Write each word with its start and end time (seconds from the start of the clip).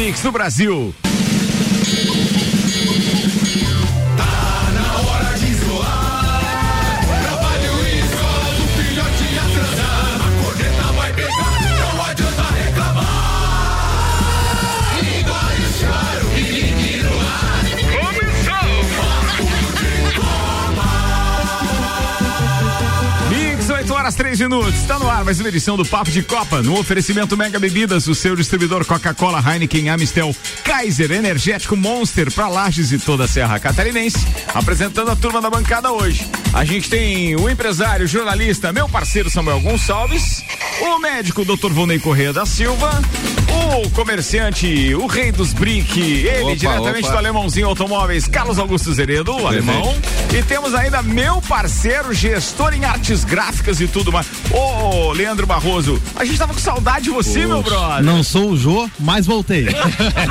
mix 0.00 0.22
do 0.22 0.32
Brasil. 0.32 0.94
Três 24.14 24.40
minutos. 24.40 24.74
Está 24.74 24.98
no 24.98 25.08
ar 25.08 25.24
mais 25.24 25.40
uma 25.40 25.48
edição 25.48 25.76
do 25.76 25.84
Papo 25.84 26.10
de 26.10 26.22
Copa. 26.22 26.62
No 26.62 26.78
oferecimento 26.78 27.36
Mega 27.36 27.58
Bebidas, 27.58 28.06
o 28.06 28.14
seu 28.14 28.34
distribuidor 28.34 28.84
Coca-Cola, 28.84 29.42
Heineken, 29.46 29.90
Amistel, 29.90 30.34
Kaiser, 30.64 31.10
Energético 31.12 31.76
Monster 31.76 32.30
para 32.32 32.48
Lages 32.48 32.92
e 32.92 32.98
toda 32.98 33.24
a 33.24 33.28
Serra 33.28 33.58
Catarinense. 33.58 34.26
Apresentando 34.54 35.10
a 35.10 35.16
turma 35.16 35.40
da 35.40 35.50
bancada 35.50 35.92
hoje. 35.92 36.26
A 36.52 36.64
gente 36.64 36.90
tem 36.90 37.36
o 37.36 37.48
empresário, 37.48 38.06
jornalista, 38.08 38.72
meu 38.72 38.88
parceiro 38.88 39.30
Samuel 39.30 39.60
Gonçalves, 39.60 40.44
o 40.80 40.98
médico 40.98 41.44
Dr. 41.44 41.70
Vonei 41.70 42.00
Correia 42.00 42.32
da 42.32 42.44
Silva, 42.44 43.00
o 43.76 43.88
comerciante, 43.90 44.92
o 44.96 45.06
rei 45.06 45.30
dos 45.30 45.52
brick, 45.52 46.00
ele 46.00 46.42
opa, 46.42 46.56
diretamente 46.56 47.04
opa. 47.04 47.12
do 47.12 47.18
Alemãozinho 47.18 47.68
Automóveis, 47.68 48.26
Carlos 48.26 48.58
Augusto 48.58 48.92
Zeredo, 48.92 49.32
o 49.32 49.46
alemão. 49.46 49.94
E 50.32 50.42
temos 50.42 50.74
ainda 50.74 51.02
meu 51.02 51.40
parceiro, 51.42 52.12
gestor 52.12 52.74
em 52.74 52.84
artes 52.84 53.24
gráficas 53.24 53.80
e 53.80 53.86
tudo 53.86 54.12
mais. 54.12 54.26
Ô, 54.50 55.08
oh, 55.08 55.12
Leandro 55.12 55.46
Barroso, 55.46 56.02
a 56.16 56.24
gente 56.24 56.36
tava 56.36 56.52
com 56.52 56.60
saudade 56.60 57.04
de 57.04 57.10
você, 57.10 57.42
Poxa, 57.42 57.48
meu 57.48 57.62
brother. 57.62 58.02
Não 58.02 58.24
sou 58.24 58.50
o 58.50 58.56
Jô, 58.56 58.90
mas 58.98 59.24
voltei. 59.24 59.68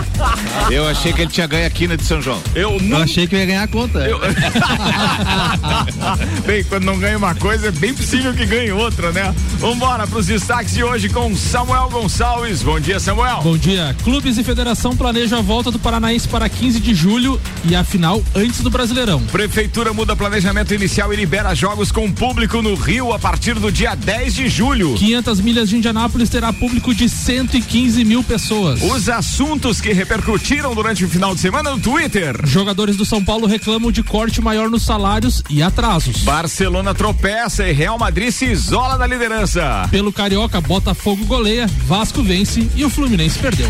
eu 0.69 0.85
achei 0.87 1.13
que 1.13 1.21
ele 1.21 1.31
tinha 1.31 1.47
ganho 1.47 1.65
aqui 1.65 1.87
na 1.87 1.95
de 1.95 2.03
São 2.03 2.21
João. 2.21 2.41
Eu 2.53 2.77
não. 2.81 2.97
Eu 2.97 3.03
achei 3.03 3.25
que 3.25 3.35
eu 3.35 3.39
ia 3.39 3.45
ganhar 3.45 3.63
a 3.63 3.67
conta. 3.67 3.99
Eu... 3.99 4.19
bem, 6.45 6.63
quando 6.63 6.85
não 6.85 6.97
ganha 6.97 7.17
uma 7.17 7.35
coisa, 7.35 7.67
é 7.67 7.71
bem 7.71 7.93
possível 7.93 8.33
que 8.33 8.45
ganhe 8.45 8.71
outra, 8.71 9.11
né? 9.11 9.33
Vambora 9.57 10.07
pros 10.07 10.27
destaques 10.27 10.73
de 10.73 10.83
hoje 10.83 11.09
com 11.09 11.35
Samuel 11.35 11.89
Gonçalves. 11.89 12.61
Bom 12.61 12.79
dia, 12.79 12.99
Samuel. 12.99 13.41
Bom 13.41 13.57
dia. 13.57 13.95
Clubes 14.03 14.37
e 14.37 14.43
Federação 14.43 14.95
planejam 14.95 15.39
a 15.39 15.41
volta 15.41 15.71
do 15.71 15.79
Paranaense 15.79 16.27
para 16.27 16.47
15 16.47 16.79
de 16.79 16.93
julho 16.93 17.39
e 17.65 17.75
a 17.75 17.83
final 17.83 18.23
antes 18.35 18.61
do 18.61 18.69
Brasileirão. 18.69 19.21
Prefeitura 19.23 19.93
muda 19.93 20.15
planejamento 20.15 20.73
inicial 20.73 21.13
e 21.13 21.15
libera 21.15 21.53
jogos 21.53 21.91
com 21.91 22.11
público 22.11 22.61
no 22.61 22.75
Rio 22.75 23.13
a 23.13 23.19
partir 23.19 23.55
do 23.55 23.71
dia 23.71 23.95
10 23.95 24.35
de 24.35 24.49
julho. 24.49 24.95
500 24.95 25.41
milhas 25.41 25.69
de 25.69 25.77
Indianápolis 25.77 26.29
terá 26.29 26.51
público 26.53 26.93
de 26.93 27.09
115 27.09 28.03
mil 28.03 28.23
pessoas. 28.23 28.81
Os 28.81 29.09
assuntos 29.09 29.81
que 29.81 29.91
repercutiram 29.91 30.73
durante 30.73 31.03
o 31.03 31.09
final 31.09 31.33
de 31.33 31.41
semana 31.41 31.71
no 31.71 31.79
Twitter. 31.79 32.35
Jogadores 32.45 32.95
do 32.95 33.05
São 33.05 33.23
Paulo 33.23 33.47
reclamam 33.47 33.91
de 33.91 34.03
corte 34.03 34.41
maior 34.41 34.69
nos 34.69 34.83
salários 34.83 35.43
e 35.49 35.61
Barcelona 36.07 36.93
tropeça 36.93 37.67
e 37.67 37.71
Real 37.71 37.97
Madrid 37.97 38.31
se 38.31 38.45
isola 38.45 38.97
da 38.97 39.07
liderança. 39.07 39.87
Pelo 39.91 40.11
Carioca, 40.13 40.61
Botafogo 40.61 41.25
goleia, 41.25 41.67
Vasco 41.85 42.23
vence 42.23 42.69
e 42.75 42.85
o 42.85 42.89
Fluminense 42.89 43.39
perdeu. 43.39 43.69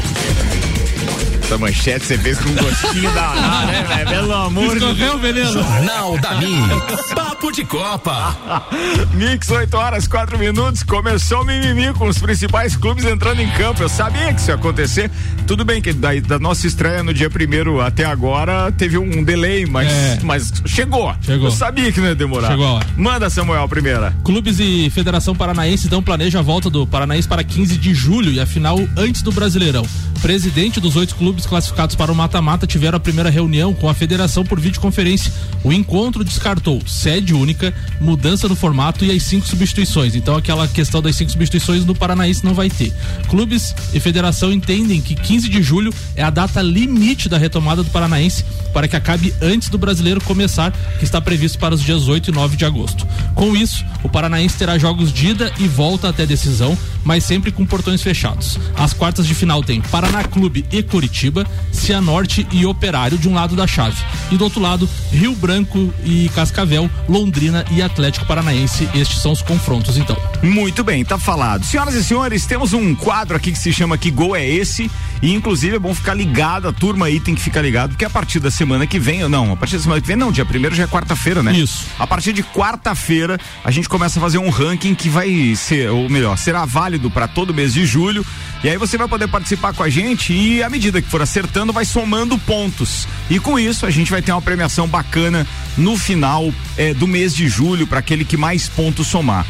Essa 1.44 1.58
manchete 1.58 2.06
você 2.06 2.18
fez 2.18 2.38
com 2.38 2.50
um 2.50 2.56
gostinho 2.56 3.12
da 3.12 3.32
ah, 3.32 3.66
né, 3.66 3.84
velho? 3.88 4.10
Pelo 4.10 4.34
amor 4.34 4.80
de 4.80 4.94
Deus. 4.94 5.20
veneno. 5.20 5.52
Jornal 5.52 6.18
da 6.20 6.36
Mix. 6.36 7.14
Papo 7.40 7.54
de 7.54 7.64
Copa. 7.64 8.36
Mix, 9.16 9.50
8 9.50 9.74
horas, 9.74 10.08
4 10.10 10.38
minutos. 10.38 10.84
Começou 10.84 11.42
o 11.42 11.46
mimimi 11.46 11.94
com 11.94 12.10
os 12.10 12.20
principais 12.20 12.76
clubes 12.76 13.06
entrando 13.06 13.40
em 13.40 13.50
campo. 13.52 13.82
Eu 13.82 13.88
sabia 13.88 14.34
que 14.34 14.42
isso 14.42 14.52
ia 14.52 14.56
acontecer. 14.56 15.10
Tudo 15.48 15.64
bem 15.64 15.82
que 15.82 15.94
da, 15.94 16.14
da 16.16 16.38
nossa 16.38 16.68
estreia 16.68 17.02
no 17.02 17.14
dia 17.14 17.30
primeiro 17.30 17.80
até 17.80 18.04
agora 18.04 18.70
teve 18.74 18.98
um 18.98 19.24
delay, 19.24 19.66
mas, 19.66 19.90
é. 19.90 20.20
mas 20.22 20.52
chegou. 20.66 21.16
Chegou. 21.22 21.48
Eu 21.48 21.52
sabia 21.52 21.90
que 21.94 22.02
não 22.02 22.10
ia 22.10 22.16
demorar. 22.16 22.50
Chegou 22.50 22.68
a 22.68 22.74
hora. 22.74 22.88
Manda, 22.98 23.30
Samuel, 23.30 23.64
a 23.64 23.68
primeira. 23.70 24.14
Clubes 24.26 24.60
e 24.60 24.90
Federação 24.90 25.34
Paranaense 25.34 25.88
dão 25.88 26.04
planeja 26.04 26.40
a 26.40 26.42
volta 26.42 26.70
do 26.70 26.86
Paranaense 26.86 27.28
para 27.28 27.42
15 27.42 27.78
de 27.78 27.94
julho 27.94 28.34
e 28.34 28.42
a 28.42 28.46
final 28.46 28.78
antes 28.98 29.22
do 29.22 29.32
Brasileirão. 29.32 29.86
Presidente 30.22 30.82
dos 30.82 30.98
oito 30.98 31.16
clubes 31.16 31.46
classificados 31.46 31.96
para 31.96 32.12
o 32.12 32.16
mata-mata 32.16 32.68
tiveram 32.68 32.98
a 32.98 33.00
primeira 33.00 33.30
reunião 33.30 33.74
com 33.74 33.88
a 33.88 33.94
federação 33.94 34.44
por 34.44 34.60
videoconferência. 34.60 35.32
O 35.64 35.72
encontro 35.72 36.26
descartou 36.26 36.82
sede 36.86 37.29
única, 37.34 37.74
mudança 38.00 38.48
no 38.48 38.56
formato 38.56 39.06
e 39.06 39.12
as 39.12 39.24
cinco 39.24 39.48
substituições. 39.48 40.16
Então, 40.16 40.36
aquela 40.36 40.68
questão 40.68 41.02
das 41.02 41.16
cinco 41.16 41.32
substituições 41.32 41.86
no 41.86 41.96
Paranaense 41.96 42.46
não 42.46 42.54
vai 42.54 42.70
ter. 42.70 42.94
Clubes 43.28 43.76
e 43.94 44.00
federação 44.00 44.52
entendem 44.52 45.02
que 45.02 45.16
15 45.16 45.50
de 45.50 45.62
julho 45.62 45.94
é 46.16 46.24
a 46.24 46.30
data 46.30 46.62
limite 46.62 47.30
da 47.30 47.38
retomada 47.38 47.84
do 47.84 47.90
Paranaense 47.90 48.44
para 48.74 48.88
que 48.88 48.96
acabe 48.96 49.34
antes 49.42 49.70
do 49.70 49.78
brasileiro 49.78 50.22
começar, 50.22 50.72
que 50.98 51.04
está 51.04 51.20
previsto 51.20 51.58
para 51.58 51.76
os 51.76 51.82
dias 51.82 52.08
8 52.08 52.30
e 52.30 52.34
9 52.34 52.58
de 52.58 52.66
agosto. 52.66 53.08
Com 53.36 53.56
isso, 53.56 53.84
o 54.04 54.10
Paranaense 54.10 54.58
terá 54.58 54.78
jogos 54.78 55.12
de 55.12 55.28
ida 55.28 55.52
e 55.60 55.68
volta 55.68 56.10
até 56.10 56.26
decisão, 56.26 56.78
mas 57.04 57.24
sempre 57.24 57.52
com 57.52 57.66
portões 57.66 58.02
fechados. 58.02 58.58
As 58.76 58.94
quartas 58.94 59.26
de 59.26 59.34
final 59.34 59.64
tem 59.64 59.82
Paraná 59.82 60.24
Clube 60.24 60.66
e 60.72 60.84
Curitiba, 60.84 61.46
Cianorte 61.72 62.48
e 62.52 62.66
Operário 62.66 63.18
de 63.18 63.28
um 63.28 63.34
lado 63.34 63.56
da 63.56 63.68
chave. 63.68 64.02
E 64.32 64.38
do 64.38 64.44
outro 64.44 64.62
lado, 64.62 64.90
Rio 65.12 65.36
Branco 65.36 65.94
e 66.06 66.30
Cascavel, 66.36 66.90
Londrina 67.20 67.66
e 67.70 67.82
Atlético 67.82 68.26
Paranaense. 68.26 68.88
Estes 68.96 69.22
são 69.22 69.34
os 69.34 69.42
confrontos, 69.42 69.98
então. 69.98 70.16
Muito 70.42 70.84
bem, 70.84 71.04
tá 71.04 71.18
falado. 71.18 71.66
Senhoras 71.66 71.94
e 71.94 72.04
senhores, 72.04 72.46
temos 72.46 72.72
um 72.72 72.96
quadro 72.96 73.36
aqui 73.36 73.52
que 73.52 73.60
se 73.60 73.74
chama 73.74 73.98
Que 73.98 74.10
Gol 74.10 74.36
é 74.36 74.48
Esse? 74.48 74.90
E 75.22 75.34
inclusive 75.34 75.76
é 75.76 75.80
bom 75.80 75.94
ficar 75.94 76.14
ligado, 76.14 76.68
a 76.68 76.74
turma 76.74 77.08
aí 77.08 77.20
tem 77.20 77.36
que 77.36 77.42
ficar 77.42 77.62
ligado, 77.62 77.92
porque 77.92 78.06
a 78.06 78.10
partir 78.10 78.40
da 78.40 78.50
semana 78.50 78.88
que 78.88 78.98
vem, 78.98 79.28
não, 79.28 79.52
a 79.52 79.56
partir 79.56 79.76
da 79.76 79.84
semana 79.84 80.02
que 80.02 80.08
vem, 80.08 80.16
não, 80.16 80.32
dia 80.32 80.46
primeiro 80.46 80.76
já 80.76 80.84
é 80.84 80.88
quarta-feira, 80.88 81.44
né? 81.44 81.54
Isso. 81.54 81.86
A 82.00 82.08
partir 82.08 82.32
de 82.32 82.42
quarta-feira, 82.42 83.40
a 83.64 83.72
gente 83.72 83.90
começa 83.90 84.20
a 84.20 84.22
fazer 84.22 84.38
um 84.38 84.50
ranking 84.50 84.96
que 84.96 85.10
vai 85.10 85.54
ser, 85.56 85.90
ou 85.90 86.10
melhor, 86.10 86.38
será 86.38 86.66
válido 86.66 87.12
para 87.12 87.28
todo 87.28 87.54
mês 87.54 87.74
de 87.74 87.86
julho. 87.86 88.26
E 88.64 88.70
aí 88.70 88.78
você 88.78 88.98
vai 88.98 89.08
poder 89.08 89.28
participar 89.28 89.74
com 89.74 89.84
a 89.84 89.90
gente 89.90 90.34
e 90.34 90.62
à 90.62 90.70
medida 90.70 91.02
que 91.02 91.10
for 91.10 91.22
acertando, 91.22 91.72
vai 91.72 91.86
somando 91.86 92.38
pontos. 92.38 93.08
E 93.30 93.40
com 93.40 93.58
isso 93.58 93.86
a 93.86 93.90
gente 93.90 94.12
vai 94.12 94.22
ter 94.22 94.34
uma 94.34 94.42
premiação 94.42 94.86
bacana 94.86 95.48
no 95.78 95.98
final 95.98 96.54
eh, 96.78 96.94
do 96.94 97.08
mês 97.08 97.34
de 97.34 97.48
julho 97.48 97.88
para 97.88 98.00
aquele 98.00 98.26
que 98.26 98.36
mais 98.36 98.68
pontos 98.68 99.08
somar 99.08 99.46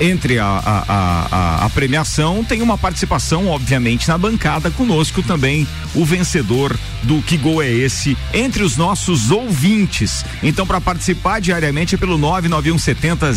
entre 0.00 0.38
a, 0.38 0.46
a, 0.46 0.84
a, 0.88 1.66
a, 1.66 1.70
premiação, 1.70 2.44
tem 2.44 2.62
uma 2.62 2.76
participação, 2.78 3.48
obviamente, 3.48 4.08
na 4.08 4.18
bancada 4.18 4.70
conosco 4.70 5.22
também, 5.22 5.66
o 5.94 6.04
vencedor 6.04 6.76
do 7.02 7.22
Que 7.22 7.36
Gol 7.36 7.62
é 7.62 7.70
Esse, 7.70 8.16
entre 8.32 8.62
os 8.62 8.76
nossos 8.76 9.30
ouvintes. 9.30 10.24
Então, 10.42 10.66
para 10.66 10.80
participar 10.80 11.40
diariamente 11.40 11.94
é 11.94 11.98
pelo 11.98 12.18
99170 12.18 13.32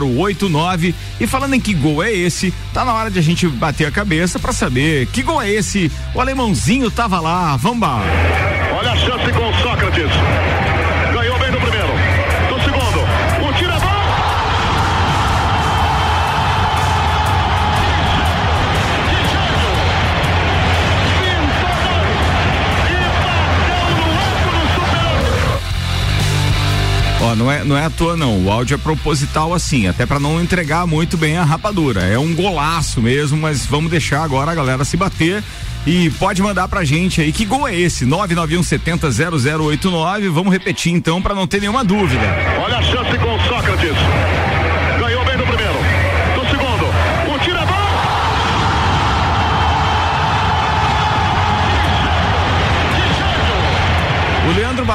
0089. 0.00 0.94
E 1.18 1.26
falando 1.26 1.54
em 1.54 1.60
Que 1.60 1.74
Gol 1.74 2.02
é 2.02 2.12
Esse, 2.12 2.52
tá 2.72 2.84
na 2.84 2.92
hora 2.92 3.10
de 3.10 3.18
a 3.18 3.22
gente 3.22 3.46
bater 3.48 3.86
a 3.86 3.90
cabeça 3.90 4.38
para 4.38 4.52
saber 4.52 5.06
que 5.06 5.22
gol 5.22 5.40
é 5.40 5.50
esse. 5.50 5.90
O 6.14 6.20
alemãozinho 6.20 6.90
tava 6.90 7.20
lá, 7.20 7.56
vamos 7.56 7.80
lá. 7.80 8.02
Olha 8.72 8.92
a 8.92 8.96
chance 8.96 9.32
com 9.32 9.52
Sócrates. 9.62 10.10
Não 27.34 27.50
é, 27.50 27.64
não 27.64 27.76
é 27.76 27.84
à 27.84 27.90
toa 27.90 28.16
não, 28.16 28.44
o 28.44 28.50
áudio 28.50 28.74
é 28.74 28.78
proposital 28.78 29.54
assim, 29.54 29.86
até 29.86 30.06
para 30.06 30.18
não 30.18 30.40
entregar 30.40 30.86
muito 30.86 31.16
bem 31.16 31.36
a 31.36 31.44
rapadura. 31.44 32.02
É 32.02 32.18
um 32.18 32.34
golaço 32.34 33.00
mesmo, 33.00 33.38
mas 33.38 33.66
vamos 33.66 33.90
deixar 33.90 34.22
agora 34.22 34.50
a 34.50 34.54
galera 34.54 34.84
se 34.84 34.96
bater 34.96 35.42
e 35.86 36.10
pode 36.10 36.42
mandar 36.42 36.68
pra 36.68 36.84
gente 36.84 37.22
aí 37.22 37.32
que 37.32 37.46
gol 37.46 37.66
é 37.66 37.74
esse? 37.74 38.04
991700089. 38.06 40.30
Vamos 40.30 40.52
repetir 40.52 40.92
então 40.92 41.22
para 41.22 41.34
não 41.34 41.46
ter 41.46 41.60
nenhuma 41.60 41.82
dúvida. 41.82 42.22
Olha 42.62 42.76
a 42.78 42.82
chance 42.82 43.16
com 43.18 43.29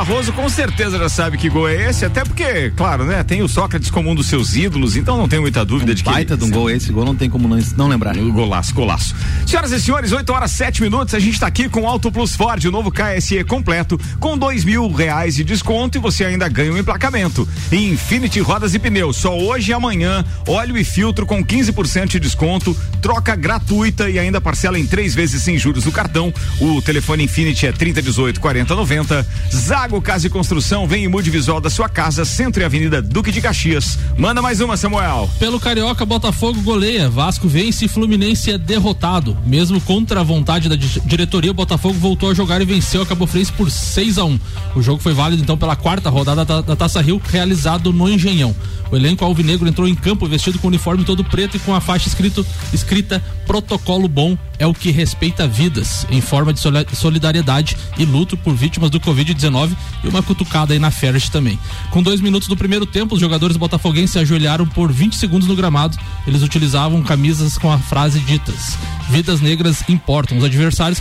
Barroso 0.08 0.32
com 0.34 0.48
certeza 0.48 1.00
já 1.00 1.10
sabe 1.10 1.36
que 1.36 1.50
gol 1.50 1.68
é 1.68 1.90
esse, 1.90 2.06
até 2.06 2.24
porque, 2.24 2.70
claro, 2.76 3.06
né, 3.06 3.24
tem 3.24 3.42
o 3.42 3.48
Sócrates 3.48 3.90
como 3.90 4.12
um 4.12 4.14
dos 4.14 4.28
seus 4.28 4.56
ídolos, 4.56 4.96
então 4.96 5.18
não 5.18 5.28
tem 5.28 5.40
muita 5.40 5.66
dúvida 5.66 5.94
um 5.94 5.96
de 5.96 6.04
que. 6.04 6.10
Baita 6.12 6.38
de 6.38 6.44
um 6.44 6.52
gol 6.52 6.70
esse, 6.70 6.92
gol 6.92 7.04
não 7.04 7.16
tem 7.16 7.28
como 7.28 7.48
não, 7.48 7.58
não 7.76 7.88
lembrar. 7.88 8.16
Golaço, 8.16 8.72
golaço. 8.76 9.16
Senhoras 9.48 9.72
e 9.72 9.82
senhores, 9.82 10.12
8 10.12 10.32
horas 10.32 10.52
7 10.52 10.84
minutos, 10.84 11.16
a 11.16 11.20
gente 11.20 11.34
está 11.34 11.48
aqui 11.48 11.68
com 11.68 11.82
o 11.82 11.88
Auto 11.88 12.12
Plus 12.12 12.36
Ford, 12.36 12.64
o 12.64 12.72
novo 12.72 12.92
KSE 12.92 13.44
completo, 13.46 14.00
com 14.20 14.38
dois 14.38 14.64
mil 14.64 14.92
reais 14.92 15.36
de 15.36 15.44
desconto 15.44 15.98
e 15.98 16.02
você 16.02 16.24
ainda 16.24 16.48
ganha 16.48 16.72
um 16.72 16.78
emplacamento. 16.78 17.48
E 17.72 17.90
Infinity 17.90 18.40
Rodas 18.42 18.76
e 18.76 18.80
Pneus, 18.80 19.18
só 19.18 19.36
hoje 19.36 19.72
e 19.72 19.74
amanhã, 19.74 20.24
óleo 20.48 20.78
e 20.78 20.84
filtro 20.84 21.26
com 21.26 21.44
15% 21.44 22.10
de 22.10 22.20
desconto, 22.20 22.78
troca 23.02 23.36
gratuita 23.36 24.08
e 24.08 24.20
ainda 24.20 24.40
parcela 24.40 24.78
em 24.78 24.86
três 24.86 25.16
vezes 25.16 25.42
sem 25.42 25.58
juros 25.58 25.84
do 25.84 25.92
cartão. 25.92 26.32
O 26.62 26.80
telefone 26.80 27.24
Infinity 27.24 27.66
é 27.66 27.72
3018 27.72 28.40
4090. 28.40 29.28
Zago 29.52 29.95
Casa 30.02 30.28
e 30.28 30.30
Construção, 30.30 30.88
vem 30.88 31.04
e 31.04 31.08
mude 31.08 31.30
visual 31.30 31.60
da 31.60 31.70
sua 31.70 31.90
casa, 31.90 32.26
Centro 32.26 32.62
e 32.62 32.66
Avenida 32.66 33.02
Duque 33.02 33.32
de 33.32 33.42
Caxias. 33.42 33.98
Manda 34.18 34.42
mais 34.42 34.62
uma, 34.62 34.78
Samuel. 34.78 35.30
Pelo 35.40 35.60
Carioca, 35.60 36.06
Botafogo 36.06 36.62
goleia, 36.62 37.10
Vasco 37.10 37.48
vence 37.48 37.86
e 37.86 37.88
Fluminense 37.88 38.52
é 38.52 38.58
derrotado. 38.58 39.38
Mesmo 39.46 39.80
contra 39.82 40.22
a 40.22 40.24
vontade 40.24 40.70
da 40.70 40.76
diretoria, 40.76 41.52
o 41.52 41.54
Botafogo 41.54 41.96
voltou 41.96 42.32
a 42.32 42.34
jogar 42.34 42.62
e 42.62 42.66
venceu 42.66 43.02
a 43.02 43.06
Cabo 43.06 43.26
Frense 43.26 43.52
por 43.52 43.72
6 43.72 44.18
a 44.18 44.26
1 44.26 44.40
O 44.76 44.82
jogo 44.82 45.02
foi 45.02 45.14
válido 45.14 45.42
então 45.42 45.58
pela 45.58 45.76
quarta 45.76 46.10
rodada 46.10 46.46
da, 46.46 46.62
da 46.62 46.76
Taça 46.76 47.02
Rio, 47.02 47.22
realizado 47.32 47.92
no 47.92 48.10
Engenhão. 48.10 48.56
O 48.92 48.96
elenco 48.96 49.26
alvinegro 49.26 49.68
entrou 49.68 49.88
em 49.88 49.96
campo 49.96 50.28
vestido 50.28 50.60
com 50.60 50.68
o 50.68 50.70
uniforme 50.70 51.04
todo 51.04 51.24
preto 51.24 51.58
e 51.58 51.60
com 51.60 51.74
a 51.74 51.82
faixa 51.82 52.08
escrito, 52.08 52.46
escrita 52.72 53.24
Protocolo 53.46 54.08
Bom 54.08 54.38
é 54.58 54.66
o 54.66 54.74
que 54.74 54.92
respeita 54.92 55.48
vidas, 55.48 56.06
em 56.10 56.22
forma 56.22 56.54
de 56.54 56.62
solidariedade 56.94 57.78
e 57.98 58.06
luto 58.06 58.38
por 58.38 58.56
vítimas 58.56 58.90
do 58.90 59.00
Covid-19 59.00 59.72
e 60.04 60.08
uma 60.08 60.24
cutucada 60.24 60.74
aí 60.74 60.80
na 60.80 60.92
Ferret 60.92 61.30
também. 61.32 61.60
Com 61.92 62.02
dois 62.02 62.22
minutos 62.22 62.48
do 62.48 62.58
primeiro 62.58 62.86
tempo, 62.86 63.16
os 63.16 63.22
jogadores 63.22 63.58
botafoguenses 63.58 64.12
se 64.12 64.20
ajoelharam 64.20 64.66
por 64.66 64.92
20 64.92 65.16
segundos 65.16 65.48
no 65.48 65.56
gramado. 65.56 65.98
Eles 66.28 66.42
utilizavam 66.42 67.02
camisas 67.02 67.58
com 67.58 67.72
a 67.72 67.78
frase 67.78 68.20
ditas: 68.20 68.78
Vidas 69.10 69.42
negras 69.42 69.84
importam. 69.88 70.38
Os 70.38 70.44
adversários 70.44 71.00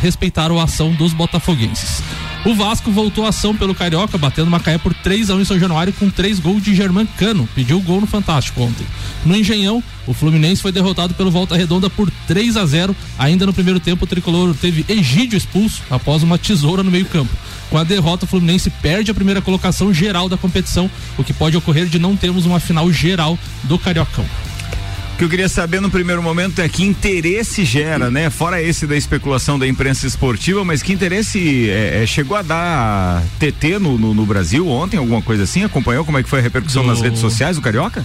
respeitaram 0.00 0.58
a 0.58 0.64
ação 0.64 0.92
dos 0.92 1.12
botafoguenses. 1.12 2.02
O 2.44 2.54
Vasco 2.54 2.90
voltou 2.90 3.24
a 3.24 3.30
ação 3.30 3.56
pelo 3.56 3.74
Carioca, 3.74 4.18
batendo 4.18 4.50
Macaé 4.50 4.76
por 4.76 4.92
3 4.92 5.30
a 5.30 5.34
1 5.34 5.40
em 5.40 5.44
São 5.46 5.58
Januário 5.58 5.94
com 5.94 6.10
três 6.10 6.38
gols 6.38 6.62
de 6.62 6.74
Germán 6.74 7.06
Cano. 7.16 7.48
Pediu 7.54 7.80
gol 7.80 8.02
no 8.02 8.06
Fantástico 8.06 8.60
ontem. 8.60 8.86
No 9.24 9.34
Engenhão, 9.34 9.82
o 10.06 10.12
Fluminense 10.12 10.62
foi 10.62 10.72
derrotado 10.72 11.14
pelo 11.14 11.30
Volta 11.30 11.56
Redonda 11.56 11.88
por 11.88 12.10
3 12.26 12.56
a 12.56 12.66
0. 12.66 12.94
Ainda 13.18 13.46
no 13.46 13.52
primeiro 13.52 13.80
tempo, 13.80 14.04
o 14.04 14.08
tricolor 14.08 14.54
teve 14.54 14.84
Egídio 14.88 15.36
expulso 15.36 15.82
após 15.90 16.22
uma 16.22 16.38
tesoura 16.38 16.82
no 16.82 16.90
meio-campo. 16.90 17.34
Com 17.70 17.78
a 17.78 17.84
derrota, 17.84 18.24
o 18.24 18.28
Fluminense 18.28 18.70
perde 18.70 19.10
a 19.10 19.14
primeira 19.14 19.40
colocação 19.40 19.92
geral 19.92 20.28
da 20.28 20.36
competição, 20.36 20.90
o 21.18 21.24
que 21.24 21.32
pode 21.32 21.56
ocorrer 21.56 21.86
de 21.86 21.98
não 21.98 22.16
termos 22.16 22.46
uma 22.46 22.60
final 22.60 22.92
geral 22.92 23.38
do 23.64 23.78
Cariocão. 23.78 24.24
O 25.14 25.16
que 25.16 25.22
eu 25.22 25.28
queria 25.28 25.48
saber 25.48 25.80
no 25.80 25.88
primeiro 25.88 26.20
momento 26.20 26.60
é 26.60 26.68
que 26.68 26.82
interesse 26.82 27.64
gera, 27.64 28.10
né? 28.10 28.30
Fora 28.30 28.60
esse 28.60 28.84
da 28.84 28.96
especulação 28.96 29.56
da 29.56 29.64
imprensa 29.64 30.08
esportiva, 30.08 30.64
mas 30.64 30.82
que 30.82 30.92
interesse 30.92 31.70
é, 31.70 32.02
é, 32.02 32.06
chegou 32.06 32.36
a 32.36 32.42
dar 32.42 33.22
TT 33.38 33.78
no, 33.78 33.96
no, 33.96 34.12
no, 34.12 34.26
Brasil 34.26 34.68
ontem, 34.68 34.96
alguma 34.96 35.22
coisa 35.22 35.44
assim? 35.44 35.62
Acompanhou 35.62 36.04
como 36.04 36.18
é 36.18 36.22
que 36.24 36.28
foi 36.28 36.40
a 36.40 36.42
repercussão 36.42 36.82
do... 36.82 36.88
nas 36.88 37.00
redes 37.00 37.20
sociais 37.20 37.54
do 37.54 37.62
Carioca? 37.62 38.04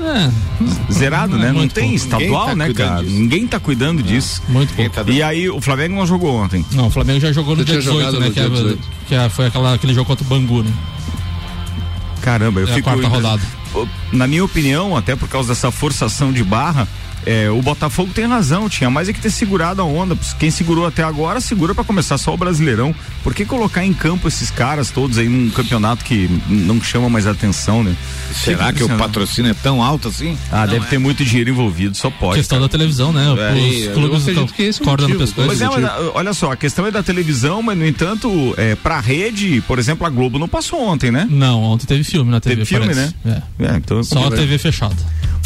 É, 0.00 0.92
Zerado, 0.92 1.38
né? 1.38 1.52
Não 1.52 1.68
tem 1.68 1.90
pouco. 1.90 1.94
estadual, 1.94 2.46
tá 2.48 2.56
né, 2.56 2.72
cara? 2.72 3.04
Disso. 3.04 3.14
Ninguém 3.14 3.46
tá 3.46 3.60
cuidando 3.60 4.02
disso. 4.02 4.42
Muito 4.48 4.74
pouco. 4.74 4.90
Tá 4.90 5.04
e 5.06 5.22
aí 5.22 5.48
o 5.48 5.60
Flamengo 5.60 5.94
não 5.94 6.06
jogou 6.08 6.34
ontem. 6.34 6.66
Não, 6.72 6.88
o 6.88 6.90
Flamengo 6.90 7.20
já 7.20 7.30
jogou 7.32 7.54
no 7.54 7.64
dia 7.64 7.78
18, 7.78 8.18
né? 8.18 8.30
Que, 8.30 8.40
é, 8.40 8.76
que 9.06 9.14
é, 9.14 9.28
foi 9.28 9.46
aquela, 9.46 9.74
aquele 9.74 9.94
jogo 9.94 10.08
contra 10.08 10.24
o 10.24 10.28
Bangu, 10.28 10.64
né? 10.64 10.72
Caramba, 12.20 12.58
eu 12.58 12.68
é 12.68 12.72
fico. 12.74 12.90
A 12.90 12.94
quarta 12.94 13.08
rodada 13.08 13.57
na 14.12 14.26
minha 14.26 14.44
opinião, 14.44 14.96
até 14.96 15.14
por 15.16 15.28
causa 15.28 15.50
dessa 15.50 15.70
forçação 15.70 16.32
de 16.32 16.42
barra, 16.42 16.86
é, 17.28 17.50
o 17.50 17.60
Botafogo 17.60 18.10
tem 18.14 18.26
razão, 18.26 18.70
tinha 18.70 18.88
mais 18.88 19.06
é 19.06 19.12
que 19.12 19.20
ter 19.20 19.28
segurado 19.28 19.82
a 19.82 19.84
onda. 19.84 20.16
Quem 20.38 20.50
segurou 20.50 20.86
até 20.86 21.02
agora, 21.02 21.42
segura 21.42 21.74
para 21.74 21.84
começar 21.84 22.16
só 22.16 22.32
o 22.32 22.38
Brasileirão. 22.38 22.94
Por 23.22 23.34
que 23.34 23.44
colocar 23.44 23.84
em 23.84 23.92
campo 23.92 24.26
esses 24.26 24.50
caras 24.50 24.90
todos 24.90 25.18
aí 25.18 25.28
num 25.28 25.50
campeonato 25.50 26.06
que 26.06 26.26
não 26.48 26.82
chama 26.82 27.10
mais 27.10 27.26
atenção, 27.26 27.84
né? 27.84 27.94
Será 28.32 28.72
que 28.72 28.82
o 28.82 28.88
patrocínio 28.96 29.50
é 29.50 29.54
tão 29.54 29.82
alto 29.82 30.08
assim? 30.08 30.38
Ah, 30.50 30.60
não 30.60 30.72
deve 30.72 30.86
é. 30.86 30.88
ter 30.88 30.96
muito 30.96 31.22
dinheiro 31.22 31.50
envolvido, 31.50 31.94
só 31.98 32.08
pode. 32.08 32.38
Questão 32.38 32.56
cara. 32.56 32.66
da 32.66 32.72
televisão, 32.72 33.12
né? 33.12 33.26
É, 33.26 33.88
Os 33.88 33.94
clubes 33.94 34.26
estão 34.26 34.48
corda 34.82 35.06
no 35.06 35.18
pescoço. 35.18 35.46
Mas 35.46 35.60
é, 35.60 35.68
mas, 35.68 35.84
olha 36.14 36.32
só, 36.32 36.52
a 36.52 36.56
questão 36.56 36.86
é 36.86 36.90
da 36.90 37.02
televisão, 37.02 37.60
mas 37.60 37.76
no 37.76 37.86
entanto, 37.86 38.54
é, 38.56 38.74
pra 38.74 39.00
rede, 39.00 39.62
por 39.66 39.78
exemplo, 39.78 40.06
a 40.06 40.10
Globo 40.10 40.38
não 40.38 40.48
passou 40.48 40.80
ontem, 40.80 41.10
né? 41.10 41.28
Não, 41.30 41.62
ontem 41.62 41.84
teve 41.84 42.04
filme 42.04 42.30
na 42.30 42.40
TV. 42.40 42.56
Teve 42.56 42.64
filme, 42.64 42.86
parece. 42.86 43.14
né? 43.22 43.42
É. 43.60 43.64
é 43.66 43.76
então, 43.76 44.02
só 44.02 44.28
a 44.28 44.30
TV 44.30 44.56
fechada. 44.56 44.96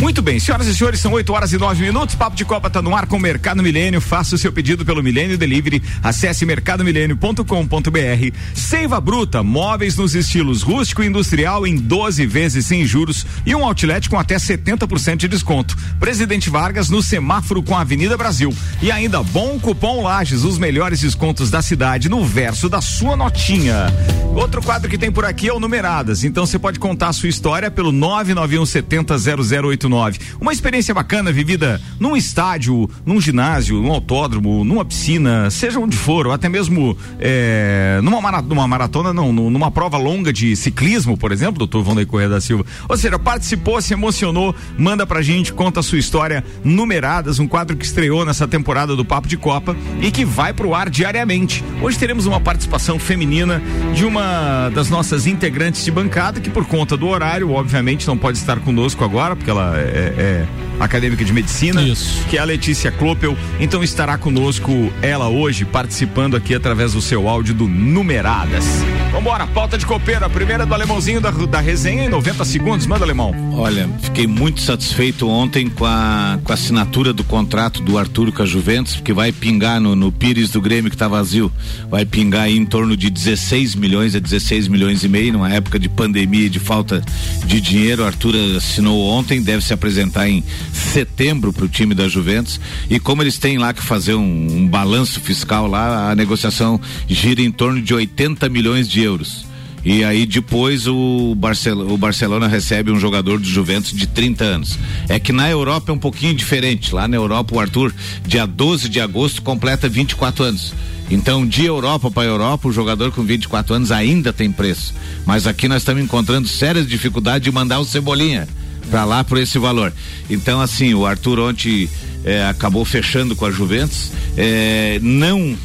Muito 0.03 0.21
bem, 0.21 0.41
senhoras 0.41 0.67
e 0.67 0.75
senhores, 0.75 0.99
são 0.99 1.13
8 1.13 1.33
horas 1.33 1.53
e 1.53 1.59
9 1.59 1.81
minutos. 1.81 2.17
Papo 2.17 2.35
de 2.35 2.45
Copa 2.45 2.67
está 2.67 2.83
no 2.83 2.93
ar 2.93 3.07
com 3.07 3.19
o 3.19 3.21
Mercado 3.21 3.63
Milênio. 3.63 4.01
Faça 4.01 4.35
o 4.35 4.39
seu 4.39 4.53
pedido 4.53 4.85
pelo 4.85 5.01
Milênio 5.01 5.39
Delivery. 5.39 5.81
Acesse 6.03 6.45
mercadomilênio.com.br. 6.45 8.37
Seiva 8.53 9.01
Bruta, 9.01 9.45
móveis 9.45 9.95
nos 9.97 10.17
estilos 10.17 10.63
rústico 10.63 11.05
e 11.05 11.07
industrial 11.07 11.65
em 11.69 11.77
12 11.77 12.27
vezes 12.27 12.67
sem 12.67 12.85
juros 12.85 13.25
e 13.47 13.55
um 13.55 13.65
outlet 13.65 14.11
com 14.11 14.19
até 14.19 14.35
70% 14.35 15.19
de 15.19 15.29
desconto. 15.29 15.77
Presidente 16.01 16.51
Vargas 16.51 16.91
no 16.91 17.01
semáforo 17.01 17.63
com 17.63 17.77
a 17.77 17.83
Avenida 17.83 18.17
Brasil. 18.17 18.53
E 18.83 18.91
ainda 18.91 19.23
bom 19.23 19.57
cupom 19.61 20.03
Lages, 20.03 20.43
os 20.43 20.59
melhores 20.59 20.99
descontos 20.99 21.49
da 21.49 21.63
cidade 21.63 22.09
no 22.09 22.25
verso 22.25 22.69
da 22.69 22.81
sua 22.81 23.17
notinha. 23.17 23.87
Outro 24.35 24.61
quadro 24.63 24.91
que 24.91 24.99
tem 24.99 25.13
por 25.13 25.25
aqui 25.25 25.47
é 25.47 25.53
o 25.53 25.61
Numeradas. 25.61 26.25
Então 26.25 26.45
você 26.45 26.59
pode 26.59 26.81
contar 26.81 27.11
a 27.11 27.13
sua 27.13 27.29
história 27.29 27.71
pelo 27.71 27.93
991 27.93 28.67
70 28.67 29.17
0089. 29.17 29.92
Uma 30.41 30.53
experiência 30.53 30.95
bacana 30.95 31.33
vivida 31.33 31.81
num 31.99 32.17
estádio, 32.17 32.89
num 33.05 33.21
ginásio, 33.21 33.81
num 33.81 33.93
autódromo, 33.93 34.65
numa 34.65 34.85
piscina, 34.85 35.51
seja 35.51 35.79
onde 35.79 35.97
for, 35.97 36.27
ou 36.27 36.33
até 36.33 36.49
mesmo 36.49 36.97
é, 37.19 38.01
numa, 38.03 38.21
maratona, 38.21 38.55
numa 38.55 38.69
maratona, 38.69 39.13
não, 39.13 39.33
numa 39.33 39.71
prova 39.71 39.97
longa 39.97 40.33
de 40.33 40.55
ciclismo, 40.57 41.17
por 41.17 41.33
exemplo, 41.33 41.59
doutor 41.59 41.83
Vanderlei 41.83 42.07
Correia 42.07 42.29
da 42.29 42.41
Silva. 42.41 42.65
Ou 42.89 42.97
seja, 42.97 43.19
participou, 43.19 43.81
se 43.81 43.93
emocionou, 43.93 44.55
manda 44.77 45.07
pra 45.07 45.23
gente, 45.23 45.53
conta 45.53 45.81
a 45.81 45.83
sua 45.83 45.99
história, 45.99 46.45
numeradas, 46.65 47.39
um 47.39 47.47
quadro 47.47 47.77
que 47.77 47.85
estreou 47.85 48.25
nessa 48.25 48.47
temporada 48.49 48.97
do 48.97 49.05
Papo 49.05 49.29
de 49.29 49.37
Copa 49.37 49.77
e 50.01 50.11
que 50.11 50.25
vai 50.25 50.53
pro 50.53 50.75
ar 50.75 50.91
diariamente. 50.91 51.65
Hoje 51.81 51.99
teremos 51.99 52.27
uma 52.27 52.41
participação 52.41 52.99
feminina 52.99 53.63
de 53.95 54.05
uma 54.05 54.71
das 54.71 54.89
nossas 54.89 55.27
integrantes 55.27 55.85
de 55.85 55.91
bancada, 55.91 56.41
que 56.41 56.51
por 56.51 56.65
conta 56.67 56.97
do 56.97 57.09
horário, 57.09 57.51
obviamente, 57.53 58.07
não 58.07 58.17
pode 58.17 58.39
estar 58.39 58.59
conosco 58.61 59.05
agora, 59.05 59.37
porque 59.37 59.51
ela 59.51 59.72
é, 59.77 60.15
é 60.19 60.47
acadêmica 60.81 61.25
de 61.25 61.33
medicina, 61.33 61.83
Isso. 61.83 62.25
que 62.29 62.37
é 62.37 62.41
a 62.41 62.45
Letícia 62.45 62.91
Klopel. 62.91 63.37
Então 63.61 63.83
estará 63.83 64.19
conosco 64.19 64.93
ela 65.01 65.29
hoje, 65.29 65.65
participando 65.65 66.37
aqui 66.37 66.55
através 66.55 66.93
do 66.93 67.01
seu 67.01 67.29
áudio 67.29 67.55
do 67.55 67.69
Numeradas. 67.69 68.65
Vambora, 69.13 69.47
pauta 69.47 69.77
de 69.77 69.87
copeira, 69.87 70.27
a 70.27 70.31
primeira 70.31 70.65
do 70.67 70.75
alemãozinho 70.75 71.21
da, 71.21 71.31
da 71.31 71.61
resenha 71.61 72.05
em 72.05 72.09
90 72.09 72.45
segundos. 72.45 72.87
Manda, 72.87 73.05
alemão. 73.05 73.35
Olha, 73.55 73.89
fiquei 74.01 74.27
muito 74.27 74.61
satisfeito 74.61 75.29
ontem 75.29 75.69
com 75.69 75.85
a, 75.85 76.39
com 76.43 76.51
a 76.51 76.55
assinatura 76.55 77.13
do 77.13 77.23
contrato 77.23 77.83
do 77.83 77.99
Arthur 77.99 78.33
com 78.33 78.43
a 78.43 78.47
Juventus, 78.47 78.97
porque 78.97 79.13
vai 79.13 79.31
pingar 79.31 79.81
no, 79.81 79.95
no 79.95 80.11
Pires 80.11 80.51
do 80.51 80.61
Grêmio 80.61 80.91
que 80.91 80.97
tá 80.97 81.09
vazio, 81.09 81.53
vai 81.91 82.05
pingar 82.05 82.43
aí 82.43 82.57
em 82.57 82.65
torno 82.65 82.97
de 82.97 83.11
16 83.11 83.75
milhões 83.75 84.15
a 84.17 84.19
16 84.19 84.69
milhões 84.69 85.05
e 85.05 85.09
meio, 85.09 85.33
numa 85.35 85.53
época 85.53 85.79
de 85.79 85.89
pandemia 85.89 86.47
e 86.47 86.49
de 86.49 86.59
falta 86.59 87.03
de 87.45 87.61
dinheiro. 87.61 88.03
O 88.03 88.07
Arthur 88.07 88.35
assinou 88.57 89.01
ontem, 89.11 89.43
deve 89.43 89.62
se 89.63 89.73
apresentar 89.73 90.29
em 90.29 90.43
setembro 90.73 91.53
para 91.53 91.65
o 91.65 91.69
time 91.69 91.95
da 91.95 92.09
Juventus. 92.09 92.61
E 92.91 92.99
como 92.99 93.23
eles 93.23 93.39
têm 93.39 93.59
lá 93.59 93.73
que 93.73 93.83
fazer 93.83 94.15
um, 94.15 94.23
um 94.23 94.69
balanço 94.69 95.21
fiscal 95.21 95.67
lá, 95.67 96.11
a 96.11 96.15
negociação 96.15 96.81
gira 97.09 97.41
em 97.41 97.51
torno 97.51 97.81
de 97.81 97.95
80 97.95 98.49
milhões 98.49 98.89
de 98.89 99.03
euros. 99.03 99.53
E 99.85 100.05
aí 100.05 100.27
depois 100.27 100.87
o, 100.87 101.35
Barcelona, 101.35 101.93
o 101.93 101.99
Barcelona 101.99 102.47
recebe 102.47 102.93
um 102.93 103.01
jogador 103.01 103.39
do 103.39 103.47
Juventus 103.47 103.93
de 103.93 104.07
30 104.07 104.45
anos. 104.45 104.79
É 105.09 105.19
que 105.19 105.33
na 105.33 105.51
Europa 105.51 105.91
é 105.91 105.95
um 105.95 105.99
pouquinho 105.99 106.35
diferente. 106.35 106.95
Lá 106.95 107.09
na 107.09 107.17
Europa 107.17 107.57
o 107.57 107.61
Arthur, 107.61 107.93
dia 108.25 108.47
12 108.47 108.89
de 108.89 109.01
agosto, 109.01 109.43
completa 109.43 109.89
24 109.89 110.45
anos. 110.45 110.73
Então, 111.11 111.47
de 111.47 111.67
Europa 111.67 112.11
para 112.11 112.29
Europa, 112.29 112.69
o 112.69 112.73
jogador 112.73 113.11
com 113.13 113.23
24 113.23 113.75
anos 113.75 113.91
ainda 113.91 114.33
tem 114.33 114.51
preço. 114.51 114.95
Mas 115.27 115.47
aqui 115.47 115.69
nós 115.69 115.83
estamos 115.83 116.03
encontrando 116.03 116.49
sérias 116.49 116.87
dificuldades 116.87 117.45
de 117.45 117.51
mandar 117.51 117.81
o 117.81 117.85
Cebolinha 117.85 118.49
para 118.91 119.05
lá 119.05 119.25
por 119.25 119.39
esse 119.39 119.59
valor. 119.59 119.93
Então, 120.29 120.61
assim, 120.61 120.95
o 120.95 121.07
Arthur 121.07 121.39
ontem 121.41 121.89
é, 122.25 122.47
acabou 122.47 122.85
fechando 122.85 123.35
com 123.35 123.47
a 123.47 123.51
Juventus. 123.51 124.11
É, 124.37 124.99
não 125.03 125.57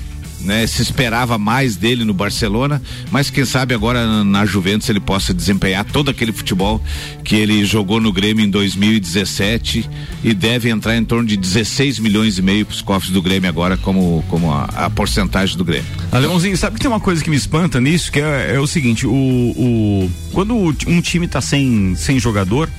né? 0.41 0.65
Se 0.67 0.81
esperava 0.81 1.37
mais 1.37 1.75
dele 1.75 2.03
no 2.03 2.13
Barcelona, 2.13 2.81
mas 3.11 3.29
quem 3.29 3.45
sabe 3.45 3.73
agora 3.73 4.23
na 4.23 4.45
Juventus 4.45 4.89
ele 4.89 4.99
possa 4.99 5.33
desempenhar 5.33 5.83
todo 5.85 6.09
aquele 6.09 6.31
futebol 6.31 6.81
que 7.23 7.35
ele 7.35 7.65
jogou 7.65 7.99
no 7.99 8.11
Grêmio 8.11 8.45
em 8.45 8.49
2017 8.49 9.89
e 10.23 10.33
deve 10.33 10.69
entrar 10.69 10.95
em 10.95 11.03
torno 11.03 11.27
de 11.27 11.37
16 11.37 11.99
milhões 11.99 12.37
e 12.37 12.41
meio 12.41 12.65
para 12.65 12.73
os 12.73 12.81
cofres 12.81 13.11
do 13.11 13.21
Grêmio 13.21 13.49
agora 13.49 13.77
como 13.77 14.23
como 14.29 14.51
a, 14.51 14.65
a 14.65 14.89
porcentagem 14.89 15.57
do 15.57 15.65
Grêmio. 15.65 15.87
Alemãozinho, 16.11 16.57
sabe 16.57 16.75
que 16.75 16.81
tem 16.81 16.89
uma 16.89 16.99
coisa 16.99 17.23
que 17.23 17.29
me 17.29 17.35
espanta 17.35 17.79
nisso, 17.79 18.11
que 18.11 18.19
é, 18.19 18.55
é 18.55 18.59
o 18.59 18.67
seguinte, 18.67 19.05
o, 19.05 19.11
o 19.11 20.11
quando 20.31 20.55
um 20.55 21.01
time 21.01 21.27
tá 21.27 21.41
sem, 21.41 21.95
sem 21.95 22.19
jogador, 22.19 22.69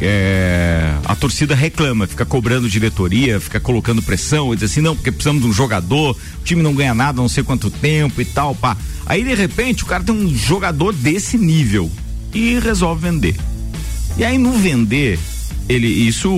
é, 0.00 0.94
a 1.04 1.14
torcida 1.16 1.54
reclama, 1.54 2.06
fica 2.06 2.24
cobrando 2.24 2.68
diretoria, 2.68 3.40
fica 3.40 3.58
colocando 3.58 4.02
pressão, 4.02 4.54
diz 4.54 4.70
assim, 4.70 4.80
não, 4.80 4.94
porque 4.94 5.10
precisamos 5.10 5.42
de 5.42 5.48
um 5.48 5.52
jogador, 5.52 6.16
o 6.40 6.44
time 6.44 6.62
não 6.62 6.74
ganha 6.74 6.94
nada, 6.94 7.20
não 7.20 7.28
sei 7.28 7.42
quanto 7.42 7.70
tempo 7.70 8.20
e 8.20 8.24
tal, 8.24 8.54
pá. 8.54 8.76
Aí 9.06 9.24
de 9.24 9.34
repente 9.34 9.84
o 9.84 9.86
cara 9.86 10.04
tem 10.04 10.14
um 10.14 10.34
jogador 10.34 10.92
desse 10.92 11.38
nível 11.38 11.90
e 12.34 12.58
resolve 12.58 13.08
vender. 13.08 13.36
E 14.18 14.24
aí 14.24 14.38
no 14.38 14.52
vender, 14.52 15.18
ele, 15.68 15.86
isso, 15.86 16.30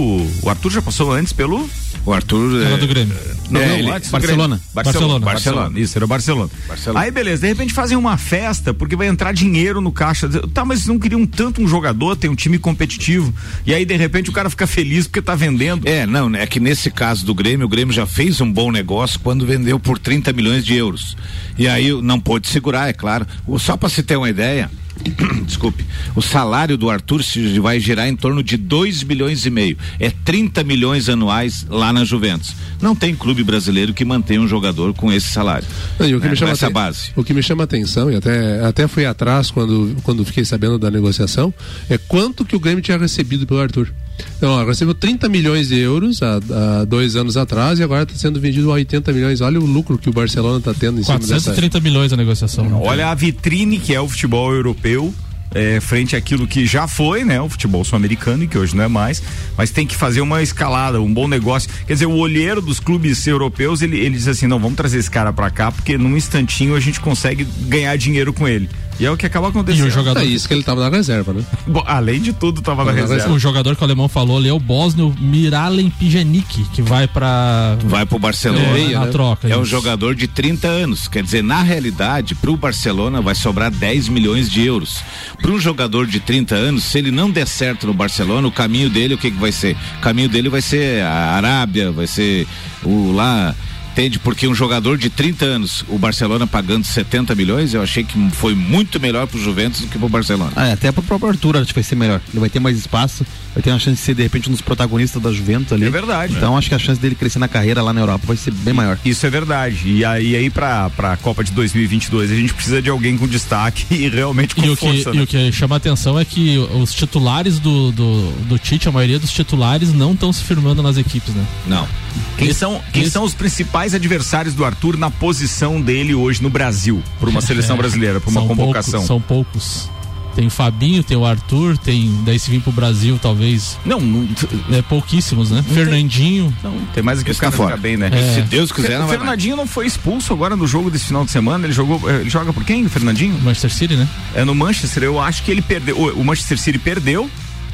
o 0.42 0.48
Arthur 0.48 0.70
já 0.70 0.82
passou 0.82 1.12
antes 1.12 1.32
pelo 1.32 1.68
o 2.08 2.12
Arthur. 2.12 2.62
Era 2.62 2.74
é, 2.74 2.78
do 2.78 2.86
Grêmio. 2.86 3.14
Não, 3.50 3.60
é, 3.60 3.82
não, 3.82 3.90
Barcelona. 3.90 4.10
Barcelona. 4.10 4.60
Barcelona. 4.74 5.24
Barcelona. 5.24 5.80
Isso, 5.80 5.98
era 5.98 6.06
Barcelona. 6.06 6.50
Barcelona. 6.66 7.00
Aí, 7.00 7.10
beleza, 7.10 7.42
de 7.42 7.48
repente 7.48 7.72
fazem 7.72 7.96
uma 7.96 8.16
festa 8.16 8.72
porque 8.72 8.96
vai 8.96 9.08
entrar 9.08 9.32
dinheiro 9.32 9.80
no 9.80 9.92
caixa. 9.92 10.28
Tá, 10.52 10.64
mas 10.64 10.86
não 10.86 10.98
queriam 10.98 11.26
tanto 11.26 11.62
um 11.62 11.68
jogador, 11.68 12.16
tem 12.16 12.30
um 12.30 12.34
time 12.34 12.58
competitivo. 12.58 13.32
E 13.66 13.74
aí, 13.74 13.84
de 13.84 13.96
repente, 13.96 14.30
o 14.30 14.32
cara 14.32 14.48
fica 14.48 14.66
feliz 14.66 15.06
porque 15.06 15.20
tá 15.20 15.34
vendendo. 15.34 15.86
É, 15.86 16.06
não, 16.06 16.34
é 16.34 16.46
que 16.46 16.58
nesse 16.60 16.90
caso 16.90 17.26
do 17.26 17.34
Grêmio, 17.34 17.66
o 17.66 17.68
Grêmio 17.68 17.92
já 17.92 18.06
fez 18.06 18.40
um 18.40 18.50
bom 18.50 18.70
negócio 18.70 19.20
quando 19.20 19.46
vendeu 19.46 19.78
por 19.78 19.98
30 19.98 20.32
milhões 20.32 20.64
de 20.64 20.74
euros. 20.74 21.16
E 21.58 21.68
aí 21.68 21.90
não 22.02 22.18
pôde 22.18 22.48
segurar, 22.48 22.88
é 22.88 22.92
claro. 22.92 23.26
Só 23.58 23.76
para 23.76 23.88
se 23.88 24.02
ter 24.02 24.16
uma 24.16 24.30
ideia, 24.30 24.70
desculpe, 25.44 25.84
o 26.14 26.22
salário 26.22 26.76
do 26.76 26.90
Arthur 26.90 27.22
vai 27.60 27.80
girar 27.80 28.08
em 28.08 28.16
torno 28.16 28.42
de 28.42 28.56
2 28.56 29.02
milhões 29.04 29.44
e 29.46 29.50
meio. 29.50 29.76
É 29.98 30.10
30 30.10 30.62
milhões 30.64 31.08
anuais 31.08 31.66
lá 31.68 31.92
na 31.92 32.04
Juventus. 32.04 32.54
Não 32.80 32.94
tem 32.94 33.14
clube 33.14 33.42
brasileiro 33.42 33.92
que 33.94 34.04
mantenha 34.04 34.40
um 34.40 34.48
jogador 34.48 34.94
com 34.94 35.12
esse 35.12 35.28
salário. 35.28 35.66
E 36.00 36.14
o 36.14 36.20
que 36.20 36.26
né, 36.26 36.30
me 36.30 36.36
chama 36.36 36.52
essa 36.52 36.70
base. 36.70 37.10
O 37.16 37.24
que 37.24 37.34
me 37.34 37.42
chama 37.42 37.64
atenção, 37.64 38.10
e 38.10 38.16
até, 38.16 38.64
até 38.64 38.88
fui 38.88 39.04
atrás 39.04 39.50
quando, 39.50 39.96
quando 40.02 40.24
fiquei 40.24 40.44
sabendo 40.44 40.78
da 40.78 40.90
negociação, 40.90 41.52
é 41.88 41.98
quanto 41.98 42.44
que 42.44 42.56
o 42.56 42.60
Grêmio 42.60 42.82
tinha 42.82 42.98
recebido 42.98 43.46
pelo 43.46 43.60
Arthur. 43.60 43.92
Então, 44.36 44.50
ó, 44.50 44.64
recebeu 44.64 44.94
30 44.94 45.28
milhões 45.28 45.68
de 45.68 45.78
euros 45.78 46.22
há, 46.22 46.36
há 46.80 46.84
dois 46.84 47.16
anos 47.16 47.36
atrás 47.36 47.78
e 47.78 47.82
agora 47.82 48.02
está 48.04 48.14
sendo 48.14 48.40
vendido 48.40 48.70
a 48.70 48.74
80 48.74 49.12
milhões. 49.12 49.40
Olha 49.40 49.58
o 49.60 49.64
lucro 49.66 49.98
que 49.98 50.08
o 50.08 50.12
Barcelona 50.12 50.58
está 50.58 50.72
tendo 50.74 51.00
em 51.00 51.02
cima 51.02 51.18
dessa. 51.18 51.34
430 51.34 51.80
milhões 51.80 52.12
a 52.12 52.16
negociação. 52.16 52.82
Olha 52.82 53.08
a 53.08 53.14
vitrine 53.14 53.78
que 53.78 53.94
é 53.94 54.00
o 54.00 54.08
futebol 54.08 54.52
europeu. 54.52 55.12
é, 55.54 55.80
frente 55.80 56.14
àquilo 56.14 56.46
que 56.46 56.66
já 56.66 56.86
foi, 56.86 57.24
né, 57.24 57.40
o 57.40 57.48
futebol 57.48 57.84
sul-americano 57.84 58.44
e 58.44 58.46
que 58.48 58.58
hoje 58.58 58.76
não 58.76 58.84
é 58.84 58.88
mais, 58.88 59.22
mas 59.56 59.70
tem 59.70 59.86
que 59.86 59.96
fazer 59.96 60.20
uma 60.20 60.42
escalada, 60.42 61.00
um 61.00 61.12
bom 61.12 61.26
negócio. 61.26 61.70
Quer 61.86 61.94
dizer, 61.94 62.06
o 62.06 62.16
olheiro 62.16 62.60
dos 62.60 62.78
clubes 62.78 63.26
europeus, 63.26 63.82
ele, 63.82 63.98
ele 63.98 64.16
diz 64.16 64.28
assim, 64.28 64.46
não, 64.46 64.58
vamos 64.58 64.76
trazer 64.76 64.98
esse 64.98 65.10
cara 65.10 65.32
pra 65.32 65.50
cá, 65.50 65.72
porque 65.72 65.96
num 65.96 66.16
instantinho 66.16 66.74
a 66.74 66.80
gente 66.80 67.00
consegue 67.00 67.46
ganhar 67.62 67.96
dinheiro 67.96 68.32
com 68.32 68.46
ele. 68.46 68.68
E 68.98 69.04
é 69.06 69.10
o 69.10 69.16
que 69.16 69.26
acaba 69.26 69.46
E 69.46 69.50
acontecendo. 69.50 69.86
o 69.86 69.90
jogador, 69.90 70.20
É 70.20 70.24
isso 70.24 70.48
que 70.48 70.54
ele 70.54 70.60
estava 70.60 70.80
na 70.80 70.94
reserva, 70.96 71.32
né? 71.32 71.44
Bom, 71.66 71.82
além 71.86 72.20
de 72.20 72.32
tudo, 72.32 72.60
tava 72.60 72.84
na 72.84 72.92
Tava 72.92 73.06
na 73.06 73.14
reserva. 73.14 73.32
o 73.34 73.38
jogador 73.38 73.76
que 73.76 73.82
o 73.82 73.84
alemão 73.84 74.08
falou 74.08 74.38
ali 74.38 74.48
é 74.48 74.52
o 74.52 74.58
bósnio 74.58 75.14
Miralem 75.20 75.88
Pjanic, 75.90 76.64
que 76.72 76.82
vai 76.82 77.06
pra. 77.06 77.76
Vai 77.84 78.04
pro 78.04 78.18
Barcelona. 78.18 78.64
É, 78.64 78.72
meia, 78.72 78.98
na 79.00 79.06
né? 79.06 79.12
troca. 79.12 79.48
É 79.48 79.56
um 79.56 79.62
isso. 79.62 79.70
jogador 79.70 80.14
de 80.14 80.26
30 80.26 80.66
anos. 80.66 81.06
Quer 81.08 81.22
dizer, 81.22 81.42
na 81.42 81.62
realidade, 81.62 82.34
para 82.34 82.50
o 82.50 82.56
Barcelona 82.56 83.20
vai 83.20 83.34
sobrar 83.34 83.70
10 83.70 84.08
milhões 84.08 84.50
de 84.50 84.64
euros. 84.64 85.00
Para 85.40 85.50
um 85.52 85.58
jogador 85.60 86.06
de 86.06 86.18
30 86.20 86.54
anos, 86.54 86.84
se 86.84 86.98
ele 86.98 87.10
não 87.10 87.30
der 87.30 87.46
certo 87.46 87.86
no 87.86 87.94
Barcelona, 87.94 88.48
o 88.48 88.52
caminho 88.52 88.90
dele, 88.90 89.14
o 89.14 89.18
que, 89.18 89.30
que 89.30 89.38
vai 89.38 89.52
ser? 89.52 89.76
O 89.98 90.00
caminho 90.00 90.28
dele 90.28 90.48
vai 90.48 90.60
ser 90.62 91.02
a 91.02 91.36
Arábia, 91.36 91.92
vai 91.92 92.06
ser 92.06 92.46
o 92.82 93.12
lá. 93.12 93.54
Entende? 93.98 94.20
Porque 94.20 94.46
um 94.46 94.54
jogador 94.54 94.96
de 94.96 95.10
30 95.10 95.44
anos, 95.44 95.84
o 95.88 95.98
Barcelona 95.98 96.46
pagando 96.46 96.84
70 96.84 97.34
milhões, 97.34 97.74
eu 97.74 97.82
achei 97.82 98.04
que 98.04 98.16
foi 98.30 98.54
muito 98.54 99.00
melhor 99.00 99.26
pro 99.26 99.40
Juventus 99.40 99.80
do 99.80 99.88
que 99.88 99.98
pro 99.98 100.08
Barcelona. 100.08 100.52
Ah, 100.54 100.68
é, 100.68 100.72
até 100.74 100.92
pro 100.92 101.02
próprio 101.02 101.30
Arthur 101.30 101.56
acho 101.56 101.66
que 101.66 101.74
vai 101.74 101.82
ser 101.82 101.96
melhor. 101.96 102.20
Ele 102.30 102.38
vai 102.38 102.48
ter 102.48 102.60
mais 102.60 102.78
espaço, 102.78 103.26
vai 103.58 103.62
ter 103.64 103.70
uma 103.70 103.78
chance 103.80 103.96
de 103.96 104.02
ser 104.02 104.14
de 104.14 104.22
repente 104.22 104.48
um 104.48 104.52
dos 104.52 104.60
protagonistas 104.60 105.20
da 105.20 105.32
Juventus 105.32 105.72
ali. 105.72 105.84
É 105.86 105.90
verdade. 105.90 106.34
Então 106.36 106.56
acho 106.56 106.68
que 106.68 106.74
a 106.76 106.78
chance 106.78 107.00
dele 107.00 107.16
crescer 107.16 107.40
na 107.40 107.48
carreira 107.48 107.82
lá 107.82 107.92
na 107.92 108.00
Europa 108.00 108.24
vai 108.28 108.36
ser 108.36 108.52
bem 108.52 108.72
maior. 108.72 108.96
Isso 109.04 109.26
é 109.26 109.30
verdade. 109.30 109.88
E 109.88 110.04
aí, 110.04 110.36
aí 110.36 110.48
pra, 110.48 110.88
pra 110.90 111.16
Copa 111.16 111.42
de 111.42 111.50
2022, 111.52 112.30
a 112.30 112.34
gente 112.36 112.54
precisa 112.54 112.80
de 112.80 112.88
alguém 112.88 113.18
com 113.18 113.26
destaque 113.26 113.84
e 113.94 114.08
realmente 114.08 114.54
com 114.54 114.64
E 114.64 114.70
o, 114.70 114.76
que, 114.76 114.86
força. 114.86 115.10
e 115.10 115.16
né? 115.16 115.22
o 115.22 115.26
que 115.26 115.50
chama 115.52 115.74
a 115.74 115.78
atenção 115.78 116.16
é 116.18 116.24
que 116.24 116.56
os 116.58 116.94
titulares 116.94 117.58
do, 117.58 117.90
do, 117.90 118.30
do 118.48 118.58
Tite, 118.58 118.88
a 118.88 118.92
maioria 118.92 119.18
dos 119.18 119.32
titulares 119.32 119.92
não 119.92 120.12
estão 120.12 120.32
se 120.32 120.44
firmando 120.44 120.80
nas 120.82 120.96
equipes, 120.96 121.34
né? 121.34 121.44
Não. 121.66 121.88
Quem 122.36 122.52
são, 122.52 122.80
quem 122.92 123.02
esse- 123.02 123.10
são 123.12 123.24
os 123.24 123.34
principais 123.34 123.92
adversários 123.94 124.54
do 124.54 124.64
Arthur 124.64 124.96
na 124.96 125.10
posição 125.10 125.80
dele 125.80 126.14
hoje 126.14 126.40
no 126.42 126.48
Brasil, 126.50 127.02
por 127.18 127.28
uma 127.28 127.40
seleção 127.42 127.76
brasileira, 127.76 128.20
por 128.20 128.30
uma 128.30 128.40
São 128.40 128.48
convocação? 128.48 128.92
Poucos, 129.04 129.06
são 129.08 129.20
poucos. 129.20 129.90
Tem 130.38 130.46
o 130.46 130.50
Fabinho, 130.50 131.02
tem 131.02 131.16
o 131.16 131.26
Arthur, 131.26 131.76
tem. 131.76 132.16
Daí 132.24 132.38
se 132.38 132.48
vir 132.48 132.60
pro 132.60 132.70
Brasil, 132.70 133.18
talvez. 133.20 133.76
Não, 133.84 133.98
não, 134.00 134.24
É 134.70 134.80
pouquíssimos, 134.82 135.50
né? 135.50 135.64
Fernandinho. 135.74 136.54
não, 136.62 136.78
tem 136.94 137.02
mais 137.02 137.20
o 137.20 137.24
cara 137.24 137.36
tá 137.36 137.50
fora. 137.50 137.70
fica 137.70 137.82
bem, 137.82 137.96
né? 137.96 138.08
É. 138.12 138.34
Se 138.34 138.42
Deus 138.42 138.70
quiser, 138.70 138.98
O 138.98 139.00
não 139.00 139.08
vai 139.08 139.16
mais. 139.16 139.20
Fernandinho 139.20 139.56
não 139.56 139.66
foi 139.66 139.84
expulso 139.84 140.32
agora 140.32 140.54
no 140.54 140.64
jogo 140.64 140.92
desse 140.92 141.06
final 141.06 141.24
de 141.24 141.32
semana. 141.32 141.66
Ele 141.66 141.72
jogou. 141.72 142.08
eh, 142.08 142.20
Ele 142.20 142.30
joga 142.30 142.52
por 142.52 142.62
quem, 142.64 142.86
o 142.86 142.88
Fernandinho? 142.88 143.36
Manchester 143.42 143.72
City, 143.74 143.96
né? 143.96 144.08
É 144.32 144.44
no 144.44 144.54
Manchester. 144.54 145.02
Eu 145.02 145.20
acho 145.20 145.42
que 145.42 145.50
ele 145.50 145.60
perdeu. 145.60 145.98
O 145.98 146.20
o 146.20 146.24
Manchester 146.24 146.56
City 146.56 146.78
perdeu 146.78 147.28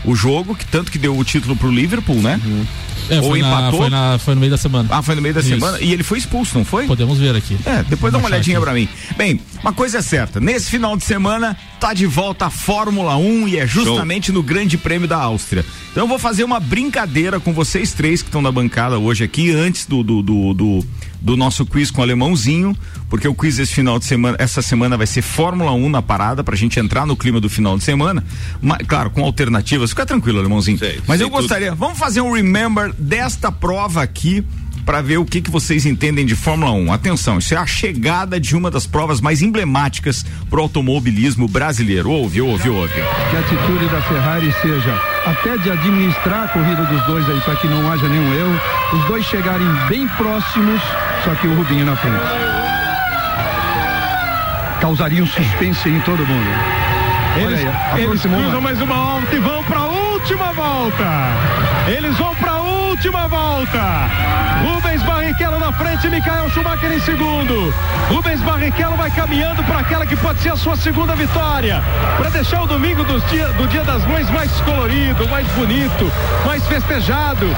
o 0.05 0.15
jogo, 0.15 0.55
que 0.55 0.67
tanto 0.67 0.91
que 0.93 0.99
deu 0.99 1.17
o 1.17 1.25
título 1.25 1.57
pro 1.57 1.71
Liverpool, 1.71 2.17
né? 2.17 2.41
É, 3.11 3.21
Ou 3.21 3.31
foi, 3.31 3.41
na, 3.41 3.49
empatou? 3.49 3.81
foi, 3.81 3.91
na, 3.91 4.19
foi 4.19 4.35
no 4.35 4.41
meio 4.41 4.51
da 4.51 4.57
semana. 4.57 4.89
Ah, 4.91 5.03
foi 5.03 5.15
no 5.15 5.23
meio 5.23 5.35
da 5.35 5.41
Isso. 5.41 5.51
semana. 5.51 5.79
E 5.81 5.93
ele 5.93 6.03
foi 6.03 6.19
expulso, 6.19 6.57
não 6.57 6.65
foi? 6.65 6.87
Podemos 6.87 7.19
ver 7.19 7.37
aqui. 7.37 7.57
É, 7.67 7.83
depois 7.83 8.13
dá 8.13 8.19
uma 8.19 8.23
Vamos 8.23 8.31
olhadinha 8.31 8.61
pra 8.61 8.73
mim. 8.73 8.89
Bem, 9.17 9.41
uma 9.61 9.73
coisa 9.73 9.99
é 9.99 10.03
certa, 10.03 10.41
nesse 10.41 10.71
final 10.71 10.97
de 10.97 11.05
semana 11.05 11.57
tá 11.79 11.93
de 11.93 12.07
volta 12.07 12.47
a 12.47 12.51
Fórmula 12.51 13.17
1 13.17 13.49
e 13.49 13.59
é 13.59 13.67
justamente 13.67 14.33
no 14.33 14.43
Grande 14.43 14.79
Prêmio 14.79 15.07
da 15.07 15.19
Áustria. 15.19 15.65
Então 15.91 16.05
eu 16.05 16.09
vou 16.09 16.19
fazer 16.19 16.45
uma 16.45 16.59
brincadeira 16.59 17.39
com 17.39 17.53
vocês 17.53 17.93
três 17.93 18.23
que 18.23 18.29
estão 18.29 18.41
na 18.41 18.51
bancada 18.51 18.99
hoje 18.99 19.23
aqui, 19.25 19.51
antes 19.51 19.87
do, 19.87 20.03
do, 20.03 20.23
do, 20.23 20.55
do, 20.55 20.87
do 21.25 21.39
nosso 21.39 21.65
quiz 21.65 21.91
com 21.91 22.03
o 22.03 22.05
alemãozinho, 22.05 22.77
porque 23.09 23.27
o 23.27 23.35
quiz 23.35 23.59
esse 23.59 23.73
final 23.73 23.99
de 23.99 24.05
semana, 24.05 24.37
essa 24.39 24.61
semana 24.61 24.95
vai 24.95 25.07
ser 25.07 25.23
Fórmula 25.23 25.73
1 25.73 25.89
na 25.89 26.03
parada, 26.03 26.45
pra 26.45 26.55
gente 26.55 26.79
entrar 26.79 27.07
no 27.07 27.17
clima 27.17 27.41
do 27.41 27.49
final 27.49 27.79
de 27.79 27.83
semana. 27.83 28.23
Mas, 28.61 28.87
claro, 28.87 29.09
com 29.09 29.25
alternativas. 29.25 29.91
Fica 29.91 30.05
tranquilo, 30.05 30.39
alemãozinho. 30.39 30.79
Sei, 30.79 31.01
Mas 31.09 31.17
sei 31.17 31.27
eu 31.27 31.31
gostaria, 31.31 31.75
vamos 31.75 31.99
fazer 31.99 32.21
um 32.21 32.31
remember 32.31 32.93
desta 32.99 33.51
prova 33.51 34.03
aqui 34.03 34.45
para 34.85 35.01
ver 35.01 35.17
o 35.17 35.25
que, 35.25 35.41
que 35.41 35.51
vocês 35.51 35.87
entendem 35.87 36.27
de 36.27 36.37
Fórmula 36.37 36.73
1. 36.73 36.93
Atenção, 36.93 37.39
isso 37.39 37.55
é 37.55 37.57
a 37.57 37.67
chegada 37.67 38.39
de 38.39 38.55
uma 38.55 38.71
das 38.71 38.87
provas 38.87 39.21
mais 39.21 39.41
emblemáticas 39.41 40.25
pro 40.51 40.61
automobilismo 40.61 41.49
brasileiro. 41.49 42.11
Ouve, 42.11 42.43
ouve, 42.43 42.69
ouve. 42.69 42.93
que 42.93 43.37
a 43.37 43.41
atitude 43.41 43.87
da 43.89 44.03
Ferrari 44.03 44.55
seja 44.61 45.01
até 45.25 45.57
de 45.57 45.71
administrar 45.71 46.45
a 46.45 46.49
corrida 46.49 46.85
dos 46.85 47.07
dois 47.07 47.29
aí 47.31 47.41
para 47.41 47.57
que 47.57 47.67
não 47.67 47.91
haja 47.91 48.09
nenhum 48.09 48.35
erro, 48.35 48.61
os 48.93 49.05
dois 49.07 49.25
chegarem 49.25 49.67
bem 49.89 50.07
próximos, 50.09 50.81
só 51.25 51.35
que 51.37 51.47
o 51.47 51.55
Rubinho 51.55 51.87
na 51.87 51.97
frente. 51.97 52.23
Causaria 54.81 55.23
um 55.23 55.27
suspense 55.27 55.89
em 55.89 55.99
todo 56.01 56.19
mundo. 56.27 56.51
Olha 57.43 57.57
aí, 57.57 58.03
aproximou 58.03 58.41
mais. 58.41 58.63
mais 58.63 58.81
uma 58.83 58.95
volta 58.95 59.35
e 59.35 59.39
vão 59.39 59.65
para 59.65 59.79
a 59.79 59.87
última 59.87 60.53
volta. 60.53 61.05
Eles 61.89 62.15
vão 62.17 62.35
para 62.35 62.51
a 62.53 62.64
última 62.95 63.27
volta. 63.27 64.09
Rubens 64.63 65.03
Barrichello 65.03 65.59
na 65.59 65.73
frente, 65.73 66.09
Michael 66.09 66.49
Schumacher 66.51 66.93
em 66.93 67.01
segundo. 67.01 67.75
Rubens 68.09 68.41
Barrichello 68.41 68.97
vai 68.97 69.11
caminhando 69.11 69.65
para 69.65 69.81
aquela 69.81 70.07
que 70.07 70.15
pode 70.15 70.39
ser 70.39 70.51
a 70.51 70.57
sua 70.57 70.77
segunda 70.77 71.17
vitória, 71.17 71.83
para 72.17 72.31
deixar 72.31 72.63
o 72.63 72.67
domingo 72.69 73.05
dia, 73.29 73.49
do 73.49 73.67
Dia 73.67 73.83
das 73.83 74.07
Mães 74.07 74.31
mais 74.31 74.51
colorido, 74.61 75.29
mais 75.29 75.47
bonito, 75.49 76.11
mais 76.47 76.65
festejado, 76.69 77.49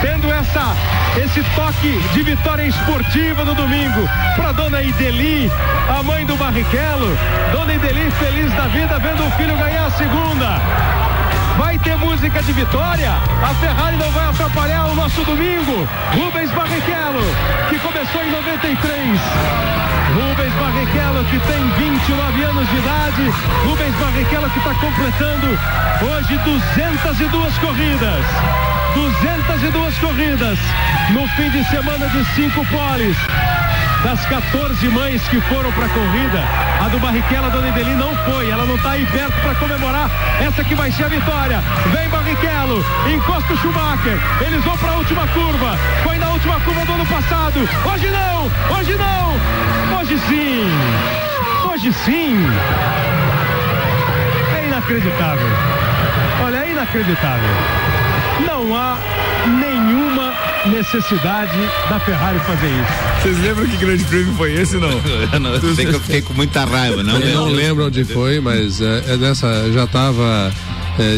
tendo 0.00 0.32
essa 0.32 0.74
esse 1.22 1.42
toque 1.54 1.98
de 2.14 2.22
vitória 2.22 2.62
esportiva 2.62 3.44
no 3.44 3.54
domingo 3.54 4.08
para 4.36 4.52
dona 4.52 4.82
Ideli, 4.82 5.50
a 5.88 6.02
mãe 6.02 6.24
do 6.24 6.34
Barrichello. 6.36 7.14
Dona 7.52 7.74
Ideli 7.74 8.10
feliz 8.12 8.50
da 8.54 8.68
vida 8.68 8.98
vendo 8.98 9.26
o 9.26 9.30
filho 9.32 9.56
ganhar 9.58 9.86
a 9.86 9.90
segunda. 9.90 11.17
Vai 11.58 11.76
ter 11.80 11.96
música 11.96 12.40
de 12.40 12.52
vitória? 12.52 13.10
A 13.10 13.52
Ferrari 13.54 13.96
não 13.96 14.08
vai 14.12 14.28
atrapalhar 14.28 14.86
o 14.86 14.94
nosso 14.94 15.24
domingo. 15.24 15.88
Rubens 16.14 16.52
Barrichello, 16.52 17.20
que 17.68 17.78
começou 17.80 18.22
em 18.22 18.30
93. 18.30 19.20
Rubens 20.14 20.52
Barrichello, 20.54 21.24
que 21.24 21.38
tem 21.40 21.68
29 21.90 22.42
anos 22.44 22.70
de 22.70 22.76
idade. 22.76 23.34
Rubens 23.64 23.94
Barrichello, 23.96 24.50
que 24.50 24.58
está 24.60 24.74
completando 24.74 25.58
hoje 26.08 26.38
202 26.38 27.58
corridas. 27.58 28.24
202 28.94 29.98
corridas 29.98 30.58
no 31.10 31.26
fim 31.28 31.50
de 31.50 31.64
semana 31.68 32.08
de 32.08 32.24
cinco 32.36 32.64
poles. 32.66 33.16
Das 34.02 34.24
14 34.26 34.88
mães 34.90 35.20
que 35.28 35.40
foram 35.42 35.72
para 35.72 35.86
a 35.86 35.88
corrida, 35.88 36.40
a 36.84 36.88
do 36.88 36.98
Barrichello, 37.00 37.46
a 37.46 37.48
dona 37.48 37.68
Ideli 37.68 37.94
não 37.94 38.14
foi. 38.24 38.48
Ela 38.48 38.64
não 38.64 38.76
está 38.76 38.92
aí 38.92 39.04
perto 39.06 39.34
para 39.42 39.54
comemorar 39.56 40.08
essa 40.40 40.62
que 40.62 40.74
vai 40.74 40.90
ser 40.92 41.04
a 41.04 41.08
vitória. 41.08 41.60
Vem 41.92 42.08
Barrichello, 42.08 42.84
encosta 43.12 43.52
o 43.52 43.56
Schumacher. 43.56 44.18
Eles 44.40 44.64
vão 44.64 44.76
para 44.78 44.92
a 44.92 44.96
última 44.96 45.26
curva. 45.28 45.76
Foi 46.04 46.16
na 46.16 46.28
última 46.28 46.60
curva 46.60 46.84
do 46.84 46.92
ano 46.92 47.06
passado. 47.06 47.60
Hoje 47.92 48.08
não, 48.08 48.78
hoje 48.78 48.96
não. 48.96 49.98
Hoje 49.98 50.18
sim. 50.28 50.64
Hoje 51.68 51.92
sim. 51.92 52.46
É 54.56 54.66
inacreditável. 54.68 55.48
Olha, 56.44 56.58
é 56.58 56.70
inacreditável. 56.70 57.50
Não 58.46 58.76
há 58.76 58.96
nenhuma 59.46 60.07
necessidade 60.68 61.58
da 61.88 61.98
Ferrari 62.00 62.38
fazer 62.40 62.68
isso. 62.68 63.22
Vocês 63.22 63.38
lembram 63.40 63.66
que 63.66 63.76
grande 63.76 64.04
prêmio 64.04 64.34
foi 64.34 64.52
esse, 64.54 64.76
não? 64.76 64.90
Eu 65.32 65.40
não 65.40 65.74
sei 65.74 65.86
que 65.86 65.94
eu 65.94 66.00
fiquei 66.00 66.22
com 66.22 66.34
muita 66.34 66.64
raiva, 66.64 67.02
não 67.02 67.18
Eu 67.18 67.34
não 67.34 67.48
lembro. 67.48 67.86
onde 67.86 68.04
foi, 68.04 68.40
mas 68.40 68.80
é, 68.80 69.04
é 69.08 69.16
nessa 69.16 69.70
já 69.72 69.84
estava 69.84 70.52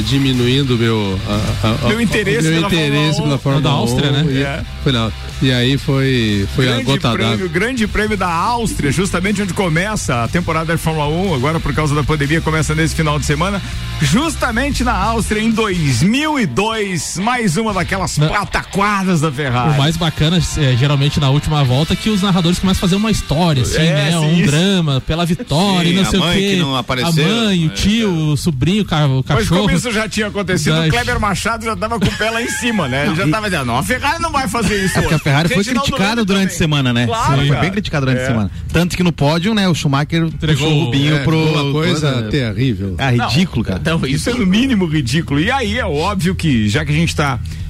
diminuindo 0.07 0.77
meu 0.77 1.19
a- 1.29 1.67
a- 1.69 1.87
a- 1.87 1.89
Meu 1.89 2.01
interesse 2.01 2.49
meu 2.49 2.55
pela 2.63 2.67
interesse 2.67 3.17
Fórmula 3.17 3.21
1. 3.21 3.23
pela 3.23 3.39
Fórmula 3.39 3.63
Da 3.63 3.71
Áustria, 3.71 4.11
1, 4.11 4.13
né? 4.13 4.27
E, 4.33 4.43
É. 4.43 4.63
foi 4.83 4.93
não. 4.93 5.13
E 5.43 5.51
aí 5.53 5.79
foi 5.79 6.47
foi 6.55 6.67
a 6.69 6.73
grande 6.73 6.85
gota 6.85 7.01
d'água. 7.09 7.27
prêmio, 7.29 7.49
grande 7.49 7.87
prêmio 7.87 8.17
da 8.17 8.29
Áustria, 8.31 8.93
justamente 8.93 9.41
onde 9.41 9.55
começa 9.55 10.23
a 10.25 10.29
temporada 10.29 10.75
de 10.77 10.79
Fórmula 10.83 11.09
1, 11.09 11.35
agora 11.35 11.59
por 11.59 11.73
causa 11.75 11.95
da 11.95 12.03
pandemia, 12.03 12.43
começa 12.43 12.75
nesse 12.75 12.95
final 12.95 13.19
de 13.19 13.25
semana, 13.25 13.61
justamente 14.03 14.85
na 14.85 14.93
Áustria, 14.93 15.41
em 15.41 15.51
2002, 15.51 17.17
mais 17.19 17.57
uma 17.57 17.73
daquelas 17.73 18.19
Não. 18.19 18.29
pataquadas 18.29 19.21
da 19.23 19.33
Ferrari. 19.33 19.71
O 19.75 19.79
mais 19.79 19.97
bacana, 19.97 20.39
é, 20.59 20.77
geralmente 20.77 21.19
na 21.19 21.31
última 21.31 21.65
volta, 21.65 21.95
é 21.95 21.97
que 21.97 22.11
os 22.11 22.21
narradores 22.23 22.59
começam 22.59 22.79
a 22.79 22.83
fazer 22.83 22.97
uma 22.97 23.11
história, 23.11 23.63
assim, 23.63 23.79
É, 23.79 23.93
né? 23.95 24.11
sim, 24.11 24.17
Um 24.19 24.35
isso. 24.41 24.51
drama 24.51 25.01
pela 25.01 25.25
vitória 25.25 25.89
Sim, 25.89 25.93
e 25.93 25.97
não 25.97 26.03
a 26.03 26.11
sei 26.11 26.19
o 26.19 26.23
mãe 26.23 26.39
quê. 26.39 26.51
que 26.51 26.57
não 26.57 26.77
apareceu. 26.77 27.25
A 27.25 27.29
mãe, 27.45 27.67
o 27.67 27.69
tio, 27.71 28.13
o 28.33 28.37
sobrinho, 28.37 28.83
o 28.83 29.23
cachorro. 29.23 29.70
Como 29.71 29.79
isso 29.79 29.91
já 29.93 30.09
tinha 30.09 30.27
acontecido, 30.29 30.81
o 30.81 30.89
Kleber 30.89 31.21
Machado 31.21 31.65
já 31.65 31.77
tava 31.77 31.99
com 31.99 32.07
o 32.07 32.13
pé 32.17 32.31
lá 32.31 32.43
em 32.43 32.49
cima, 32.49 32.89
né? 32.89 33.07
Ele 33.07 33.15
já 33.17 33.29
tava 33.29 33.49
dizendo, 33.51 33.67
não, 33.67 33.77
a 33.79 33.83
Ferrari 33.83 34.21
não 34.23 34.31
vai 34.33 34.49
fazer 34.49 34.85
isso 34.85 34.99
É 34.99 35.01
porque 35.03 35.15
a. 35.15 35.19
Ferrari 35.19 35.49
foi 35.49 35.65
criticada 35.65 36.25
durante 36.25 36.53
a 36.55 36.57
semana, 36.57 36.93
né? 36.93 37.07
Claro, 37.07 37.47
foi 37.47 37.57
bem 37.57 37.71
criticada 37.71 38.07
durante 38.07 38.21
É. 38.21 38.25
a 38.25 38.27
semana. 38.29 38.51
Tanto 38.73 38.97
que 38.97 39.03
no 39.03 39.13
pódio, 39.13 39.55
né, 39.55 39.69
o 39.69 39.75
Schumacher 39.75 40.25
Entregou- 40.25 40.71
o 40.71 40.85
Rubinho 40.85 41.17
É, 41.17 41.19
pro. 41.25 41.39
uma 41.39 41.73
coisa 41.73 42.23
terrível. 42.31 42.95
Ah, 42.99 43.11
ridículo, 43.11 43.65
cara. 43.65 43.79
Então, 43.81 44.01
isso 44.07 44.29
é 44.31 44.35
no 44.35 44.47
mínimo 44.47 44.87
ridículo. 44.87 45.41
E 45.41 45.51
aí 45.51 45.79
é 45.79 45.85
óbvio 45.85 46.35
que, 46.35 46.69
já 46.69 46.85
que 46.85 46.91
a 46.93 46.95
gente 46.95 47.09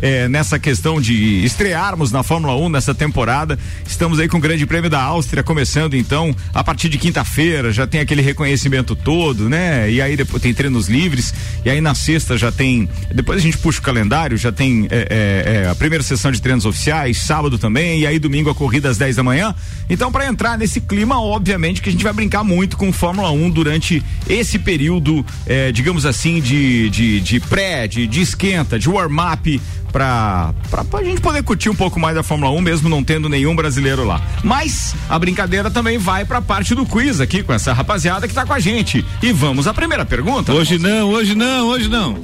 está 0.00 0.28
nessa 0.28 0.58
questão 0.58 1.00
de 1.00 1.44
estrearmos 1.44 2.10
na 2.10 2.22
Fórmula 2.22 2.56
1 2.56 2.68
nessa 2.68 2.94
temporada, 2.94 3.58
estamos 3.86 4.18
aí 4.18 4.28
com 4.28 4.38
o 4.38 4.40
Grande 4.40 4.66
Prêmio 4.66 4.88
da 4.88 5.00
Áustria 5.02 5.42
começando 5.42 5.94
então 5.94 6.34
a 6.54 6.64
partir 6.64 6.88
de 6.88 6.98
quinta-feira, 6.98 7.72
já 7.72 7.86
tem 7.86 8.00
aquele 8.00 8.22
reconhecimento 8.22 8.96
todo, 8.96 9.48
né? 9.48 9.90
E 9.90 10.00
aí 10.00 10.16
depois 10.16 10.42
tem 10.42 10.54
treinos 10.54 10.88
livres, 10.88 11.34
e 11.64 11.70
aí 11.70 11.80
na 11.80 11.94
sexta 11.94 12.36
já 12.36 12.50
tem. 12.50 12.88
Depois 13.14 13.38
a 13.38 13.42
gente 13.42 13.58
puxa 13.58 13.80
o 13.80 13.82
calendário, 13.82 14.36
já 14.36 14.50
tem 14.50 14.86
é, 14.90 14.96
é, 15.10 15.52
é, 15.64 15.68
a 15.68 15.74
primeira 15.74 16.02
sessão 16.02 16.30
de 16.32 16.40
treinos 16.40 16.64
oficiais, 16.64 17.18
sábado 17.18 17.58
também, 17.58 18.00
e 18.00 18.06
aí 18.06 18.18
domingo 18.18 18.50
a 18.50 18.54
corrida 18.54 18.88
às 18.88 18.98
10 18.98 19.16
da 19.16 19.22
manhã. 19.22 19.54
Então, 19.88 20.10
para 20.10 20.26
entrar 20.26 20.56
nesse 20.56 20.80
clima, 20.80 21.20
obviamente 21.20 21.82
que 21.82 21.88
a 21.88 21.92
gente 21.92 22.04
vai 22.04 22.12
brincar 22.12 22.44
muito 22.44 22.76
com 22.76 22.92
Fórmula 22.92 23.30
1 23.30 23.50
durante 23.50 24.02
esse 24.28 24.58
período, 24.58 25.24
é, 25.46 25.72
digamos 25.72 26.06
assim, 26.06 26.40
de, 26.40 26.88
de, 26.90 27.20
de 27.20 27.40
pré, 27.40 27.86
de, 27.86 28.06
de 28.06 28.20
esquenta, 28.20 28.78
de 28.78 28.88
warm-up, 28.88 29.60
pra, 29.90 30.54
pra, 30.70 30.84
pra 30.84 31.04
gente 31.04 31.20
poder 31.20 31.42
curtir 31.42 31.68
um 31.68 31.74
pouco 31.74 31.98
mais 31.98 32.14
da 32.14 32.22
Fórmula 32.22 32.50
1, 32.52 32.60
mesmo 32.60 32.88
não 32.88 33.02
tendo 33.02 33.28
nenhum 33.28 33.54
brasileiro 33.54 34.04
lá. 34.04 34.20
Mas 34.42 34.94
a 35.08 35.18
brincadeira 35.18 35.70
também 35.70 35.98
vai 35.98 36.24
pra 36.24 36.40
parte 36.40 36.74
do 36.74 36.86
quiz 36.86 37.20
aqui 37.20 37.42
com 37.42 37.52
essa 37.52 37.72
rapaziada 37.72 38.26
que 38.26 38.34
tá 38.34 38.46
com 38.46 38.52
a 38.52 38.60
gente. 38.60 39.04
E 39.22 39.32
vamos 39.32 39.66
à 39.66 39.74
primeira 39.74 40.04
pergunta. 40.04 40.52
Hoje 40.52 40.78
não, 40.78 41.10
hoje 41.10 41.34
não, 41.34 41.68
hoje 41.68 41.88
não. 41.88 42.16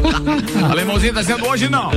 Alemãozinho 0.70 1.14
tá 1.14 1.20
dizendo 1.20 1.46
hoje 1.46 1.68
não. 1.68 1.90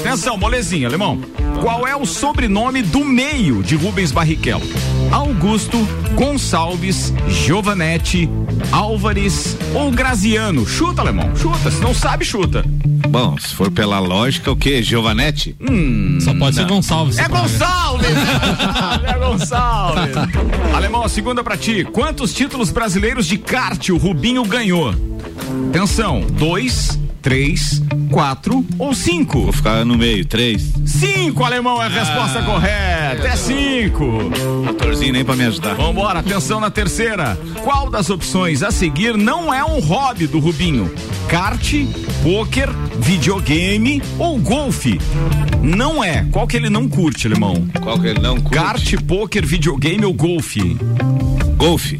Atenção, 0.00 0.36
molezinha, 0.36 0.88
alemão. 0.88 1.20
Qual 1.60 1.86
é 1.86 1.94
o 1.94 2.04
sobrenome 2.04 2.82
do 2.82 3.04
meio 3.04 3.62
de 3.62 3.76
Rubens 3.76 4.10
Barrichello? 4.10 4.62
Augusto, 5.10 5.78
Gonçalves, 6.14 7.12
Giovanetti, 7.28 8.28
Álvares 8.70 9.56
ou 9.74 9.90
Graziano? 9.90 10.66
Chuta, 10.66 11.02
alemão, 11.02 11.34
chuta. 11.36 11.70
Se 11.70 11.80
não 11.80 11.94
sabe, 11.94 12.24
chuta. 12.24 12.64
Bom, 13.12 13.36
se 13.36 13.54
for 13.54 13.70
pela 13.70 13.98
lógica, 13.98 14.50
o 14.50 14.56
quê? 14.56 14.82
Giovanetti? 14.82 15.54
Só 16.18 16.32
pode 16.32 16.56
ser 16.56 16.64
Gonçalves. 16.64 17.18
É. 17.18 17.28
Gonçalves! 17.28 18.08
é 19.04 19.18
Gonçalves! 19.18 20.16
Alemão, 20.74 21.04
a 21.04 21.10
segunda 21.10 21.44
pra 21.44 21.54
ti. 21.54 21.84
Quantos 21.84 22.32
títulos 22.32 22.70
brasileiros 22.70 23.26
de 23.26 23.36
kart 23.36 23.86
o 23.90 23.98
Rubinho 23.98 24.42
ganhou? 24.46 24.94
Atenção, 25.68 26.22
dois, 26.22 26.98
três, 27.22 27.80
quatro 28.10 28.66
ou 28.78 28.92
cinco? 28.92 29.42
Vou 29.44 29.52
ficar 29.52 29.84
no 29.84 29.96
meio, 29.96 30.26
três. 30.26 30.72
Cinco, 30.84 31.44
alemão, 31.44 31.80
é 31.80 31.86
a 31.86 31.88
resposta 31.88 32.42
correta. 32.42 33.28
É 33.28 33.36
cinco. 33.36 34.04
Doutorzinho 34.64 35.12
nem 35.12 35.24
pra 35.24 35.36
me 35.36 35.44
ajudar. 35.44 35.74
Vambora, 35.74 36.18
atenção 36.18 36.58
na 36.58 36.70
terceira. 36.70 37.38
Qual 37.62 37.88
das 37.88 38.10
opções 38.10 38.62
a 38.62 38.72
seguir 38.72 39.16
não 39.16 39.54
é 39.54 39.64
um 39.64 39.78
hobby 39.78 40.26
do 40.26 40.40
Rubinho? 40.40 40.92
Kart, 41.28 41.72
pôquer, 42.22 42.68
videogame 42.98 44.02
ou 44.18 44.38
golfe? 44.38 45.00
Não 45.62 46.02
é. 46.02 46.26
Qual 46.32 46.46
que 46.46 46.56
ele 46.56 46.68
não 46.68 46.88
curte, 46.88 47.28
alemão? 47.28 47.66
Qual 47.80 47.98
que 48.00 48.08
ele 48.08 48.20
não 48.20 48.40
curte? 48.40 48.58
Kart, 48.58 48.94
pôquer, 49.06 49.46
videogame 49.46 50.04
ou 50.04 50.12
golfe? 50.12 50.76
Golfe. 51.56 51.98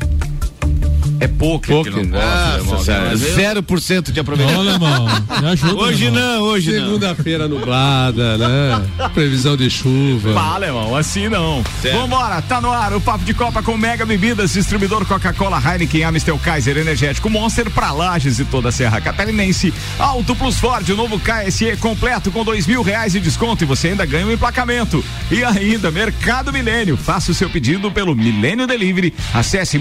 É 1.23 1.29
pôquer, 1.29 1.85
que 1.85 1.91
não 1.91 2.07
gosta, 2.07 2.85
senhora, 2.85 3.17
zero 3.17 3.63
por 3.63 3.81
cento 3.81 4.11
de 4.11 4.19
aproveitamento. 4.19 4.61
alemão, 4.69 5.07
me 5.41 5.49
ajuda. 5.49 5.75
Hoje 5.75 6.07
alemão. 6.09 6.37
não, 6.37 6.43
hoje 6.43 6.73
não. 6.73 6.85
Segunda-feira 6.87 7.47
nublada, 7.47 8.37
né? 8.37 9.09
Previsão 9.15 9.57
de 9.57 9.71
chuva. 9.71 10.35
Pá, 10.35 10.55
alemão, 10.55 10.97
assim 10.97 11.29
não. 11.29 11.63
Certo. 11.81 11.97
Vambora, 11.97 12.43
tá 12.43 12.61
no 12.61 12.73
ar 12.73 12.93
o 12.93 13.01
Papo 13.01 13.25
de 13.25 13.33
Copa 13.35 13.63
com 13.63 13.77
Mega 13.77 14.05
Bebidas, 14.05 14.55
distribuidor 14.55 15.07
Coca-Cola, 15.07 15.63
Heineken, 15.65 16.03
Amstel, 16.03 16.39
Kaiser, 16.39 16.77
Energético, 16.77 17.31
Monster 17.31 17.71
pra 17.71 17.93
Lages 17.93 18.41
e 18.41 18.45
toda 18.45 18.71
a 18.71 18.73
Serra 18.73 19.01
Catarinense. 19.01 19.73
Auto 20.01 20.35
Plus 20.35 20.59
Ford, 20.59 20.89
o 20.89 20.97
novo 20.97 21.21
KSE 21.21 21.77
completo 21.77 22.33
com 22.33 22.43
dois 22.45 22.67
mil 22.67 22.83
reais 22.83 23.13
de 23.13 23.21
desconto 23.21 23.63
e 23.63 23.67
você 23.67 23.89
ainda 23.89 24.05
ganha 24.05 24.27
um 24.27 24.33
emplacamento. 24.33 25.05
E 25.31 25.45
ainda, 25.45 25.89
Mercado 25.93 26.53
Milênio. 26.53 26.97
Faça 26.97 27.31
o 27.31 27.35
seu 27.35 27.49
pedido 27.49 27.93
pelo 27.93 28.17
Milênio 28.17 28.67
Delivery. 28.67 29.15
Acesse 29.33 29.79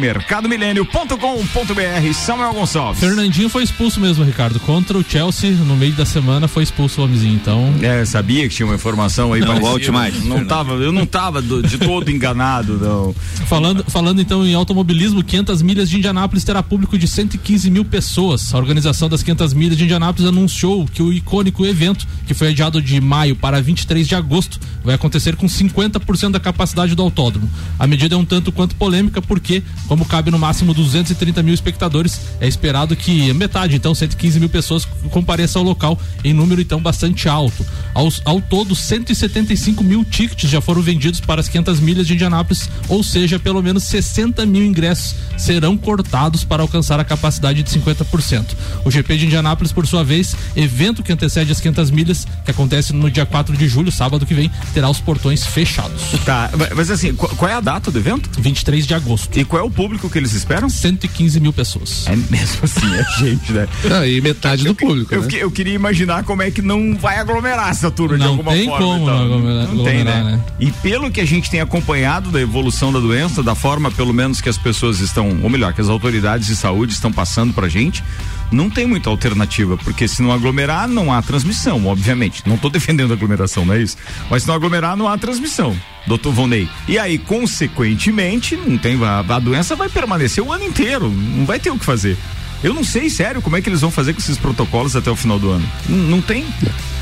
mercadomilênio.com.br 1.36 2.14
Samuel 2.14 2.54
Gonçalves. 2.54 3.00
Fernandinho 3.00 3.50
foi 3.50 3.64
expulso 3.64 4.00
mesmo, 4.00 4.24
Ricardo. 4.24 4.60
Contra 4.60 4.98
o 4.98 5.04
Chelsea, 5.08 5.52
no 5.52 5.76
meio 5.76 5.94
da 5.94 6.06
semana, 6.06 6.48
foi 6.48 6.64
expulso 6.64 7.02
o 7.02 7.06
homenzinho. 7.06 7.34
Então, 7.36 7.74
É, 7.82 8.04
sabia 8.06 8.48
que 8.48 8.56
tinha 8.56 8.66
uma 8.66 8.76
informação 8.76 9.34
aí. 9.34 9.40
Não 9.42 9.48
parecida. 9.48 9.70
volte 9.70 9.92
mais, 9.92 10.24
Não 10.26 10.46
tava, 10.46 10.74
eu 10.74 10.92
não 10.92 11.06
tava 11.06 11.42
do- 11.42 11.62
de 11.62 11.78
todo 11.78 12.10
enganado, 12.12 12.78
não. 12.78 13.16
Falando, 13.48 13.84
falando 13.88 14.22
então 14.22 14.46
em 14.46 14.54
automobilismo, 14.54 15.24
500 15.24 15.62
milhas 15.62 15.90
de 15.90 15.98
Indianápolis 15.98 16.44
terá 16.44 16.62
público 16.62 16.98
de 16.98 17.08
115 17.08 17.70
mil 17.70 17.86
pessoas. 17.86 18.54
A 18.54 18.58
organização 18.58 19.10
das 19.10 19.24
500 19.24 19.54
milhas 19.54 19.78
de 19.78 19.84
Indianápolis 19.84 20.28
anunciou 20.28 20.86
que 20.86 21.02
o 21.02 21.12
icônico 21.14 21.66
evento, 21.66 22.06
que 22.28 22.34
foi 22.34 22.50
adiado 22.50 22.82
de 22.82 23.00
maio 23.00 23.36
para 23.36 23.62
23 23.62 24.08
de 24.08 24.16
agosto, 24.16 24.60
vai 24.84 24.96
acontecer 24.96 25.36
com 25.36 25.48
50% 25.48 26.32
da 26.32 26.40
capacidade 26.40 26.96
do 26.96 27.02
autódromo. 27.02 27.50
A 27.80 27.86
medida 27.88 28.16
é 28.16 28.18
um 28.18 28.26
tanto 28.26 28.52
quanto 28.52 28.76
polêmica 28.76 29.22
porque, 29.22 29.64
como 29.88 30.06
cabe 30.06 30.32
no 30.32 30.40
máximo 30.40 30.74
230 30.74 31.21
mil 31.44 31.54
espectadores, 31.54 32.20
é 32.40 32.48
esperado 32.48 32.96
que 32.96 33.34
metade, 33.34 33.76
então 33.76 33.94
115 33.94 34.40
mil 34.40 34.50
pessoas 34.50 34.86
compareçam 35.10 35.62
ao 35.62 35.68
local 35.68 36.00
em 36.24 36.34
número 36.34 36.62
então 36.62 36.82
bastante 36.82 37.30
alto. 37.30 37.66
Aos- 37.94 38.22
ao 38.26 38.42
todo, 38.42 38.76
175 38.76 39.84
mil 39.84 40.04
tickets 40.04 40.50
já 40.50 40.62
foram 40.62 40.82
vendidos 40.82 41.20
para 41.20 41.42
as 41.42 41.48
500 41.48 41.80
milhas 41.80 42.08
de 42.08 42.14
Indianápolis, 42.14 42.70
ou 42.88 43.04
seja, 43.04 43.38
pelo 43.40 43.62
menos 43.62 43.84
60 43.84 44.46
mil 44.46 44.64
ingressos 44.66 45.16
serão 45.38 45.78
cortados 45.78 46.44
para 46.44 46.62
alcançar 46.62 47.00
a 47.00 47.04
capacidade 47.04 47.62
de 47.64 47.70
50%. 47.70 48.46
O 48.86 48.92
GP 48.92 49.18
de 49.18 49.26
Indianápolis, 49.26 49.72
por 49.72 49.86
sua 49.88 50.04
vez, 50.04 50.36
evento 50.56 51.04
que 51.04 51.12
antecede 51.12 51.52
as 51.52 51.60
500 51.60 51.92
milhas, 51.92 52.28
que 52.46 52.52
acontece 52.52 52.94
no 52.94 53.10
dia 53.10 53.26
4 53.26 53.56
de 53.56 53.68
julho, 53.68 53.92
sábado 53.92 54.26
que 54.26 54.34
vem, 54.34 54.50
terá 54.74 54.90
os 54.90 55.00
portões 55.00 55.46
fechados. 55.46 56.02
Tá, 56.26 56.50
mas 56.76 56.90
assim, 56.90 57.14
qual, 57.14 57.32
qual 57.36 57.50
é 57.52 57.54
a 57.54 57.60
data 57.62 57.92
do 57.92 57.98
evento? 58.00 58.30
23 58.40 58.86
de 58.88 58.94
agosto. 58.94 59.38
E 59.38 59.44
qual 59.46 59.62
é 59.62 59.66
o 59.66 59.70
público 59.70 60.10
que 60.10 60.18
eles 60.18 60.34
esperam? 60.34 60.70
115 61.08 61.40
mil 61.40 61.52
pessoas. 61.54 62.06
É 62.08 62.16
mesmo 62.16 62.60
assim, 62.64 62.96
é 62.96 63.04
gente, 63.20 63.52
né? 63.52 63.68
Ah, 63.92 64.06
e 64.08 64.22
metade 64.22 64.64
do 64.64 64.76
público, 64.76 65.14
Eu, 65.14 65.22
né? 65.24 65.28
eu 65.34 65.52
queria 65.52 65.74
imaginar 65.74 66.24
como 66.24 66.42
é 66.42 66.52
que 66.52 66.62
não 66.62 66.96
vai 66.96 67.18
aglomerar 67.18 67.70
essa 67.70 67.90
turma 67.90 68.18
de 68.18 68.24
Não 68.24 68.32
alguma 68.32 68.52
tem 68.52 68.66
forma. 68.66 68.86
como 68.86 69.04
então. 69.04 69.16
não 69.18 69.24
aglomera- 69.24 69.68
Não 69.68 69.84
tem, 69.84 70.00
aglomerar, 70.02 70.24
né? 70.24 70.32
né? 70.34 70.44
E 70.60 70.72
pelo 70.72 71.10
que 71.12 71.20
a 71.22 71.26
gente 71.26 71.50
tem 71.50 71.60
acompanhado 71.62 72.30
da 72.32 72.40
evolução 72.42 72.92
da 72.94 73.00
doença, 73.00 73.42
da 73.42 73.56
forma 73.56 73.90
pelo 73.92 74.14
menos 74.14 74.42
que 74.42 74.50
as 74.50 74.58
pessoas 74.58 75.00
estão, 75.00 75.40
ou 75.42 75.50
melhor, 75.50 75.74
que 75.74 75.82
as 75.82 75.90
autoridades 75.90 76.48
de 76.48 76.56
saúde 76.56 76.94
estão 76.94 77.12
passando 77.12 77.54
pra 77.54 77.68
gente, 77.68 78.04
não 78.52 78.70
tem 78.70 78.86
muita 78.86 79.10
alternativa, 79.10 79.78
porque 79.78 80.08
se 80.08 80.22
não 80.22 80.32
aglomerar, 80.32 80.88
não 80.88 81.12
há 81.12 81.22
transmissão, 81.22 81.86
obviamente. 81.86 82.44
Não 82.46 82.56
estou 82.56 82.70
defendendo 82.70 83.12
a 83.12 83.14
aglomeração, 83.14 83.66
não 83.66 83.74
é 83.74 83.82
isso? 83.82 83.98
Mas 84.30 84.44
se 84.44 84.48
não 84.48 84.56
aglomerar, 84.56 84.98
não 84.98 85.08
há 85.08 85.18
transmissão, 85.18 85.76
doutor 86.06 86.34
Vonei. 86.34 86.68
E 86.88 87.00
aí, 87.00 87.18
consequentemente, 87.18 88.56
não 88.56 88.78
tem, 88.78 89.02
a, 89.04 89.20
a 89.20 89.40
doença 89.40 89.76
vai 89.76 89.90
permanecer 89.90 90.44
o 90.44 90.52
ano 90.52 90.66
inteiro, 90.66 91.10
não 91.10 91.46
vai 91.46 91.60
ter 91.60 91.70
o 91.70 91.78
que 91.78 91.86
fazer. 91.86 92.18
Eu 92.64 92.74
não 92.74 92.84
sei, 92.84 93.10
sério, 93.10 93.42
como 93.42 93.58
é 93.58 93.62
que 93.62 93.70
eles 93.70 93.82
vão 93.82 93.90
fazer 93.90 94.14
com 94.14 94.20
esses 94.20 94.38
protocolos 94.38 94.96
até 94.96 95.10
o 95.10 95.16
final 95.16 95.40
do 95.40 95.50
ano. 95.50 95.68
Não, 95.90 95.98
não 95.98 96.22
tem. 96.22 96.46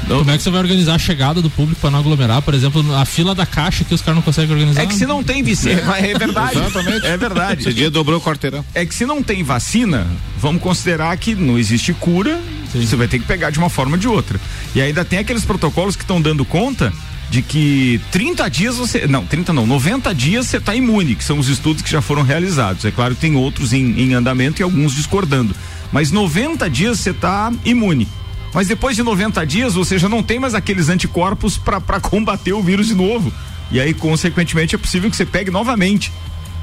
Não. 0.08 0.19
Como 0.19 0.32
é 0.32 0.38
que 0.38 0.43
você 0.43 0.50
vai 0.50 0.62
organizar 0.62 0.95
a 0.95 1.00
chegada 1.00 1.41
do 1.41 1.50
público 1.50 1.82
para 1.82 1.91
não 1.91 2.00
aglomerar? 2.00 2.41
Por 2.41 2.54
exemplo, 2.54 2.95
a 2.95 3.06
fila 3.06 3.36
da 3.36 3.45
caixa 3.45 3.84
que 3.84 3.93
os 3.93 4.02
caras 4.02 4.15
não 4.15 4.22
conseguem 4.22 4.52
organizar. 4.52 4.82
É 4.82 4.86
que 4.86 4.95
se 4.95 5.06
não 5.06 5.24
tem 5.24 5.43
vacina, 5.43 5.82
é, 6.00 6.17
verdade. 6.17 6.58
Exatamente. 6.58 7.06
É 7.06 7.17
verdade. 7.17 7.62
Esse 7.62 7.74
dia 7.74 7.91
dobrou 7.91 8.19
o 8.19 8.22
quarteirão. 8.22 8.63
É 8.74 8.86
que 8.86 8.95
se 8.95 9.06
não 9.06 9.22
tem 9.22 9.43
vacina, 9.43 10.08
vamos 10.38 10.62
considerar 10.62 11.15
que 11.17 11.36
não 11.36 11.58
existe 11.58 11.93
cura, 11.93 12.41
Sim. 12.72 12.86
você 12.86 12.95
vai 12.95 13.08
ter 13.08 13.19
que 13.19 13.26
pegar 13.26 13.50
de 13.50 13.60
uma 13.60 13.69
forma 13.69 13.93
ou 13.93 14.00
de 14.00 14.08
outra. 14.08 14.39
E 14.74 14.82
ainda 14.82 15.04
tem 15.04 15.19
aqueles 15.19 15.43
protocolos 15.43 15.95
que 15.95 16.04
estão 16.04 16.22
dando 16.22 16.45
conta 16.45 16.93
de 17.30 17.42
que 17.42 18.02
30 18.12 18.50
dias 18.50 18.78
você. 18.78 19.08
Não, 19.08 19.26
30 19.26 19.54
não, 19.54 19.68
90 19.68 20.13
dias 20.13 20.48
você 20.48 20.58
está 20.58 20.76
imune, 20.76 21.15
que 21.15 21.24
são 21.24 21.38
os 21.38 21.48
estudos 21.48 21.82
que 21.82 21.89
já 21.89 22.02
foram 22.02 22.24
realizados. 22.24 22.84
É 22.86 22.92
claro 22.92 23.15
que 23.15 23.22
tem 23.22 23.36
outros 23.36 23.72
em, 23.72 24.00
em 24.00 24.13
andamento 24.13 24.62
e 24.62 24.63
alguns 24.63 24.96
discordando. 24.96 25.56
Mas 25.92 26.12
90 26.12 26.70
dias 26.70 27.00
você 27.00 27.12
está 27.12 27.52
imune. 27.63 28.08
Mas 28.54 28.68
depois 28.68 28.96
de 28.96 29.04
90 29.04 29.46
dias 29.46 29.76
você 29.76 30.00
já 30.00 30.10
não 30.10 30.24
tem 30.24 30.39
mais 30.39 30.56
aqueles 30.56 30.89
anticorpos 30.89 31.58
para 31.58 32.00
combater 32.02 32.54
o 32.54 32.63
vírus 32.63 32.88
de 32.88 32.96
novo. 32.96 33.32
E 33.72 33.80
aí, 33.80 33.94
consequentemente, 33.94 34.74
é 34.74 34.78
possível 34.78 35.10
que 35.12 35.15
você 35.15 35.26
pegue 35.26 35.52
novamente. 35.52 36.12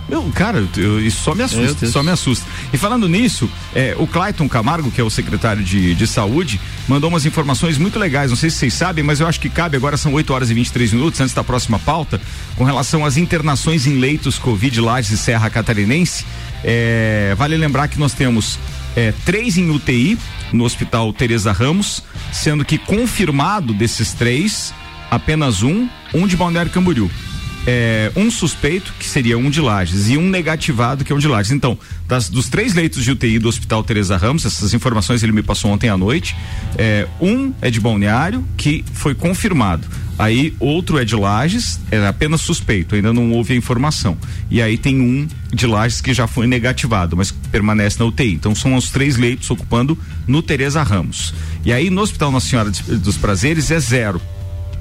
Meu, 0.08 0.22
cara, 0.32 0.64
eu, 0.76 1.00
isso 1.00 1.22
só 1.22 1.34
me 1.34 1.42
assusta, 1.42 1.86
só 1.86 2.02
me 2.02 2.10
assusta. 2.10 2.46
E 2.72 2.76
falando 2.76 3.08
nisso, 3.08 3.50
é, 3.74 3.96
o 3.98 4.06
Clayton 4.06 4.48
Camargo, 4.48 4.90
que 4.90 5.00
é 5.00 5.04
o 5.04 5.10
secretário 5.10 5.64
de, 5.64 5.94
de 5.96 6.06
saúde, 6.06 6.60
mandou 6.86 7.10
umas 7.10 7.26
informações 7.26 7.76
muito 7.76 7.98
legais. 7.98 8.30
Não 8.30 8.36
sei 8.36 8.48
se 8.48 8.56
vocês 8.56 8.74
sabem, 8.74 9.02
mas 9.02 9.18
eu 9.18 9.26
acho 9.26 9.40
que 9.40 9.48
cabe. 9.48 9.76
Agora 9.76 9.96
são 9.96 10.12
8 10.12 10.32
horas 10.32 10.50
e 10.50 10.54
23 10.54 10.92
minutos 10.92 11.20
antes 11.20 11.34
da 11.34 11.42
próxima 11.42 11.78
pauta, 11.78 12.20
com 12.54 12.62
relação 12.62 13.04
às 13.04 13.16
internações 13.16 13.86
em 13.86 13.98
leitos 13.98 14.38
Covid 14.38 14.80
Lages 14.80 15.10
e 15.10 15.18
Serra 15.18 15.50
Catarinense. 15.50 16.24
É, 16.62 17.34
vale 17.36 17.56
lembrar 17.56 17.88
que 17.88 17.98
nós 17.98 18.12
temos 18.12 18.60
é, 18.94 19.12
três 19.24 19.58
em 19.58 19.70
UTI 19.70 20.16
no 20.52 20.64
Hospital 20.64 21.12
Teresa 21.12 21.50
Ramos, 21.50 22.00
sendo 22.32 22.64
que 22.64 22.78
confirmado 22.78 23.74
desses 23.74 24.12
três, 24.12 24.72
apenas 25.10 25.64
um, 25.64 25.88
um 26.14 26.28
de 26.28 26.36
Balneário 26.36 26.70
Camboriú 26.70 27.10
é, 27.66 28.12
um 28.14 28.30
suspeito, 28.30 28.94
que 28.98 29.06
seria 29.06 29.36
um 29.36 29.50
de 29.50 29.60
Lages, 29.60 30.08
e 30.08 30.16
um 30.16 30.28
negativado, 30.28 31.04
que 31.04 31.12
é 31.12 31.14
um 31.14 31.18
de 31.18 31.26
Lages. 31.26 31.50
Então, 31.50 31.76
das, 32.06 32.28
dos 32.28 32.48
três 32.48 32.74
leitos 32.74 33.02
de 33.02 33.10
UTI 33.10 33.38
do 33.38 33.48
Hospital 33.48 33.82
Teresa 33.82 34.16
Ramos, 34.16 34.46
essas 34.46 34.72
informações 34.72 35.22
ele 35.22 35.32
me 35.32 35.42
passou 35.42 35.72
ontem 35.72 35.88
à 35.88 35.96
noite, 35.96 36.36
é, 36.78 37.06
um 37.20 37.52
é 37.60 37.70
de 37.70 37.80
Balneário, 37.80 38.44
que 38.56 38.84
foi 38.92 39.14
confirmado. 39.14 39.86
Aí 40.18 40.54
outro 40.58 40.98
é 40.98 41.04
de 41.04 41.14
Lages, 41.14 41.78
é 41.90 42.06
apenas 42.06 42.40
suspeito, 42.40 42.94
ainda 42.94 43.12
não 43.12 43.32
houve 43.32 43.52
a 43.52 43.56
informação. 43.56 44.16
E 44.50 44.62
aí 44.62 44.78
tem 44.78 44.98
um 44.98 45.28
de 45.52 45.66
Lages 45.66 46.00
que 46.00 46.14
já 46.14 46.26
foi 46.26 46.46
negativado, 46.46 47.16
mas 47.16 47.30
permanece 47.30 47.98
na 47.98 48.06
UTI. 48.06 48.32
Então 48.32 48.54
são 48.54 48.74
os 48.76 48.90
três 48.90 49.16
leitos 49.16 49.50
ocupando 49.50 49.98
no 50.26 50.40
Teresa 50.40 50.82
Ramos. 50.82 51.34
E 51.66 51.72
aí 51.72 51.90
no 51.90 52.00
Hospital 52.00 52.32
Nossa 52.32 52.48
Senhora 52.48 52.70
dos 52.70 53.18
Prazeres 53.18 53.70
é 53.70 53.78
zero, 53.78 54.20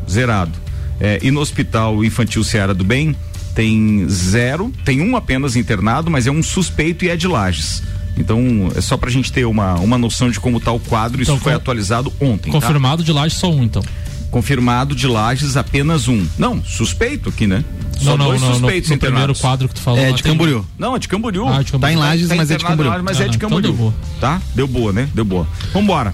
zerado. 0.10 0.65
É, 1.00 1.20
e 1.22 1.32
no 1.32 1.40
Hospital 1.40 2.04
Infantil 2.04 2.44
Seara 2.44 2.74
do 2.74 2.84
Bem 2.84 3.16
tem 3.54 4.08
zero, 4.10 4.72
tem 4.84 5.02
um 5.02 5.16
apenas 5.16 5.56
internado, 5.56 6.12
mas 6.12 6.28
é 6.28 6.32
um 6.32 6.44
suspeito 6.44 7.06
e 7.06 7.10
é 7.10 7.16
de 7.16 7.28
Lages. 7.28 7.82
Então, 8.18 8.70
é 8.76 8.82
só 8.82 8.98
pra 8.98 9.10
gente 9.10 9.32
ter 9.32 9.46
uma, 9.46 9.76
uma 9.76 9.98
noção 9.98 10.30
de 10.30 10.40
como 10.40 10.60
tá 10.60 10.72
o 10.72 10.80
quadro, 10.80 11.22
então, 11.22 11.36
isso 11.36 11.44
foi 11.44 11.54
atualizado 11.54 12.12
ontem. 12.20 12.52
Tá? 12.52 12.60
Confirmado 12.60 13.02
tá? 13.02 13.06
de 13.06 13.12
Lages 13.12 13.38
só 13.38 13.52
um, 13.52 13.64
então. 13.64 13.84
Confirmado 14.30 14.94
de 14.94 15.08
Lages 15.08 15.56
apenas 15.56 16.10
um. 16.10 16.26
Não, 16.38 16.62
suspeito 16.64 17.30
aqui, 17.30 17.48
né? 17.48 17.64
Só 17.98 18.18
não, 18.18 18.26
dois 18.26 18.42
não, 18.42 18.54
suspeitos 18.54 18.90
no, 18.90 18.96
no 18.96 19.00
primeiro 19.00 19.36
quadro 19.36 19.70
que 19.70 19.76
tu 19.76 19.82
falou. 19.82 20.00
É 20.00 20.12
de 20.12 20.22
Camboriú. 20.22 20.60
Tem... 20.60 20.68
Não, 20.78 20.96
é 20.96 21.00
de 21.00 21.08
Camboriú. 21.08 21.48
Ah, 21.48 21.64
de 21.64 21.72
Camboriú. 21.72 21.80
Tá 21.80 21.92
em 21.94 21.96
Lages, 21.96 22.28
tá 22.28 22.36
mas 22.36 22.52
é 22.52 22.58
de 22.58 22.66
Camboriú. 22.66 23.04
Mas 23.04 23.22
é 23.22 23.28
de 23.30 23.38
Camboriú. 23.38 23.72
Então 23.72 23.78
deu 23.78 23.92
boa. 23.92 23.94
Tá? 24.20 24.42
Deu 24.54 24.68
boa, 24.68 24.92
né? 24.92 25.10
Deu 25.14 25.24
boa. 25.24 25.48
Vambora. 25.74 26.14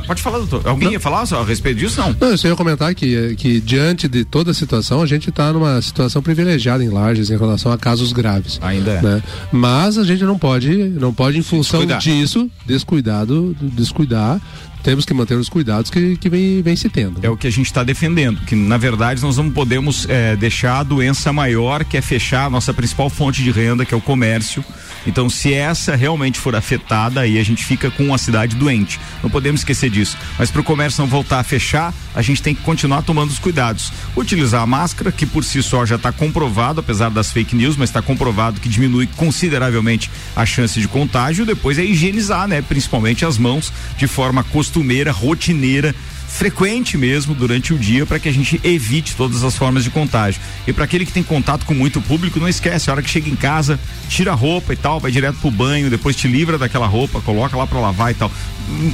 Pode 0.00 0.22
falar, 0.22 0.38
doutor. 0.38 0.66
Alguém 0.66 0.86
não. 0.86 0.92
ia 0.92 1.00
falar 1.00 1.22
a 1.22 1.44
respeito 1.44 1.78
disso, 1.78 2.00
não? 2.00 2.14
Não, 2.18 2.30
eu 2.30 2.38
só 2.38 2.48
ia 2.48 2.56
comentar 2.56 2.94
que, 2.94 3.34
que 3.36 3.60
diante 3.60 4.08
de 4.08 4.24
toda 4.24 4.50
a 4.50 4.54
situação, 4.54 5.02
a 5.02 5.06
gente 5.06 5.30
está 5.30 5.52
numa 5.52 5.80
situação 5.82 6.22
privilegiada 6.22 6.82
em 6.82 6.88
Lages 6.88 7.30
em 7.30 7.36
relação 7.36 7.72
a 7.72 7.78
casos 7.78 8.12
graves. 8.12 8.58
Ainda 8.62 8.92
é. 8.92 9.02
Né? 9.02 9.22
Mas 9.50 9.98
a 9.98 10.04
gente 10.04 10.24
não 10.24 10.38
pode, 10.38 10.74
não 10.74 11.12
pode 11.12 11.38
em 11.38 11.42
função 11.42 11.80
descuidar. 11.80 12.00
disso, 12.00 12.50
descuidado, 12.66 13.56
descuidar 13.60 14.40
temos 14.82 15.04
que 15.04 15.14
manter 15.14 15.36
os 15.36 15.48
cuidados 15.48 15.90
que, 15.90 16.16
que 16.16 16.28
vem, 16.28 16.60
vem 16.60 16.74
se 16.74 16.88
tendo. 16.88 17.20
É 17.22 17.30
o 17.30 17.36
que 17.36 17.46
a 17.46 17.50
gente 17.50 17.66
está 17.66 17.84
defendendo, 17.84 18.40
que 18.40 18.54
na 18.54 18.76
verdade 18.76 19.22
nós 19.22 19.36
não 19.36 19.48
podemos 19.48 20.08
é, 20.08 20.34
deixar 20.36 20.80
a 20.80 20.82
doença 20.82 21.32
maior, 21.32 21.84
que 21.84 21.96
é 21.96 22.02
fechar 22.02 22.46
a 22.46 22.50
nossa 22.50 22.74
principal 22.74 23.08
fonte 23.08 23.42
de 23.42 23.50
renda, 23.50 23.84
que 23.84 23.94
é 23.94 23.96
o 23.96 24.00
comércio. 24.00 24.64
Então, 25.06 25.28
se 25.28 25.52
essa 25.52 25.96
realmente 25.96 26.38
for 26.38 26.54
afetada, 26.54 27.20
aí 27.20 27.38
a 27.38 27.44
gente 27.44 27.64
fica 27.64 27.90
com 27.90 28.14
a 28.14 28.18
cidade 28.18 28.56
doente. 28.56 29.00
Não 29.22 29.30
podemos 29.30 29.60
esquecer 29.60 29.90
disso. 29.90 30.16
Mas 30.38 30.50
para 30.50 30.60
o 30.60 30.64
comércio 30.64 31.00
não 31.02 31.08
voltar 31.08 31.40
a 31.40 31.44
fechar, 31.44 31.92
a 32.14 32.22
gente 32.22 32.42
tem 32.42 32.54
que 32.54 32.62
continuar 32.62 33.02
tomando 33.02 33.30
os 33.30 33.38
cuidados. 33.38 33.92
Utilizar 34.16 34.62
a 34.62 34.66
máscara, 34.66 35.12
que 35.12 35.26
por 35.26 35.44
si 35.44 35.62
só 35.62 35.84
já 35.84 35.96
está 35.96 36.12
comprovado, 36.12 36.80
apesar 36.80 37.10
das 37.10 37.32
fake 37.32 37.56
news, 37.56 37.76
mas 37.76 37.90
está 37.90 38.02
comprovado 38.02 38.60
que 38.60 38.68
diminui 38.68 39.08
consideravelmente 39.16 40.10
a 40.36 40.46
chance 40.46 40.80
de 40.80 40.88
contágio. 40.88 41.46
Depois 41.46 41.78
é 41.78 41.84
higienizar, 41.84 42.46
né? 42.46 42.62
Principalmente 42.62 43.24
as 43.24 43.38
mãos 43.38 43.72
de 43.96 44.06
forma 44.06 44.44
costumeira, 44.44 45.12
rotineira 45.12 45.94
frequente 46.32 46.96
mesmo 46.96 47.34
durante 47.34 47.74
o 47.74 47.78
dia 47.78 48.06
para 48.06 48.18
que 48.18 48.28
a 48.28 48.32
gente 48.32 48.58
evite 48.64 49.14
todas 49.14 49.44
as 49.44 49.54
formas 49.54 49.84
de 49.84 49.90
contágio. 49.90 50.40
E 50.66 50.72
para 50.72 50.84
aquele 50.84 51.04
que 51.04 51.12
tem 51.12 51.22
contato 51.22 51.66
com 51.66 51.74
muito 51.74 52.00
público, 52.00 52.40
não 52.40 52.48
esquece, 52.48 52.88
a 52.88 52.94
hora 52.94 53.02
que 53.02 53.10
chega 53.10 53.28
em 53.28 53.36
casa, 53.36 53.78
tira 54.08 54.32
a 54.32 54.34
roupa 54.34 54.72
e 54.72 54.76
tal, 54.76 54.98
vai 54.98 55.12
direto 55.12 55.36
pro 55.36 55.50
banho, 55.50 55.90
depois 55.90 56.16
te 56.16 56.26
livra 56.26 56.56
daquela 56.56 56.86
roupa, 56.86 57.20
coloca 57.20 57.56
lá 57.56 57.66
para 57.66 57.78
lavar 57.78 58.10
e 58.10 58.14
tal. 58.14 58.32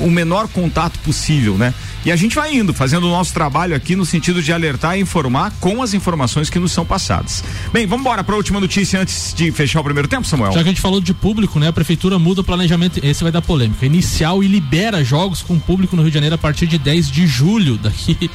O 0.00 0.10
menor 0.10 0.48
contato 0.48 0.98
possível, 1.00 1.56
né? 1.56 1.72
E 2.04 2.12
a 2.12 2.16
gente 2.16 2.34
vai 2.34 2.54
indo, 2.54 2.72
fazendo 2.72 3.06
o 3.06 3.10
nosso 3.10 3.32
trabalho 3.34 3.74
aqui 3.74 3.96
no 3.96 4.06
sentido 4.06 4.42
de 4.42 4.52
alertar 4.52 4.96
e 4.96 5.00
informar 5.00 5.52
com 5.60 5.82
as 5.82 5.94
informações 5.94 6.48
que 6.48 6.58
nos 6.58 6.72
são 6.72 6.84
passadas. 6.84 7.44
Bem, 7.72 7.86
vamos 7.86 8.02
embora 8.02 8.22
para 8.22 8.34
a 8.34 8.36
última 8.38 8.60
notícia 8.60 9.00
antes 9.00 9.34
de 9.34 9.50
fechar 9.52 9.80
o 9.80 9.84
primeiro 9.84 10.08
tempo, 10.08 10.26
Samuel. 10.26 10.52
Já 10.52 10.62
que 10.62 10.68
a 10.68 10.72
gente 10.72 10.80
falou 10.80 11.00
de 11.00 11.12
público, 11.12 11.58
né? 11.58 11.68
A 11.68 11.72
prefeitura 11.72 12.18
muda 12.18 12.40
o 12.40 12.44
planejamento, 12.44 13.00
esse 13.04 13.22
vai 13.22 13.32
dar 13.32 13.42
polêmica, 13.42 13.84
inicial 13.84 14.42
e 14.42 14.48
libera 14.48 15.04
jogos 15.04 15.42
com 15.42 15.58
público 15.58 15.96
no 15.96 16.02
Rio 16.02 16.10
de 16.10 16.14
Janeiro 16.14 16.34
a 16.34 16.38
partir 16.38 16.66
de 16.66 16.78
10 16.78 17.10
de 17.10 17.26
julho, 17.26 17.76
daqui 17.82 18.30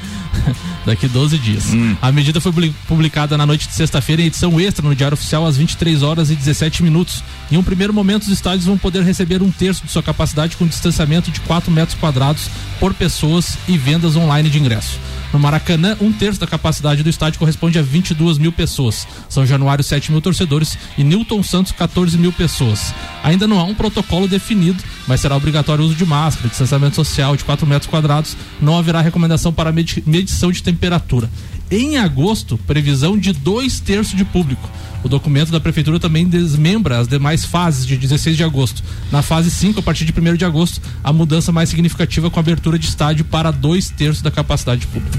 daqui 0.85 1.07
12 1.07 1.37
dias. 1.37 1.73
Hum. 1.73 1.95
A 2.01 2.11
medida 2.11 2.41
foi 2.41 2.51
publicada 2.87 3.37
na 3.37 3.45
noite 3.45 3.67
de 3.67 3.73
sexta-feira 3.73 4.21
em 4.21 4.25
edição 4.25 4.59
extra 4.59 4.87
no 4.87 4.95
Diário 4.95 5.15
Oficial 5.15 5.45
às 5.45 5.57
23 5.57 6.03
horas 6.03 6.29
e 6.29 6.35
17 6.35 6.83
minutos. 6.83 7.23
Em 7.51 7.57
um 7.57 7.63
primeiro 7.63 7.93
momento, 7.93 8.23
os 8.23 8.29
estádios 8.29 8.65
vão 8.65 8.77
poder 8.77 9.03
receber 9.03 9.41
um 9.41 9.51
terço 9.51 9.85
de 9.85 9.91
sua 9.91 10.03
capacidade 10.03 10.57
com 10.57 10.67
distanciamento 10.67 11.22
de 11.31 11.39
4 11.41 11.71
metros 11.71 11.97
quadrados 11.97 12.49
por 12.79 12.93
pessoas 12.93 13.57
e 13.67 13.77
vendas 13.77 14.15
online 14.15 14.49
de 14.49 14.59
ingresso. 14.59 14.99
No 15.31 15.39
Maracanã, 15.39 15.97
um 15.99 16.11
terço 16.11 16.39
da 16.39 16.45
capacidade 16.45 17.01
do 17.01 17.09
estádio 17.09 17.39
corresponde 17.39 17.79
a 17.79 17.81
22 17.81 18.37
mil 18.37 18.51
pessoas. 18.51 19.07
São 19.27 19.45
Januário, 19.45 19.83
7 19.83 20.11
mil 20.11 20.21
torcedores 20.21 20.77
e 20.95 21.03
Newton 21.03 21.41
Santos, 21.41 21.71
14 21.71 22.17
mil 22.19 22.31
pessoas. 22.31 22.93
Ainda 23.23 23.47
não 23.47 23.59
há 23.59 23.63
um 23.63 23.73
protocolo 23.73 24.27
definido, 24.27 24.83
mas 25.07 25.21
será 25.21 25.35
obrigatório 25.35 25.83
o 25.83 25.87
uso 25.87 25.95
de 25.95 26.05
máscara, 26.05 26.49
distanciamento 26.49 26.95
social 26.95 27.35
de 27.35 27.43
4 27.43 27.65
metros 27.65 27.89
quadrados. 27.89 28.37
Não 28.61 28.77
haverá 28.77 29.01
recomendação 29.01 29.51
para 29.51 29.71
medição 29.71 30.51
de 30.51 30.61
temperatura. 30.61 31.27
Em 31.71 31.97
agosto, 31.97 32.55
previsão 32.67 33.17
de 33.17 33.33
dois 33.33 33.79
terços 33.79 34.15
de 34.15 34.23
público. 34.23 34.69
O 35.03 35.09
documento 35.09 35.51
da 35.51 35.59
prefeitura 35.59 35.99
também 35.99 36.27
desmembra 36.27 36.99
as 36.99 37.07
demais 37.07 37.43
fases 37.45 37.85
de 37.85 37.97
16 37.97 38.37
de 38.37 38.43
agosto. 38.43 38.83
Na 39.11 39.21
fase 39.21 39.51
5, 39.51 39.79
a 39.79 39.83
partir 39.83 40.05
de 40.05 40.13
1 40.17 40.35
de 40.35 40.45
agosto, 40.45 40.81
a 41.03 41.11
mudança 41.11 41.51
mais 41.51 41.69
significativa 41.69 42.29
com 42.29 42.39
a 42.39 42.41
abertura 42.41 42.79
de 42.79 42.87
estádio 42.87 43.25
para 43.25 43.51
dois 43.51 43.89
terços 43.89 44.21
da 44.21 44.31
capacidade 44.31 44.81
de 44.81 44.87
público. 44.87 45.17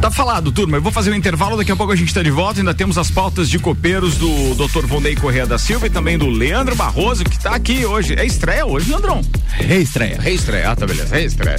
Tá 0.00 0.10
falado, 0.10 0.50
turma. 0.50 0.78
Eu 0.78 0.82
vou 0.82 0.90
fazer 0.90 1.10
um 1.10 1.14
intervalo, 1.14 1.58
daqui 1.58 1.70
a 1.70 1.76
pouco 1.76 1.92
a 1.92 1.96
gente 1.96 2.08
está 2.08 2.22
de 2.22 2.30
volta. 2.30 2.58
Ainda 2.58 2.72
temos 2.72 2.96
as 2.96 3.10
pautas 3.10 3.50
de 3.50 3.58
copeiros 3.58 4.16
do 4.16 4.54
Dr. 4.54 4.86
Vonei 4.86 5.14
Correia 5.14 5.46
da 5.46 5.58
Silva 5.58 5.88
e 5.88 5.90
também 5.90 6.16
do 6.16 6.26
Leandro 6.26 6.74
Barroso, 6.74 7.22
que 7.22 7.36
está 7.36 7.54
aqui 7.54 7.84
hoje. 7.84 8.14
É 8.14 8.24
estreia 8.24 8.64
hoje, 8.64 8.88
Leandrão? 8.88 9.20
Reestreia. 9.50 10.18
Reestreia. 10.18 10.70
Ah, 10.70 10.76
tá 10.76 10.86
beleza. 10.86 11.14
Reestreia. 11.14 11.58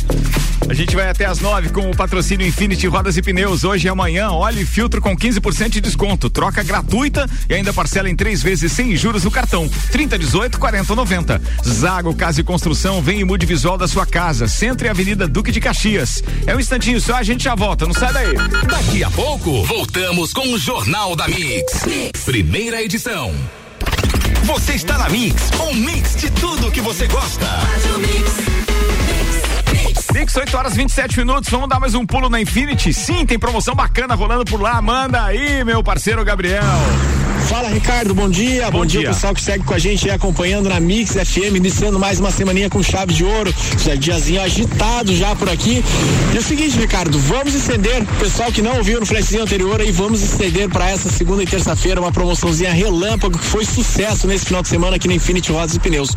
A 0.67 0.73
gente 0.73 0.95
vai 0.95 1.07
até 1.07 1.25
as 1.25 1.39
nove 1.39 1.69
com 1.69 1.91
o 1.91 1.95
patrocínio 1.95 2.47
Infinity 2.47 2.87
Rodas 2.87 3.15
e 3.15 3.21
Pneus. 3.21 3.63
Hoje 3.63 3.85
e 3.87 3.89
amanhã, 3.89 4.31
óleo 4.31 4.61
e 4.61 4.65
filtro 4.65 5.01
com 5.01 5.15
15% 5.15 5.69
de 5.69 5.81
desconto. 5.81 6.29
Troca 6.29 6.63
gratuita 6.63 7.29
e 7.51 7.53
ainda 7.53 7.73
parcela 7.73 8.09
em 8.09 8.15
três 8.15 8.41
vezes 8.41 8.71
sem 8.71 8.95
juros 8.95 9.25
no 9.25 9.29
cartão. 9.29 9.69
30, 9.91 10.17
18, 10.17 10.57
40, 10.57 10.95
90. 10.95 11.41
Zago 11.67 12.15
Casa 12.15 12.39
e 12.39 12.43
Construção 12.45 13.01
vem 13.01 13.19
e 13.19 13.25
mude 13.25 13.45
visual 13.45 13.77
da 13.77 13.89
sua 13.89 14.05
casa. 14.05 14.47
Centro 14.47 14.87
e 14.87 14.89
Avenida 14.89 15.27
Duque 15.27 15.51
de 15.51 15.59
Caxias. 15.59 16.23
É 16.47 16.55
um 16.55 16.59
instantinho 16.61 17.01
só, 17.01 17.15
a 17.15 17.23
gente 17.23 17.43
já 17.43 17.53
volta. 17.53 17.85
Não 17.85 17.93
sai 17.93 18.13
daí. 18.13 18.33
Daqui 18.69 19.03
a 19.03 19.11
pouco, 19.11 19.65
voltamos 19.65 20.31
com 20.31 20.47
o 20.53 20.57
Jornal 20.57 21.13
da 21.13 21.27
mix. 21.27 21.85
mix. 21.85 22.21
Primeira 22.23 22.81
edição. 22.81 23.35
Você 24.43 24.73
está 24.73 24.97
na 24.97 25.09
Mix, 25.09 25.51
um 25.59 25.75
mix 25.75 26.15
de 26.15 26.31
tudo 26.31 26.71
que 26.71 26.81
você 26.81 27.05
gosta. 27.07 27.45
Mix 27.99 28.90
8 30.13 30.57
horas 30.57 30.75
27 30.75 31.17
minutos. 31.19 31.49
Vamos 31.49 31.69
dar 31.69 31.79
mais 31.79 31.95
um 31.95 32.05
pulo 32.05 32.29
na 32.29 32.39
Infinity? 32.41 32.93
Sim, 32.93 33.25
tem 33.25 33.39
promoção 33.39 33.73
bacana 33.73 34.13
rolando 34.13 34.43
por 34.45 34.61
lá. 34.61 34.81
Manda 34.81 35.23
aí, 35.23 35.63
meu 35.63 35.81
parceiro 35.83 36.23
Gabriel. 36.23 36.61
Fala 37.49 37.69
Ricardo, 37.69 38.13
bom 38.13 38.29
dia. 38.29 38.69
Bom, 38.71 38.79
Bom 38.79 38.85
dia, 38.85 39.01
dia. 39.01 39.09
pessoal 39.09 39.33
que 39.33 39.41
segue 39.41 39.63
com 39.65 39.73
a 39.73 39.79
gente 39.79 40.07
aí 40.09 40.15
acompanhando 40.15 40.69
na 40.69 40.79
Mix 40.79 41.11
FM, 41.13 41.55
iniciando 41.55 41.99
mais 41.99 42.19
uma 42.19 42.31
semaninha 42.31 42.69
com 42.69 42.81
chave 42.83 43.13
de 43.13 43.25
ouro. 43.25 43.53
Já 43.83 43.95
diazinho 43.95 44.41
agitado 44.41 45.13
já 45.15 45.35
por 45.35 45.49
aqui. 45.49 45.83
E 46.33 46.37
é 46.37 46.39
o 46.39 46.43
seguinte, 46.43 46.77
Ricardo, 46.77 47.17
vamos 47.19 47.53
estender, 47.53 48.05
pessoal 48.19 48.51
que 48.51 48.61
não 48.61 48.77
ouviu 48.77 48.99
no 48.99 49.05
flashzinho 49.05 49.43
anterior 49.43 49.81
aí, 49.81 49.91
vamos 49.91 50.21
estender 50.21 50.69
para 50.69 50.89
essa 50.89 51.09
segunda 51.09 51.43
e 51.43 51.45
terça-feira 51.45 51.99
uma 51.99 52.11
promoçãozinha 52.11 52.71
relâmpago 52.71 53.37
que 53.37 53.45
foi 53.45 53.65
sucesso 53.65 54.27
nesse 54.27 54.45
final 54.45 54.61
de 54.61 54.69
semana 54.69 54.95
aqui 54.95 55.07
na 55.07 55.15
Infinity 55.15 55.51
Rodas 55.51 55.75
e 55.75 55.79
Pneus. 55.79 56.11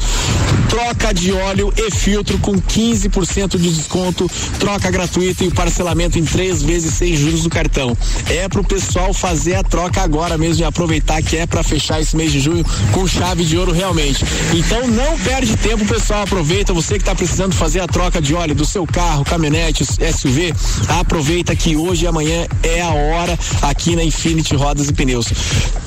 Troca 0.69 1.13
de 1.13 1.33
óleo 1.33 1.73
e 1.77 1.91
filtro 1.91 2.39
com 2.39 2.55
15% 2.55 3.59
de 3.59 3.84
desconto, 3.85 4.31
troca 4.59 4.91
gratuita 4.91 5.45
e 5.45 5.51
parcelamento 5.51 6.19
em 6.19 6.25
três 6.25 6.63
vezes 6.63 6.95
sem 6.95 7.15
juros 7.15 7.43
do 7.43 7.51
cartão. 7.51 7.97
É 8.29 8.49
pro 8.49 8.65
pessoal 8.65 9.13
fazer 9.13 9.55
a 9.55 9.63
troca 9.63 10.01
agora 10.01 10.39
mesmo 10.39 10.63
e 10.63 10.65
aproveitar 10.65 11.23
que 11.23 11.37
é 11.37 11.47
para 11.47 11.63
fechar 11.63 12.01
esse 12.01 12.17
mês 12.17 12.33
de 12.33 12.41
junho 12.41 12.65
com 12.93 13.07
chave 13.07 13.45
de 13.45 13.57
ouro 13.57 13.73
realmente. 13.73 14.25
Então 14.55 14.87
não 14.89 15.19
perde 15.19 15.57
tempo, 15.57 15.85
pessoal. 15.85 16.23
Aproveita 16.23 16.73
você 16.73 16.95
que 16.95 17.03
está 17.03 17.15
precisando 17.15 17.55
fazer 17.55 17.81
a 17.81 17.87
troca 17.87 18.21
de 18.21 18.35
óleo 18.35 18.55
do 18.55 18.65
seu 18.65 18.87
carro, 18.87 19.25
caminhonete, 19.25 19.85
SUV. 19.85 20.55
Aproveita 20.89 21.55
que 21.55 21.77
hoje 21.77 22.05
e 22.05 22.07
amanhã 22.07 22.47
é 22.63 22.81
a 22.81 22.91
hora 22.91 23.39
aqui 23.63 23.95
na 23.95 24.03
Infinity 24.03 24.55
Rodas 24.55 24.89
e 24.89 24.93
Pneus. 24.93 25.27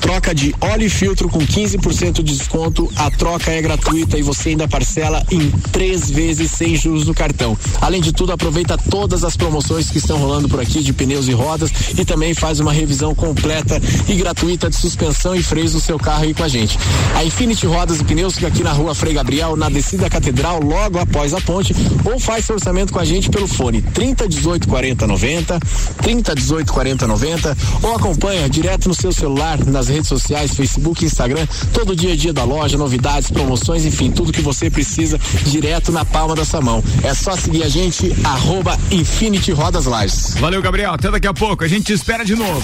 Troca 0.00 0.34
de 0.34 0.54
óleo 0.60 0.86
e 0.86 0.90
filtro 0.90 1.28
com 1.28 1.40
15% 1.40 2.22
de 2.22 2.36
desconto. 2.36 2.90
A 2.96 3.10
troca 3.10 3.50
é 3.50 3.60
gratuita 3.60 4.16
e 4.16 4.22
você 4.22 4.50
ainda 4.50 4.68
parcela 4.68 5.24
em 5.30 5.50
três 5.72 6.10
vezes 6.10 6.52
sem 6.52 6.76
juros 6.76 7.06
no 7.06 7.14
cartão. 7.14 7.56
Além 7.88 8.02
de 8.02 8.12
tudo, 8.12 8.32
aproveita 8.32 8.76
todas 8.76 9.24
as 9.24 9.34
promoções 9.34 9.88
que 9.88 9.96
estão 9.96 10.18
rolando 10.18 10.46
por 10.46 10.60
aqui 10.60 10.82
de 10.82 10.92
pneus 10.92 11.26
e 11.26 11.32
rodas 11.32 11.70
e 11.96 12.04
também 12.04 12.34
faz 12.34 12.60
uma 12.60 12.70
revisão 12.70 13.14
completa 13.14 13.80
e 14.06 14.14
gratuita 14.14 14.68
de 14.68 14.76
suspensão 14.76 15.34
e 15.34 15.42
freios 15.42 15.72
do 15.72 15.80
seu 15.80 15.98
carro 15.98 16.24
aí 16.24 16.34
com 16.34 16.44
a 16.44 16.48
gente. 16.48 16.78
A 17.14 17.24
Infinity 17.24 17.66
Rodas 17.66 17.98
e 17.98 18.04
Pneus 18.04 18.34
fica 18.34 18.48
aqui 18.48 18.62
na 18.62 18.72
rua 18.72 18.94
Frei 18.94 19.14
Gabriel, 19.14 19.56
na 19.56 19.70
descida 19.70 20.02
da 20.02 20.10
Catedral, 20.10 20.60
logo 20.62 20.98
após 20.98 21.32
a 21.32 21.40
ponte, 21.40 21.74
ou 22.04 22.20
faz 22.20 22.44
seu 22.44 22.56
orçamento 22.56 22.92
com 22.92 22.98
a 22.98 23.06
gente 23.06 23.30
pelo 23.30 23.48
fone 23.48 23.80
30 23.80 24.28
18 24.28 24.68
40 24.68 25.06
90, 25.06 25.60
30 26.02 26.34
18 26.34 26.70
40 26.70 27.06
90, 27.06 27.56
ou 27.84 27.96
acompanha 27.96 28.50
direto 28.50 28.86
no 28.86 28.94
seu 28.94 29.12
celular, 29.12 29.64
nas 29.64 29.88
redes 29.88 30.08
sociais, 30.08 30.54
Facebook 30.54 31.06
Instagram, 31.06 31.46
todo 31.72 31.96
dia 31.96 32.12
a 32.12 32.16
dia 32.16 32.34
da 32.34 32.44
loja, 32.44 32.76
novidades, 32.76 33.30
promoções, 33.30 33.86
enfim, 33.86 34.10
tudo 34.10 34.30
que 34.30 34.42
você 34.42 34.68
precisa 34.68 35.18
direto 35.46 35.90
na 35.90 36.04
palma 36.04 36.34
da 36.34 36.44
sua 36.44 36.60
mão. 36.60 36.84
É 37.02 37.14
só 37.14 37.34
seguir 37.34 37.62
a 37.62 37.68
gente, 37.68 37.77
arroba 38.24 38.76
Infinity 38.90 39.52
Rodas 39.52 39.86
Lages. 39.86 40.34
Valeu, 40.40 40.60
Gabriel. 40.60 40.92
Até 40.92 41.08
daqui 41.10 41.28
a 41.28 41.34
pouco. 41.34 41.62
A 41.62 41.68
gente 41.68 41.84
te 41.84 41.92
espera 41.92 42.24
de 42.24 42.34
novo. 42.34 42.62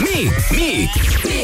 Mi, 0.00 0.30
Mi. 0.56 0.88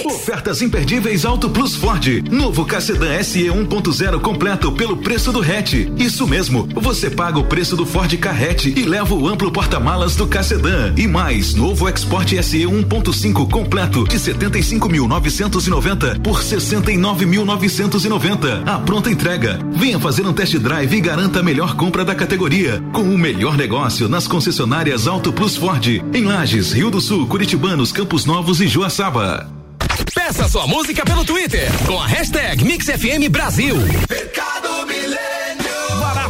Ofertas 0.05 0.62
imperdíveis 0.62 1.25
Auto 1.25 1.48
Plus 1.51 1.75
Ford. 1.75 2.07
Novo 2.31 2.66
K-Sedan 2.66 3.22
SE 3.22 3.44
1.0 3.44 4.20
completo 4.20 4.70
pelo 4.72 4.98
preço 4.98 5.33
do 5.33 5.40
hatch. 5.40 5.72
Isso 5.96 6.27
mesmo, 6.27 6.68
você 6.75 7.09
paga 7.09 7.38
o 7.38 7.44
preço 7.44 7.75
do 7.77 7.87
Ford 7.87 8.14
Carrete 8.18 8.75
e 8.77 8.83
leva 8.83 9.14
o 9.14 9.27
amplo 9.27 9.51
porta-malas 9.51 10.16
do 10.16 10.27
K-Sedan. 10.27 10.92
E 10.96 11.07
mais, 11.07 11.55
novo 11.55 11.88
Export 11.88 12.31
SE 12.42 12.59
1.5 12.59 13.51
completo 13.51 14.05
de 14.05 14.16
75.990 14.16 16.20
por 16.20 16.42
69.990. 16.42 18.66
A 18.66 18.79
pronta 18.81 19.11
entrega. 19.11 19.59
Venha 19.72 19.98
fazer 19.98 20.27
um 20.27 20.33
test 20.33 20.59
drive 20.59 20.94
e 20.94 21.01
garanta 21.01 21.40
a 21.40 21.42
melhor 21.42 21.75
compra 21.75 22.05
da 22.05 22.14
categoria. 22.14 22.83
Com 22.92 23.02
o 23.03 23.19
melhor 23.19 23.57
negócio 23.57 24.09
nas 24.09 24.29
concessionárias 24.29 25.07
Auto 25.07 25.33
Plus 25.33 25.57
Ford. 25.57 25.87
Em 26.15 26.25
Lages, 26.25 26.73
Rio 26.73 26.91
do 26.91 27.01
Sul, 27.01 27.27
Curitibanos, 27.27 27.93
Campos 27.93 28.25
Novos 28.25 28.61
e 28.61 28.69
Joaçaba. 28.69 29.51
Peça 30.15 30.49
sua 30.49 30.67
música 30.67 31.05
pelo 31.05 31.25
Twitter 31.25 31.71
com 31.87 32.01
a 32.01 32.07
hashtag 32.07 32.65
MixFM 32.65 33.29
Brasil. 33.31 33.77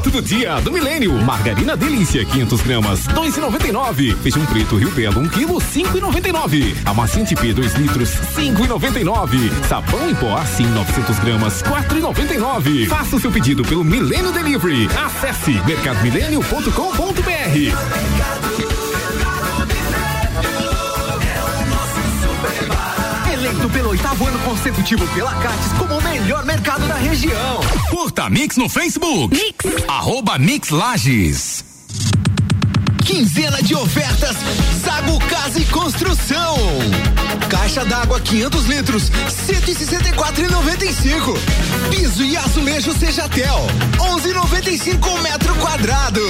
Barato 0.02 0.10
do 0.10 0.20
dia 0.20 0.60
do 0.60 0.72
Milênio. 0.72 1.12
Margarina 1.22 1.76
Delícia, 1.76 2.24
500 2.24 2.60
gramas, 2.62 3.06
2,99. 3.06 4.16
Feijão 4.16 4.44
preto 4.46 4.76
Rio 4.76 4.90
Belo, 4.90 5.20
1 5.20 5.28
quilo, 5.28 5.60
5,99. 5.60 6.74
Amaciante 6.84 7.36
P, 7.36 7.52
2 7.52 7.74
litros, 7.74 8.10
5,99. 8.34 9.52
Sabão 9.68 10.10
em 10.10 10.14
pó, 10.16 10.36
assim, 10.36 10.66
900 10.66 11.20
gramas, 11.20 11.62
4,99. 11.62 12.88
Faça 12.88 13.14
o 13.14 13.20
seu 13.20 13.30
pedido 13.30 13.62
pelo 13.62 13.84
Milênio 13.84 14.32
Delivery. 14.32 14.88
Acesse 15.06 15.52
mercadomilênio.com.br. 15.64 18.21
pelo 23.72 23.90
oitavo 23.90 24.26
ano 24.26 24.38
consecutivo 24.40 25.06
pela 25.14 25.34
Cates 25.36 25.72
como 25.78 25.98
o 25.98 26.02
melhor 26.02 26.44
mercado 26.44 26.86
da 26.86 26.94
região. 26.94 27.60
Curta 27.90 28.28
Mix 28.28 28.56
no 28.56 28.68
Facebook. 28.68 29.34
Mix. 29.34 29.84
Arroba 29.88 30.38
Mix 30.38 30.68
Lages. 30.70 31.71
Quinzena 33.04 33.62
de 33.62 33.74
ofertas 33.74 34.36
Zago 34.84 35.18
Casa 35.26 35.58
e 35.58 35.64
Construção. 35.66 36.56
Caixa 37.48 37.84
d'água 37.84 38.20
500 38.20 38.66
litros, 38.66 39.10
164,95. 39.48 41.36
Piso 41.90 42.24
e 42.24 42.36
azulejo 42.36 42.92
Sejatel, 42.98 43.66
11,95 43.98 45.20
metro 45.20 45.54
quadrado. 45.56 46.20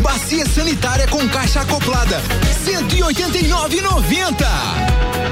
Bacia 0.00 0.44
sanitária 0.46 1.06
com 1.06 1.28
caixa 1.28 1.60
acoplada, 1.60 2.22
189,90. 2.64 4.46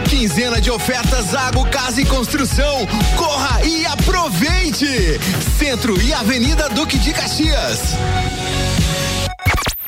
Quinzena 0.09 0.61
de 0.61 0.71
ofertas 0.71 1.27
Zago 1.27 1.69
Casa 1.69 2.01
e 2.01 2.05
Construção. 2.07 2.87
Corra 3.17 3.65
e 3.65 3.85
aproveite. 3.87 5.21
Centro 5.59 6.01
e 6.01 6.13
Avenida 6.13 6.69
Duque 6.69 6.99
de 6.99 7.13
Caxias. 7.13 7.97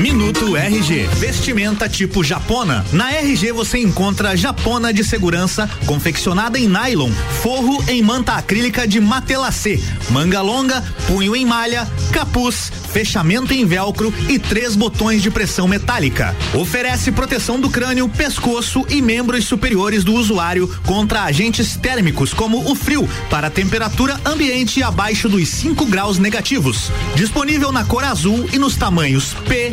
Minuto 0.00 0.56
RG. 0.56 1.06
Vestimenta 1.18 1.88
tipo 1.88 2.24
japona. 2.24 2.84
Na 2.92 3.12
RG 3.12 3.52
você 3.52 3.78
encontra 3.78 4.36
japona 4.36 4.92
de 4.92 5.04
segurança 5.04 5.70
confeccionada 5.86 6.58
em 6.58 6.68
nylon, 6.68 7.10
forro 7.42 7.82
em 7.88 8.02
manta 8.02 8.32
acrílica 8.32 8.88
de 8.88 9.00
matelacê, 9.00 9.80
manga 10.10 10.42
longa, 10.42 10.82
punho 11.06 11.34
em 11.36 11.46
malha, 11.46 11.88
capuz, 12.12 12.72
fechamento 12.92 13.54
em 13.54 13.64
velcro 13.64 14.12
e 14.28 14.38
três 14.38 14.74
botões 14.74 15.22
de 15.22 15.30
pressão 15.30 15.68
metálica. 15.68 16.34
Oferece 16.52 17.12
proteção 17.12 17.60
do 17.60 17.70
crânio, 17.70 18.08
pescoço 18.08 18.84
e 18.90 19.00
membros 19.00 19.44
superiores 19.44 20.02
do 20.02 20.14
usuário 20.14 20.68
contra 20.84 21.22
agentes 21.22 21.76
térmicos 21.76 22.34
como 22.34 22.70
o 22.70 22.74
frio 22.74 23.08
para 23.30 23.48
temperatura 23.48 24.20
ambiente 24.24 24.82
abaixo 24.82 25.28
dos 25.28 25.48
5 25.48 25.86
graus 25.86 26.18
negativos. 26.18 26.90
Disponível 27.14 27.70
na 27.70 27.84
cor 27.84 28.04
azul 28.04 28.48
e 28.52 28.58
nos 28.58 28.76
tamanhos 28.76 29.34
P, 29.48 29.72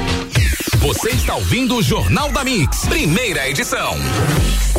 Você 0.81 1.11
está 1.11 1.35
ouvindo 1.35 1.75
o 1.75 1.83
Jornal 1.83 2.31
da 2.31 2.43
Mix, 2.43 2.87
primeira 2.87 3.47
edição. 3.47 3.95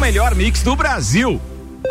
melhor 0.09 0.35
mix 0.35 0.63
do 0.63 0.75
Brasil. 0.75 1.39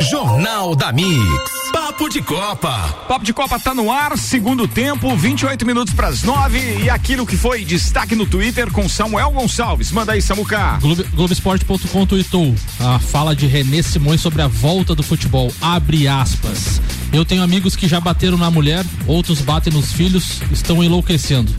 Jornal 0.10 0.76
da 0.76 0.92
Mix. 0.92 1.52
Papo 1.72 2.10
de 2.10 2.20
Copa. 2.20 2.74
Papo 3.08 3.24
de 3.24 3.32
Copa 3.32 3.60
tá 3.60 3.76
no 3.76 3.92
ar, 3.92 4.18
segundo 4.18 4.68
tempo, 4.68 5.16
28 5.16 5.64
minutos 5.64 5.94
para 5.94 6.08
as 6.08 6.24
9 6.24 6.80
e 6.82 6.90
aquilo 6.90 7.28
que 7.28 7.38
foi 7.38 7.64
destaque 7.64 8.16
no 8.16 8.26
Twitter 8.26 8.72
com 8.72 8.90
Samuel 8.90 9.30
Gonçalves. 9.30 9.92
Manda 9.92 10.14
aí, 10.14 10.22
Samuca. 10.22 10.80
Globo, 10.82 11.06
Globoesporte.com 11.14 12.06
tweetou 12.08 12.56
a 12.80 12.98
fala 12.98 13.36
de 13.36 13.46
René 13.46 13.84
Simões 13.84 14.20
sobre 14.20 14.42
a 14.42 14.48
volta 14.48 14.96
do 14.96 15.04
futebol. 15.04 15.54
Abre 15.62 16.08
aspas. 16.08 16.82
Eu 17.14 17.24
tenho 17.24 17.44
amigos 17.44 17.76
que 17.76 17.88
já 17.88 18.00
bateram 18.00 18.36
na 18.36 18.50
mulher, 18.50 18.84
outros 19.06 19.42
batem 19.42 19.72
nos 19.72 19.94
filhos, 19.94 20.42
estão 20.52 20.84
enlouquecendo. 20.84 21.54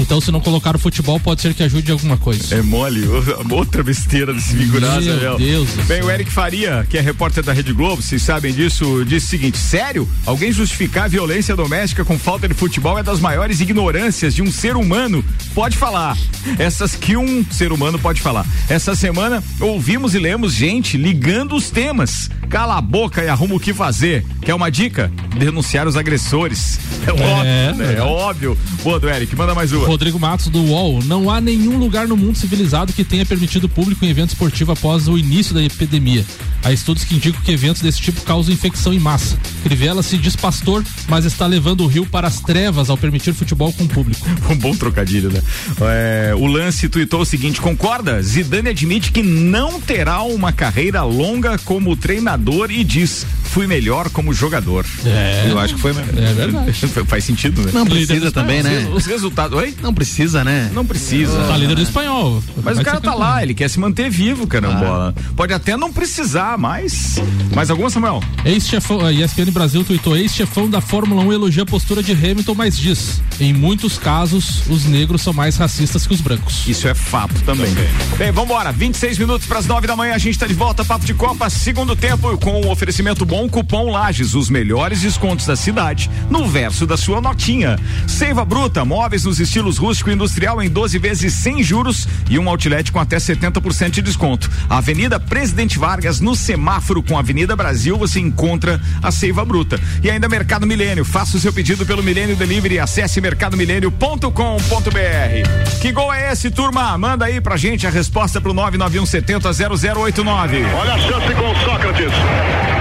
Então, 0.00 0.20
se 0.20 0.32
não 0.32 0.40
colocar 0.40 0.74
o 0.74 0.78
futebol, 0.78 1.20
pode 1.20 1.42
ser 1.42 1.52
que 1.52 1.62
ajude 1.62 1.92
alguma 1.92 2.16
coisa. 2.16 2.54
É 2.54 2.62
mole, 2.62 3.06
outra 3.50 3.82
besteira 3.82 4.32
desse 4.32 4.56
figuraça, 4.56 5.00
Meu 5.00 5.36
Deus. 5.36 5.68
Bem, 5.86 6.02
o 6.02 6.10
Eric 6.10 6.32
Faria, 6.32 6.86
que 6.88 6.96
é 6.96 7.00
repórter 7.00 7.44
da 7.44 7.52
Rede 7.52 7.72
Globo, 7.72 8.00
vocês 8.00 8.22
sabem 8.22 8.52
disso, 8.52 9.04
disse 9.04 9.26
o 9.26 9.28
seguinte: 9.28 9.58
sério? 9.58 10.08
Alguém 10.24 10.50
justificar 10.52 11.04
a 11.04 11.08
violência 11.08 11.54
doméstica 11.54 12.04
com 12.04 12.18
falta 12.18 12.48
de 12.48 12.54
futebol 12.54 12.98
é 12.98 13.02
das 13.02 13.20
maiores 13.20 13.60
ignorâncias 13.60 14.34
de 14.34 14.42
um 14.42 14.50
ser 14.50 14.74
humano. 14.74 15.24
Pode 15.54 15.76
falar. 15.76 16.16
Essas 16.58 16.94
que 16.96 17.16
um 17.16 17.44
ser 17.50 17.70
humano 17.70 17.98
pode 17.98 18.22
falar. 18.22 18.46
Essa 18.68 18.94
semana 18.94 19.44
ouvimos 19.60 20.14
e 20.14 20.18
lemos 20.18 20.54
gente 20.54 20.96
ligando 20.96 21.54
os 21.54 21.70
temas. 21.70 22.30
Cala 22.48 22.78
a 22.78 22.80
boca 22.80 23.22
e 23.22 23.28
arruma 23.28 23.54
o 23.54 23.60
que 23.60 23.74
fazer. 23.74 24.24
Quer 24.42 24.54
uma 24.54 24.70
dica? 24.70 25.12
Denunciar 25.36 25.86
os 25.86 25.96
agressores. 25.96 26.80
É, 27.00 27.12
óbvio, 27.12 27.86
né? 27.86 27.94
É 27.96 28.02
óbvio. 28.02 28.58
Boa 28.82 29.00
do 29.00 29.08
Eric, 29.08 29.34
manda 29.34 29.54
mais 29.54 29.72
uma. 29.72 29.86
Rodrigo 29.90 30.20
Matos 30.20 30.46
do 30.46 30.62
UOL. 30.62 31.02
Não 31.04 31.28
há 31.28 31.40
nenhum 31.40 31.76
lugar 31.76 32.06
no 32.06 32.16
mundo 32.16 32.38
civilizado 32.38 32.92
que 32.92 33.02
tenha 33.02 33.26
permitido 33.26 33.68
público 33.68 34.04
em 34.04 34.08
evento 34.08 34.28
esportivo 34.30 34.70
após 34.70 35.08
o 35.08 35.18
início 35.18 35.52
da 35.52 35.60
epidemia. 35.62 36.24
Há 36.62 36.72
estudos 36.72 37.02
que 37.02 37.16
indicam 37.16 37.40
que 37.42 37.50
eventos 37.50 37.82
desse 37.82 38.00
tipo 38.00 38.20
causam 38.20 38.54
infecção 38.54 38.92
em 38.94 39.00
massa. 39.00 39.36
Crivella 39.64 40.00
se 40.02 40.16
diz 40.16 40.36
pastor, 40.36 40.84
mas 41.08 41.24
está 41.24 41.44
levando 41.44 41.80
o 41.80 41.88
Rio 41.88 42.06
para 42.06 42.28
as 42.28 42.40
trevas 42.40 42.88
ao 42.88 42.96
permitir 42.96 43.32
futebol 43.34 43.72
com 43.72 43.84
o 43.84 43.88
público. 43.88 44.28
Um 44.50 44.56
bom 44.56 44.74
trocadilho, 44.74 45.30
né? 45.30 45.40
É, 45.80 46.34
o 46.34 46.44
lance 46.46 46.88
tweetou 46.88 47.20
o 47.20 47.24
seguinte: 47.24 47.60
concorda? 47.60 48.20
Zidane 48.20 48.70
admite 48.70 49.12
que 49.12 49.22
não 49.22 49.80
terá 49.80 50.22
uma 50.22 50.52
carreira 50.52 51.02
longa 51.04 51.56
como 51.58 51.96
treinador 51.96 52.70
e 52.70 52.82
diz: 52.82 53.24
fui 53.44 53.66
melhor 53.66 54.10
como 54.10 54.32
jogador. 54.32 54.84
É. 55.04 55.46
Eu 55.48 55.58
acho 55.58 55.74
que 55.74 55.80
foi 55.80 55.92
mesmo. 55.92 56.18
É 56.18 56.32
verdade. 56.32 56.72
Faz 57.06 57.24
sentido, 57.24 57.62
né? 57.62 57.70
Não 57.72 57.86
precisa 57.86 58.32
também, 58.32 58.62
né? 58.62 58.88
Os 58.92 59.06
resultados. 59.06 59.58
Oi? 59.70 59.76
Não 59.82 59.94
precisa, 59.94 60.42
né? 60.42 60.70
Não 60.72 60.84
precisa. 60.84 61.32
Tá 61.46 61.56
líder 61.56 61.76
do 61.76 61.82
espanhol. 61.82 62.42
Mas 62.56 62.76
Vai 62.76 62.82
o 62.82 62.84
cara 62.84 63.00
tá 63.00 63.14
lá, 63.14 63.42
ele 63.42 63.54
quer 63.54 63.68
se 63.68 63.78
manter 63.78 64.10
vivo, 64.10 64.46
carambola. 64.46 65.14
Pode 65.36 65.52
até 65.52 65.76
não 65.76 65.92
precisar, 65.92 66.58
mas. 66.58 67.16
Mais 67.54 67.70
alguma, 67.70 67.88
Samuel? 67.90 68.22
Ex-chefão, 68.44 69.04
a 69.04 69.12
ESPN 69.12 69.50
Brasil 69.52 69.84
tweetou, 69.84 70.16
ex-chefão 70.16 70.68
da 70.68 70.80
Fórmula 70.80 71.22
1 71.22 71.32
elogia 71.32 71.62
a 71.62 71.66
postura 71.66 72.02
de 72.02 72.12
Hamilton, 72.12 72.54
mas 72.54 72.76
diz, 72.76 73.22
em 73.38 73.52
muitos 73.52 73.98
casos, 73.98 74.66
os 74.68 74.84
negros 74.84 75.22
são 75.22 75.32
mais 75.32 75.56
racistas 75.56 76.06
que 76.06 76.14
os 76.14 76.20
brancos. 76.20 76.66
Isso 76.66 76.88
é 76.88 76.94
fato 76.94 77.40
também. 77.42 77.70
Bem, 78.16 78.32
vambora. 78.32 78.72
26 78.72 79.18
minutos 79.18 79.46
para 79.46 79.58
as 79.58 79.66
9 79.66 79.86
da 79.86 79.96
manhã. 79.96 80.14
A 80.14 80.18
gente 80.18 80.38
tá 80.38 80.46
de 80.46 80.54
volta. 80.54 80.84
Papo 80.84 81.04
de 81.04 81.14
Copa, 81.14 81.48
segundo 81.48 81.94
tempo, 81.94 82.36
com 82.38 82.60
o 82.62 82.70
oferecimento 82.70 83.24
bom 83.24 83.48
Cupom 83.48 83.90
Lages. 83.90 84.34
Os 84.34 84.50
melhores 84.50 85.02
descontos 85.02 85.46
da 85.46 85.54
cidade 85.54 86.10
no 86.28 86.46
verso 86.46 86.86
da 86.86 86.96
sua 86.96 87.20
notinha. 87.20 87.78
Seiva 88.06 88.44
Bruta, 88.44 88.84
móveis 88.84 89.24
nos 89.24 89.38
estilos 89.38 89.59
rústico 89.78 90.10
e 90.10 90.14
industrial 90.14 90.62
em 90.62 90.68
12 90.68 90.98
vezes 90.98 91.34
sem 91.34 91.62
juros 91.62 92.08
e 92.28 92.38
um 92.38 92.48
outlet 92.48 92.90
com 92.90 92.98
até 92.98 93.16
70% 93.16 93.90
de 93.90 94.02
desconto. 94.02 94.50
Avenida 94.68 95.18
Presidente 95.18 95.78
Vargas, 95.78 96.20
no 96.20 96.34
semáforo 96.34 97.02
com 97.02 97.16
a 97.16 97.20
Avenida 97.20 97.54
Brasil, 97.54 97.98
você 97.98 98.20
encontra 98.20 98.80
a 99.02 99.10
Seiva 99.10 99.44
Bruta. 99.44 99.78
E 100.02 100.10
ainda 100.10 100.28
Mercado 100.28 100.66
Milênio. 100.66 101.04
Faça 101.04 101.36
o 101.36 101.40
seu 101.40 101.52
pedido 101.52 101.84
pelo 101.84 102.02
Milênio 102.02 102.36
Delivery. 102.36 102.78
Acesse 102.78 103.20
mercadomilênio.com.br. 103.20 105.80
Que 105.80 105.92
gol 105.92 106.12
é 106.12 106.32
esse, 106.32 106.50
turma? 106.50 106.96
Manda 106.96 107.26
aí 107.26 107.40
pra 107.40 107.56
gente 107.56 107.86
a 107.86 107.90
resposta 107.90 108.40
pro 108.40 108.54
99170 108.54 109.50
0089. 109.94 110.64
Olha 110.64 110.94
a 110.94 110.98
chance 110.98 111.34
com 111.34 111.54
Sócrates. 111.64 112.79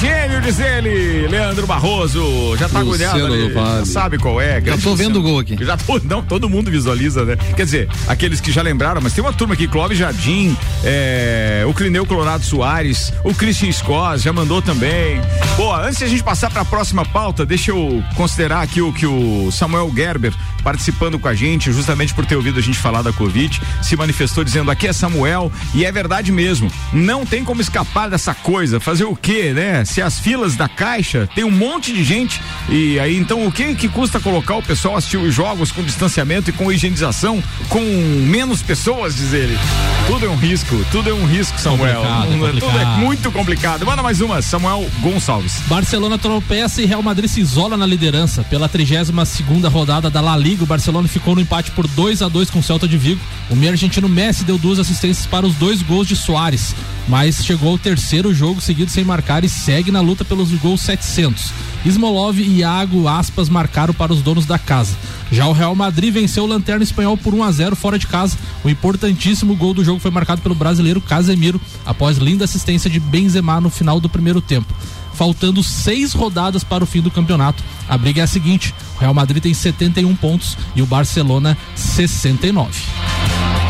Yeah. 0.00 0.21
Gênio, 0.32 0.40
diz 0.40 0.58
ele, 0.58 1.26
Leandro 1.28 1.66
Barroso. 1.66 2.56
Já 2.56 2.68
tá 2.68 2.80
agulhado 2.80 3.26
ali. 3.26 3.52
Vale. 3.52 3.86
Sabe 3.86 4.18
qual 4.18 4.40
é. 4.40 4.60
Já 4.60 4.78
tô 4.78 4.94
vendo 4.94 5.18
o 5.18 5.22
gol 5.22 5.38
aqui. 5.38 5.56
Já 5.62 5.76
tô, 5.76 6.00
não, 6.04 6.22
todo 6.22 6.48
mundo 6.48 6.70
visualiza, 6.70 7.24
né? 7.24 7.36
Quer 7.56 7.64
dizer, 7.64 7.88
aqueles 8.08 8.40
que 8.40 8.50
já 8.50 8.62
lembraram, 8.62 9.00
mas 9.02 9.12
tem 9.12 9.22
uma 9.22 9.32
turma 9.32 9.54
aqui, 9.54 9.68
Clóvis 9.68 9.98
Jardim, 9.98 10.56
é, 10.84 11.64
o 11.68 11.74
Clineu 11.74 12.06
Colorado 12.06 12.44
Soares, 12.44 13.12
o 13.24 13.34
Christian 13.34 13.70
Scott 13.72 14.18
já 14.18 14.32
mandou 14.32 14.62
também. 14.62 15.20
Boa, 15.56 15.86
antes 15.86 15.98
de 15.98 16.04
a 16.04 16.08
gente 16.08 16.22
passar 16.22 16.50
para 16.50 16.62
a 16.62 16.64
próxima 16.64 17.04
pauta, 17.04 17.44
deixa 17.44 17.70
eu 17.70 18.02
considerar 18.16 18.62
aqui 18.62 18.80
o 18.80 18.92
que 18.92 19.06
o 19.06 19.50
Samuel 19.50 19.92
Gerber, 19.94 20.32
participando 20.62 21.18
com 21.18 21.28
a 21.28 21.34
gente, 21.34 21.72
justamente 21.72 22.14
por 22.14 22.24
ter 22.24 22.36
ouvido 22.36 22.58
a 22.58 22.62
gente 22.62 22.78
falar 22.78 23.02
da 23.02 23.12
Covid, 23.12 23.60
se 23.82 23.96
manifestou 23.96 24.44
dizendo: 24.44 24.70
aqui 24.70 24.86
é 24.86 24.92
Samuel, 24.92 25.52
e 25.74 25.84
é 25.84 25.92
verdade 25.92 26.32
mesmo. 26.32 26.70
Não 26.92 27.26
tem 27.26 27.44
como 27.44 27.60
escapar 27.60 28.08
dessa 28.08 28.34
coisa. 28.34 28.80
Fazer 28.80 29.04
o 29.04 29.14
quê, 29.14 29.52
né? 29.52 29.84
Se 29.84 30.00
as 30.00 30.21
filas 30.22 30.56
da 30.56 30.68
caixa 30.68 31.28
tem 31.34 31.44
um 31.44 31.50
monte 31.50 31.92
de 31.92 32.04
gente, 32.04 32.40
e 32.68 32.98
aí 33.00 33.16
então 33.16 33.46
o 33.46 33.52
que 33.52 33.74
que 33.74 33.88
custa 33.88 34.20
colocar 34.20 34.56
o 34.56 34.62
pessoal 34.62 34.96
assistir 34.96 35.16
os 35.16 35.34
jogos 35.34 35.72
com 35.72 35.82
distanciamento 35.82 36.50
e 36.50 36.52
com 36.52 36.70
higienização 36.70 37.42
com 37.68 37.80
menos 37.80 38.62
pessoas, 38.62 39.16
diz 39.16 39.32
ele? 39.32 39.58
Tudo 40.06 40.26
é 40.26 40.28
um 40.28 40.36
risco, 40.36 40.84
tudo 40.90 41.10
é 41.10 41.12
um 41.12 41.26
risco, 41.26 41.58
Samuel. 41.60 42.02
Complicado, 42.02 42.28
Tudo 42.28 42.46
é 42.46 42.60
complicado. 42.60 42.98
muito 42.98 43.32
complicado. 43.32 43.86
Manda 43.86 44.02
mais 44.02 44.20
uma, 44.20 44.42
Samuel 44.42 44.88
Gonçalves. 45.00 45.60
Barcelona 45.66 46.18
tropeça 46.18 46.82
e 46.82 46.86
Real 46.86 47.02
Madrid 47.02 47.28
se 47.28 47.40
isola 47.40 47.76
na 47.76 47.86
liderança. 47.86 48.44
Pela 48.44 48.68
32 48.68 49.28
segunda 49.28 49.68
rodada 49.68 50.10
da 50.10 50.20
La 50.20 50.36
Liga, 50.36 50.64
o 50.64 50.66
Barcelona 50.66 51.08
ficou 51.08 51.34
no 51.34 51.40
empate 51.40 51.70
por 51.70 51.86
2 51.86 52.22
a 52.22 52.28
2 52.28 52.50
com 52.50 52.58
o 52.58 52.62
Celta 52.62 52.86
de 52.86 52.98
Vigo. 52.98 53.20
O 53.48 53.56
meio 53.56 53.72
argentino 53.72 54.08
Messi 54.08 54.44
deu 54.44 54.58
duas 54.58 54.78
assistências 54.78 55.26
para 55.26 55.46
os 55.46 55.54
dois 55.54 55.82
gols 55.82 56.06
de 56.06 56.16
Soares, 56.16 56.74
mas 57.08 57.44
chegou 57.44 57.70
ao 57.70 57.78
terceiro 57.78 58.34
jogo 58.34 58.60
seguido 58.60 58.90
sem 58.90 59.04
marcar 59.04 59.44
e 59.44 59.48
segue 59.48 59.90
na 59.90 60.00
luta 60.00 60.11
pelos 60.16 60.50
gols 60.52 60.80
700. 60.82 61.50
Smolov 61.84 62.38
e 62.38 62.58
Iago 62.58 63.08
Aspas 63.08 63.48
marcaram 63.48 63.94
para 63.94 64.12
os 64.12 64.22
donos 64.22 64.46
da 64.46 64.58
casa. 64.58 64.96
Já 65.30 65.46
o 65.46 65.52
Real 65.52 65.74
Madrid 65.74 66.12
venceu 66.12 66.44
o 66.44 66.46
Lanterna 66.46 66.84
Espanhol 66.84 67.16
por 67.16 67.34
1 67.34 67.42
a 67.42 67.52
0 67.52 67.76
fora 67.76 67.98
de 67.98 68.06
casa. 68.06 68.36
O 68.62 68.68
importantíssimo 68.68 69.56
gol 69.56 69.74
do 69.74 69.84
jogo 69.84 69.98
foi 69.98 70.10
marcado 70.10 70.42
pelo 70.42 70.54
brasileiro 70.54 71.00
Casemiro 71.00 71.60
após 71.86 72.18
linda 72.18 72.44
assistência 72.44 72.90
de 72.90 73.00
Benzema 73.00 73.60
no 73.60 73.70
final 73.70 73.98
do 73.98 74.08
primeiro 74.08 74.40
tempo. 74.40 74.72
Faltando 75.14 75.62
seis 75.62 76.12
rodadas 76.12 76.62
para 76.62 76.84
o 76.84 76.86
fim 76.86 77.00
do 77.00 77.10
campeonato. 77.10 77.62
A 77.88 77.96
briga 77.96 78.20
é 78.20 78.24
a 78.24 78.26
seguinte: 78.26 78.74
o 78.96 79.00
Real 79.00 79.14
Madrid 79.14 79.42
tem 79.42 79.54
71 79.54 80.14
pontos 80.16 80.56
e 80.76 80.82
o 80.82 80.86
Barcelona 80.86 81.56
69. 81.74 83.21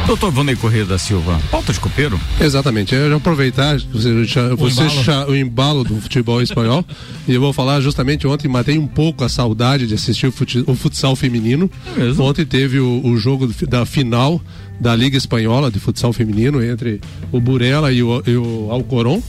Doutor 0.06 0.30
Vanei 0.30 0.56
Correia 0.56 0.84
da 0.84 0.98
Silva, 0.98 1.40
pauta 1.50 1.72
de 1.72 1.80
copeiro? 1.80 2.20
Exatamente. 2.40 2.94
Eu 2.94 3.08
já 3.08 3.16
aproveitar 3.16 3.78
você, 3.92 4.24
já- 4.24 4.54
você 4.54 4.88
cha- 4.90 5.26
o 5.26 5.34
embalo 5.34 5.84
do 5.84 5.96
futebol 6.00 6.42
espanhol 6.42 6.84
e 7.26 7.32
eu 7.34 7.40
vou 7.40 7.52
falar 7.52 7.80
justamente 7.80 8.26
ontem 8.26 8.46
matei 8.48 8.78
um 8.78 8.86
pouco 8.86 9.24
a 9.24 9.28
saudade 9.28 9.86
de 9.86 9.94
assistir 9.94 10.26
o, 10.26 10.34
o 10.66 10.74
futsal 10.74 11.16
feminino. 11.16 11.70
Ontem 12.18 12.44
teve 12.44 12.78
o, 12.78 13.00
o 13.04 13.16
jogo 13.16 13.46
do 13.46 13.66
da 13.66 13.86
final 13.86 14.40
da 14.80 14.94
Liga 14.94 15.16
Espanhola 15.16 15.70
de 15.70 15.78
futsal 15.78 16.12
feminino 16.12 16.62
entre 16.62 17.00
o 17.30 17.40
Burela 17.40 17.90
e 17.92 18.02
o, 18.02 18.22
e 18.26 18.36
o 18.36 18.68
Alcoron. 18.70 19.22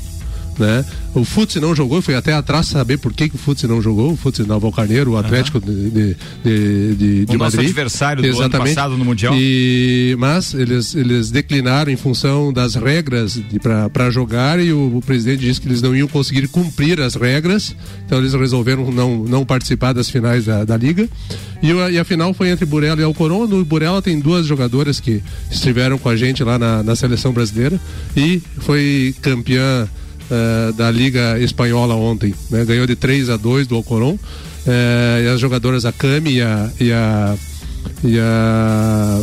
Né? 0.59 0.85
O 1.13 1.23
Futsi 1.23 1.59
não 1.59 1.75
jogou, 1.75 2.01
fui 2.01 2.15
até 2.15 2.33
atrás 2.33 2.67
saber 2.67 2.97
por 2.97 3.13
que, 3.13 3.29
que 3.29 3.35
o 3.35 3.37
Futsi 3.37 3.67
não 3.67 3.81
jogou, 3.81 4.13
o 4.13 4.17
Futsi 4.17 4.43
Naval 4.43 4.71
Carneiro, 4.71 5.11
o 5.11 5.17
Atlético 5.17 5.59
de, 5.59 5.89
de, 5.89 6.17
de, 6.43 6.95
de, 6.95 7.25
de 7.25 7.35
O 7.35 7.37
nosso 7.37 7.55
Madrid. 7.57 7.69
adversário 7.69 8.21
do 8.23 8.27
ano 8.29 8.37
Exatamente. 8.37 8.75
passado 8.75 8.97
no 8.97 9.05
Mundial. 9.05 9.33
E, 9.37 10.15
mas 10.17 10.53
eles, 10.53 10.95
eles 10.95 11.29
declinaram 11.31 11.91
em 11.91 11.95
função 11.95 12.51
das 12.51 12.75
regras 12.75 13.39
para 13.91 14.09
jogar 14.09 14.59
e 14.59 14.71
o, 14.73 14.97
o 14.97 15.01
presidente 15.01 15.41
disse 15.41 15.61
que 15.61 15.67
eles 15.67 15.81
não 15.81 15.95
iam 15.95 16.07
conseguir 16.07 16.47
cumprir 16.47 16.99
as 16.99 17.15
regras, 17.15 17.75
então 18.05 18.17
eles 18.17 18.33
resolveram 18.33 18.91
não, 18.91 19.23
não 19.23 19.45
participar 19.45 19.93
das 19.93 20.09
finais 20.09 20.45
da, 20.45 20.63
da 20.65 20.75
liga. 20.77 21.07
E, 21.61 21.71
o- 21.71 21.89
e 21.89 21.97
a 21.99 22.03
final 22.03 22.33
foi 22.33 22.49
entre 22.49 22.65
Burela 22.65 22.99
e 22.99 23.03
Alcoron. 23.03 23.47
No 23.47 23.63
Burela 23.63 24.01
tem 24.01 24.19
duas 24.19 24.45
jogadoras 24.45 24.99
que 24.99 25.21
estiveram 25.51 25.97
com 25.97 26.09
a 26.09 26.15
gente 26.15 26.43
lá 26.43 26.57
na, 26.59 26.83
na 26.83 26.95
seleção 26.95 27.31
brasileira 27.31 27.79
e 28.17 28.41
foi 28.59 29.15
campeã 29.21 29.87
eh, 30.33 30.71
da 30.73 30.89
Liga 30.89 31.39
Espanhola 31.39 31.93
ontem. 31.93 32.33
né? 32.49 32.65
Ganhou 32.65 32.87
de 32.87 32.95
3 32.95 33.29
a 33.29 33.37
2 33.37 33.67
do 33.67 33.75
Alcoron. 33.75 34.17
Eh, 34.65 35.23
e 35.25 35.27
as 35.27 35.39
jogadoras 35.39 35.85
a 35.85 35.91
Cami 35.91 36.37
e 36.37 36.41
a. 36.41 36.69
E 36.79 36.91
a, 36.91 37.35
e 38.03 38.19
a 38.19 39.21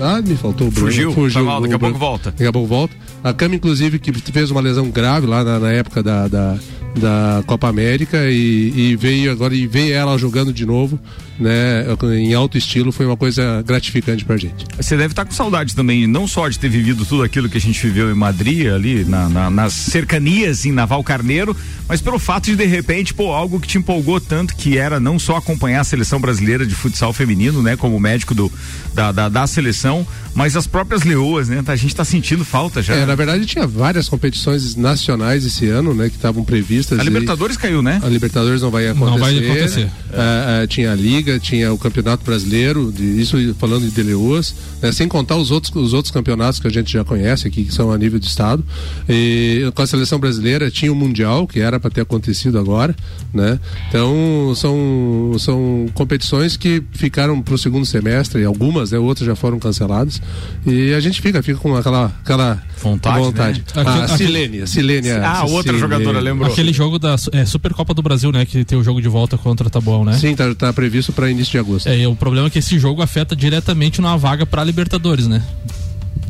ah, 0.00 0.20
me 0.20 0.36
faltou 0.36 0.68
o 0.68 0.70
Bruno. 0.70 0.90
Fugiu, 1.12 1.32
tá 1.32 1.42
mal, 1.42 1.60
daqui 1.60 1.74
a 1.74 1.78
pouco 1.78 1.98
volta. 1.98 2.30
Daqui 2.30 2.46
a 2.46 2.52
pouco 2.52 2.68
volta. 2.68 2.94
A 3.24 3.32
Cami, 3.32 3.56
inclusive, 3.56 3.98
que 3.98 4.12
fez 4.30 4.50
uma 4.50 4.60
lesão 4.60 4.90
grave 4.90 5.26
lá 5.26 5.42
na, 5.42 5.58
na 5.58 5.72
época 5.72 6.02
da, 6.02 6.28
da, 6.28 6.56
da 6.94 7.42
Copa 7.46 7.68
América 7.68 8.30
e, 8.30 8.72
e 8.92 8.96
veio 8.96 9.32
agora 9.32 9.54
e 9.54 9.66
veio 9.66 9.94
ela 9.94 10.18
jogando 10.18 10.52
de 10.52 10.66
novo, 10.66 11.00
né? 11.40 11.86
Em 12.18 12.34
alto 12.34 12.58
estilo, 12.58 12.92
foi 12.92 13.06
uma 13.06 13.16
coisa 13.16 13.62
gratificante 13.66 14.26
pra 14.26 14.36
gente. 14.36 14.66
Você 14.76 14.94
deve 14.94 15.12
estar 15.12 15.24
com 15.24 15.32
saudade 15.32 15.74
também, 15.74 16.06
não 16.06 16.28
só 16.28 16.48
de 16.50 16.58
ter 16.58 16.68
vivido 16.68 17.04
tudo 17.06 17.22
aquilo 17.22 17.48
que 17.48 17.56
a 17.56 17.60
gente 17.60 17.80
viveu 17.86 18.10
em 18.10 18.14
Madrid, 18.14 18.66
ali 18.66 19.04
na- 19.06 19.28
na- 19.30 19.50
nas 19.50 19.72
cercanias 19.72 20.66
em 20.66 20.72
Naval 20.72 21.02
Carneiro, 21.02 21.56
mas 21.88 22.02
pelo 22.02 22.18
fato 22.18 22.44
de 22.50 22.56
de 22.56 22.66
repente, 22.66 23.14
pô, 23.14 23.32
algo 23.32 23.58
que 23.58 23.66
te 23.66 23.78
empolgou 23.78 24.20
tanto, 24.20 24.54
que 24.54 24.76
era 24.76 25.00
não 25.00 25.18
só 25.18 25.36
acompanhar 25.36 25.80
a 25.80 25.84
seleção 25.84 26.20
brasileira 26.20 26.66
de 26.66 26.74
futsal 26.74 27.12
feminino, 27.12 27.62
né, 27.62 27.74
como 27.74 27.98
médico 27.98 28.34
do, 28.34 28.52
da, 28.92 29.10
da, 29.12 29.28
da 29.30 29.46
seleção, 29.46 30.06
mas 30.34 30.56
as 30.56 30.66
próprias 30.66 31.04
leoas, 31.04 31.48
né? 31.48 31.62
A 31.66 31.76
gente 31.76 31.94
tá 31.96 32.04
sentindo 32.04 32.44
falta 32.44 32.82
já. 32.82 32.94
É, 32.94 33.13
na 33.14 33.16
verdade, 33.16 33.46
tinha 33.46 33.64
várias 33.64 34.08
competições 34.08 34.74
nacionais 34.74 35.46
esse 35.46 35.68
ano, 35.68 35.94
né? 35.94 36.08
Que 36.08 36.16
estavam 36.16 36.42
previstas. 36.42 36.98
a 36.98 37.02
aí. 37.02 37.06
Libertadores 37.06 37.56
caiu, 37.56 37.80
né? 37.80 38.00
A 38.02 38.08
Libertadores 38.08 38.60
não 38.60 38.72
vai 38.72 38.88
acontecer. 38.88 39.10
Não 39.10 39.18
vai 39.18 39.38
acontecer. 39.38 39.90
Ah, 40.12 40.62
ah, 40.62 40.66
tinha 40.66 40.90
a 40.90 40.96
Liga, 40.96 41.38
tinha 41.38 41.72
o 41.72 41.78
Campeonato 41.78 42.24
Brasileiro, 42.24 42.90
de, 42.90 43.04
isso 43.20 43.36
falando 43.54 43.88
de 43.88 44.02
Leoas, 44.02 44.52
né? 44.82 44.90
sem 44.90 45.06
contar 45.06 45.36
os 45.36 45.52
outros, 45.52 45.72
os 45.76 45.92
outros 45.92 46.12
campeonatos 46.12 46.58
que 46.58 46.66
a 46.66 46.70
gente 46.70 46.92
já 46.92 47.04
conhece 47.04 47.46
aqui, 47.46 47.64
que 47.64 47.72
são 47.72 47.92
a 47.92 47.96
nível 47.96 48.18
de 48.18 48.26
estado. 48.26 48.64
E 49.08 49.70
com 49.72 49.82
a 49.82 49.86
seleção 49.86 50.18
brasileira 50.18 50.68
tinha 50.68 50.92
o 50.92 50.96
Mundial, 50.96 51.46
que 51.46 51.60
era 51.60 51.78
para 51.78 51.90
ter 51.90 52.00
acontecido 52.00 52.58
agora, 52.58 52.96
né? 53.32 53.60
Então 53.88 54.52
são, 54.56 55.36
são 55.38 55.86
competições 55.94 56.56
que 56.56 56.82
ficaram 56.92 57.40
para 57.40 57.54
o 57.54 57.58
segundo 57.58 57.86
semestre, 57.86 58.44
algumas, 58.44 58.90
né? 58.90 58.98
outras 58.98 59.24
já 59.24 59.36
foram 59.36 59.60
canceladas. 59.60 60.20
E 60.66 60.92
a 60.92 60.98
gente 60.98 61.22
fica, 61.22 61.40
fica 61.44 61.60
com 61.60 61.76
aquela, 61.76 62.06
aquela 62.06 62.60
Vontade, 62.84 63.18
vontade. 63.18 63.58
né? 63.74 63.82
Ah, 63.86 64.04
a 64.04 64.08
Silene, 64.16 64.60
a 64.62 64.66
Silene. 64.66 65.10
Ah, 65.10 65.44
outra 65.46 65.76
jogadora, 65.78 66.20
lembrou. 66.20 66.52
Aquele 66.52 66.72
jogo 66.72 66.98
da 66.98 67.16
é, 67.32 67.44
Supercopa 67.46 67.94
do 67.94 68.02
Brasil, 68.02 68.30
né? 68.30 68.44
Que 68.44 68.64
tem 68.64 68.76
o 68.78 68.84
jogo 68.84 69.00
de 69.00 69.08
volta 69.08 69.38
contra 69.38 69.66
o 69.66 69.70
Tabuão, 69.70 70.04
né? 70.04 70.12
Sim, 70.18 70.34
tá, 70.36 70.54
tá 70.54 70.72
previsto 70.72 71.12
para 71.12 71.30
início 71.30 71.52
de 71.52 71.58
agosto. 71.58 71.88
É, 71.88 71.98
e 71.98 72.06
o 72.06 72.14
problema 72.14 72.46
é 72.48 72.50
que 72.50 72.58
esse 72.58 72.78
jogo 72.78 73.00
afeta 73.02 73.34
diretamente 73.34 74.00
numa 74.00 74.16
vaga 74.18 74.44
pra 74.44 74.62
Libertadores, 74.62 75.26
né? 75.26 75.42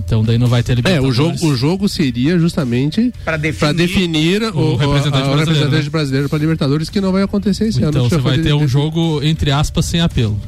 Então 0.07 0.23
daí 0.23 0.37
não 0.39 0.47
vai 0.49 0.63
ter 0.63 0.73
É, 0.73 0.75
Libertadores. 0.77 1.11
o 1.11 1.13
jogo, 1.17 1.47
o 1.47 1.57
jogo 1.57 1.89
seria 1.89 2.39
justamente 2.39 3.13
Pra 3.25 3.37
definir, 3.37 3.59
para 3.59 3.73
definir 3.73 4.43
o, 4.43 4.59
o 4.59 4.77
representante 4.77 5.17
a- 5.17 5.33
brasileiro, 5.33 5.39
representante 5.41 5.85
né? 5.85 5.91
brasileiro 5.91 6.29
para 6.29 6.39
Libertadores, 6.39 6.91
que 6.91 7.01
não 7.01 7.11
vai 7.11 7.23
acontecer 7.23 7.65
esse 7.69 7.81
ano. 7.83 7.89
Então 7.91 8.09
você 8.09 8.19
vai 8.19 8.39
ter 8.39 8.53
um 8.53 8.69
jogo, 8.69 9.21
entre 9.23 9.51
aspas, 9.51 9.87
sem 9.87 10.01
apelo. 10.01 10.39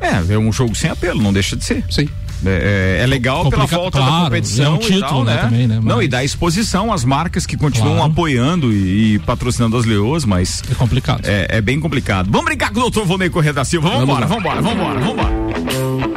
É, 0.00 0.34
é 0.34 0.38
um 0.38 0.52
jogo 0.52 0.74
sem 0.74 0.90
apelo, 0.90 1.20
não 1.22 1.32
deixa 1.32 1.56
de 1.56 1.64
ser. 1.64 1.82
Sim. 1.90 2.08
É, 2.44 2.98
é- 3.00 3.02
é 3.04 3.06
legal 3.06 3.42
pela 3.50 3.62
Complica- 3.62 3.76
volta 3.76 3.98
da 3.98 4.06
claro, 4.06 4.24
competição 4.24 4.64
é 4.64 4.68
um 4.76 4.78
título, 4.78 5.00
tal, 5.00 5.24
né, 5.24 5.34
né? 5.34 5.40
também, 5.42 5.66
né, 5.66 5.74
Não, 5.82 5.96
mas- 5.96 6.04
e 6.04 6.08
dá 6.08 6.24
exposição 6.24 6.92
às 6.92 7.04
marcas 7.04 7.44
que 7.46 7.56
continuam 7.56 7.96
Claro. 7.96 8.12
apoiando 8.12 8.72
e, 8.72 9.14
e 9.14 9.18
patrocinando 9.20 9.76
as 9.76 9.84
leoas, 9.84 10.24
mas 10.24 10.62
É 10.70 10.74
complicado. 10.74 11.20
é, 11.24 11.46
é 11.50 11.60
bem 11.60 11.78
complicado. 11.78 12.28
Vamos 12.30 12.46
brincar 12.46 12.70
com 12.72 12.78
o 12.78 12.82
doutor 12.82 13.04
Vonei 13.04 13.28
Corrêa 13.30 13.52
da 13.52 13.64
Silva. 13.64 13.88
Vamos 13.90 14.04
embora, 14.04 14.26
vamos 14.26 14.42
embora, 14.44 14.60
vamos 14.62 14.80
embora, 14.80 15.00
vamos 15.00 15.12
embora. 15.14 16.09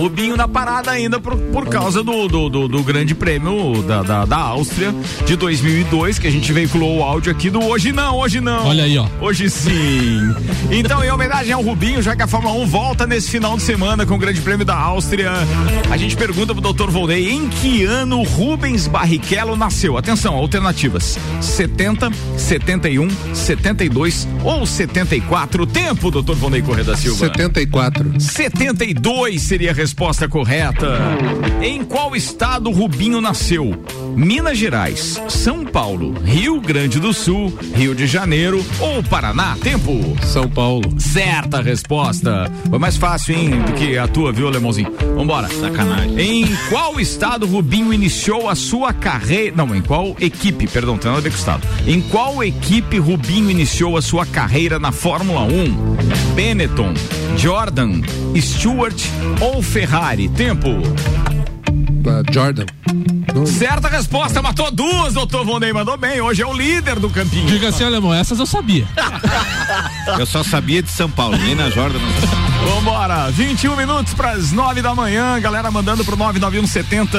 Rubinho 0.00 0.36
na 0.36 0.48
parada 0.48 0.90
ainda 0.90 1.20
por, 1.20 1.36
por 1.36 1.66
causa 1.68 2.02
do, 2.02 2.26
do, 2.28 2.48
do- 2.48 2.68
do 2.68 2.82
grande 2.82 3.14
prêmio 3.14 3.82
da, 3.82 4.02
da, 4.02 4.24
da 4.24 4.36
Áustria 4.38 4.94
de 5.26 5.36
2002, 5.36 6.18
que 6.18 6.26
a 6.26 6.30
gente 6.30 6.52
veiculou 6.52 6.98
o 6.98 7.02
áudio 7.02 7.30
aqui 7.30 7.50
do 7.50 7.62
Hoje 7.62 7.92
Não, 7.92 8.18
Hoje 8.18 8.40
Não. 8.40 8.66
Olha 8.66 8.84
aí, 8.84 8.96
ó. 8.96 9.06
Hoje 9.20 9.50
sim. 9.50 10.20
Então, 10.72 11.02
em 11.04 11.10
homenagem 11.10 11.52
ao 11.52 11.62
Rubinho, 11.62 12.00
já 12.00 12.14
que 12.14 12.22
a 12.22 12.26
Fórmula 12.28 12.54
1 12.54 12.66
volta 12.66 13.04
nesse 13.06 13.28
final 13.30 13.56
de 13.56 13.62
semana 13.62 14.06
com 14.06 14.14
o 14.14 14.18
Grande 14.18 14.40
Prêmio 14.40 14.64
da 14.64 14.76
Áustria, 14.76 15.32
a 15.90 15.96
gente 15.96 16.16
pergunta 16.16 16.54
pro 16.54 16.72
Dr. 16.72 16.88
Volney 16.90 17.28
em 17.30 17.48
que 17.48 17.82
ano 17.84 18.22
Rubens 18.22 18.86
Barrichello 18.86 19.56
nasceu. 19.56 19.96
Atenção, 19.98 20.34
alternativas: 20.34 21.18
70, 21.40 22.10
71, 22.36 23.08
72 23.34 24.28
ou 24.44 24.64
74. 24.64 25.66
Tempo, 25.66 26.10
Dr. 26.10 26.34
Volney 26.34 26.62
Correia 26.62 26.84
da 26.84 26.96
Silva. 26.96 27.26
74. 27.26 28.20
72 28.20 29.42
seria 29.42 29.72
a 29.72 29.74
resposta 29.74 29.89
correta. 30.28 30.98
Em 31.62 31.84
qual 31.84 32.14
estado 32.16 32.70
Rubinho 32.70 33.20
nasceu? 33.20 33.74
Minas 34.16 34.58
Gerais, 34.58 35.22
São 35.28 35.64
Paulo, 35.64 36.14
Rio 36.24 36.60
Grande 36.60 36.98
do 36.98 37.12
Sul, 37.12 37.52
Rio 37.74 37.94
de 37.94 38.06
Janeiro 38.06 38.64
ou 38.80 39.02
Paraná? 39.02 39.56
Tempo. 39.62 40.16
São 40.22 40.48
Paulo. 40.48 40.82
Certa 40.98 41.60
resposta. 41.60 42.50
Foi 42.68 42.78
mais 42.78 42.96
fácil, 42.96 43.36
hein, 43.36 43.50
do 43.62 43.72
que 43.72 43.96
a 43.96 44.08
tua, 44.08 44.32
viu, 44.32 44.48
Alemãozinho? 44.48 44.92
Vambora. 45.14 45.48
Sacanagem. 45.48 46.18
Em 46.18 46.56
qual 46.68 46.98
estado 47.00 47.46
Rubinho 47.46 47.92
iniciou 47.92 48.48
a 48.48 48.54
sua 48.54 48.92
carreira? 48.92 49.56
Não, 49.56 49.74
em 49.74 49.82
qual 49.82 50.16
equipe, 50.20 50.66
perdão, 50.66 50.96
tem 50.98 51.08
nada 51.10 51.20
a 51.20 51.22
ver 51.22 51.30
com 51.30 51.36
o 51.36 51.38
estado. 51.38 51.66
Em 51.86 52.00
qual 52.00 52.42
equipe 52.42 52.98
Rubinho 52.98 53.50
iniciou 53.50 53.96
a 53.96 54.02
sua 54.02 54.26
carreira 54.26 54.78
na 54.78 54.92
Fórmula 54.92 55.42
1? 55.42 56.34
Benetton, 56.34 56.94
Jordan, 57.36 58.00
Stewart 58.36 59.00
ou 59.40 59.62
Ferrari? 59.62 59.79
Tempo. 60.28 61.39
Ah, 62.06 62.22
Jordan. 62.32 62.64
Não- 63.34 63.46
Certa 63.46 63.88
resposta, 63.88 64.42
matou 64.42 64.70
duas, 64.70 65.14
doutor 65.14 65.44
Vonei, 65.44 65.72
mandou 65.72 65.96
bem. 65.96 66.20
Hoje 66.20 66.42
é 66.42 66.46
o 66.46 66.52
líder 66.52 66.98
do 66.98 67.08
campinho. 67.10 67.46
Diga 67.46 67.68
assim, 67.68 67.84
alemão, 67.84 68.12
essas 68.12 68.38
eu 68.38 68.46
sabia. 68.46 68.86
Eu 70.18 70.26
só 70.26 70.42
sabia 70.42 70.82
de 70.82 70.90
São 70.90 71.08
Paulo, 71.08 71.36
nem 71.38 71.54
na 71.54 71.70
Jordan. 71.70 71.98
não. 71.98 72.50
Vambora, 72.74 73.30
21 73.30 73.76
minutos 73.76 74.12
para 74.12 74.32
as 74.32 74.50
9 74.52 74.82
da 74.82 74.92
manhã, 74.94 75.38
galera 75.40 75.70
mandando 75.70 76.04
pro 76.04 76.16
99170 76.16 77.18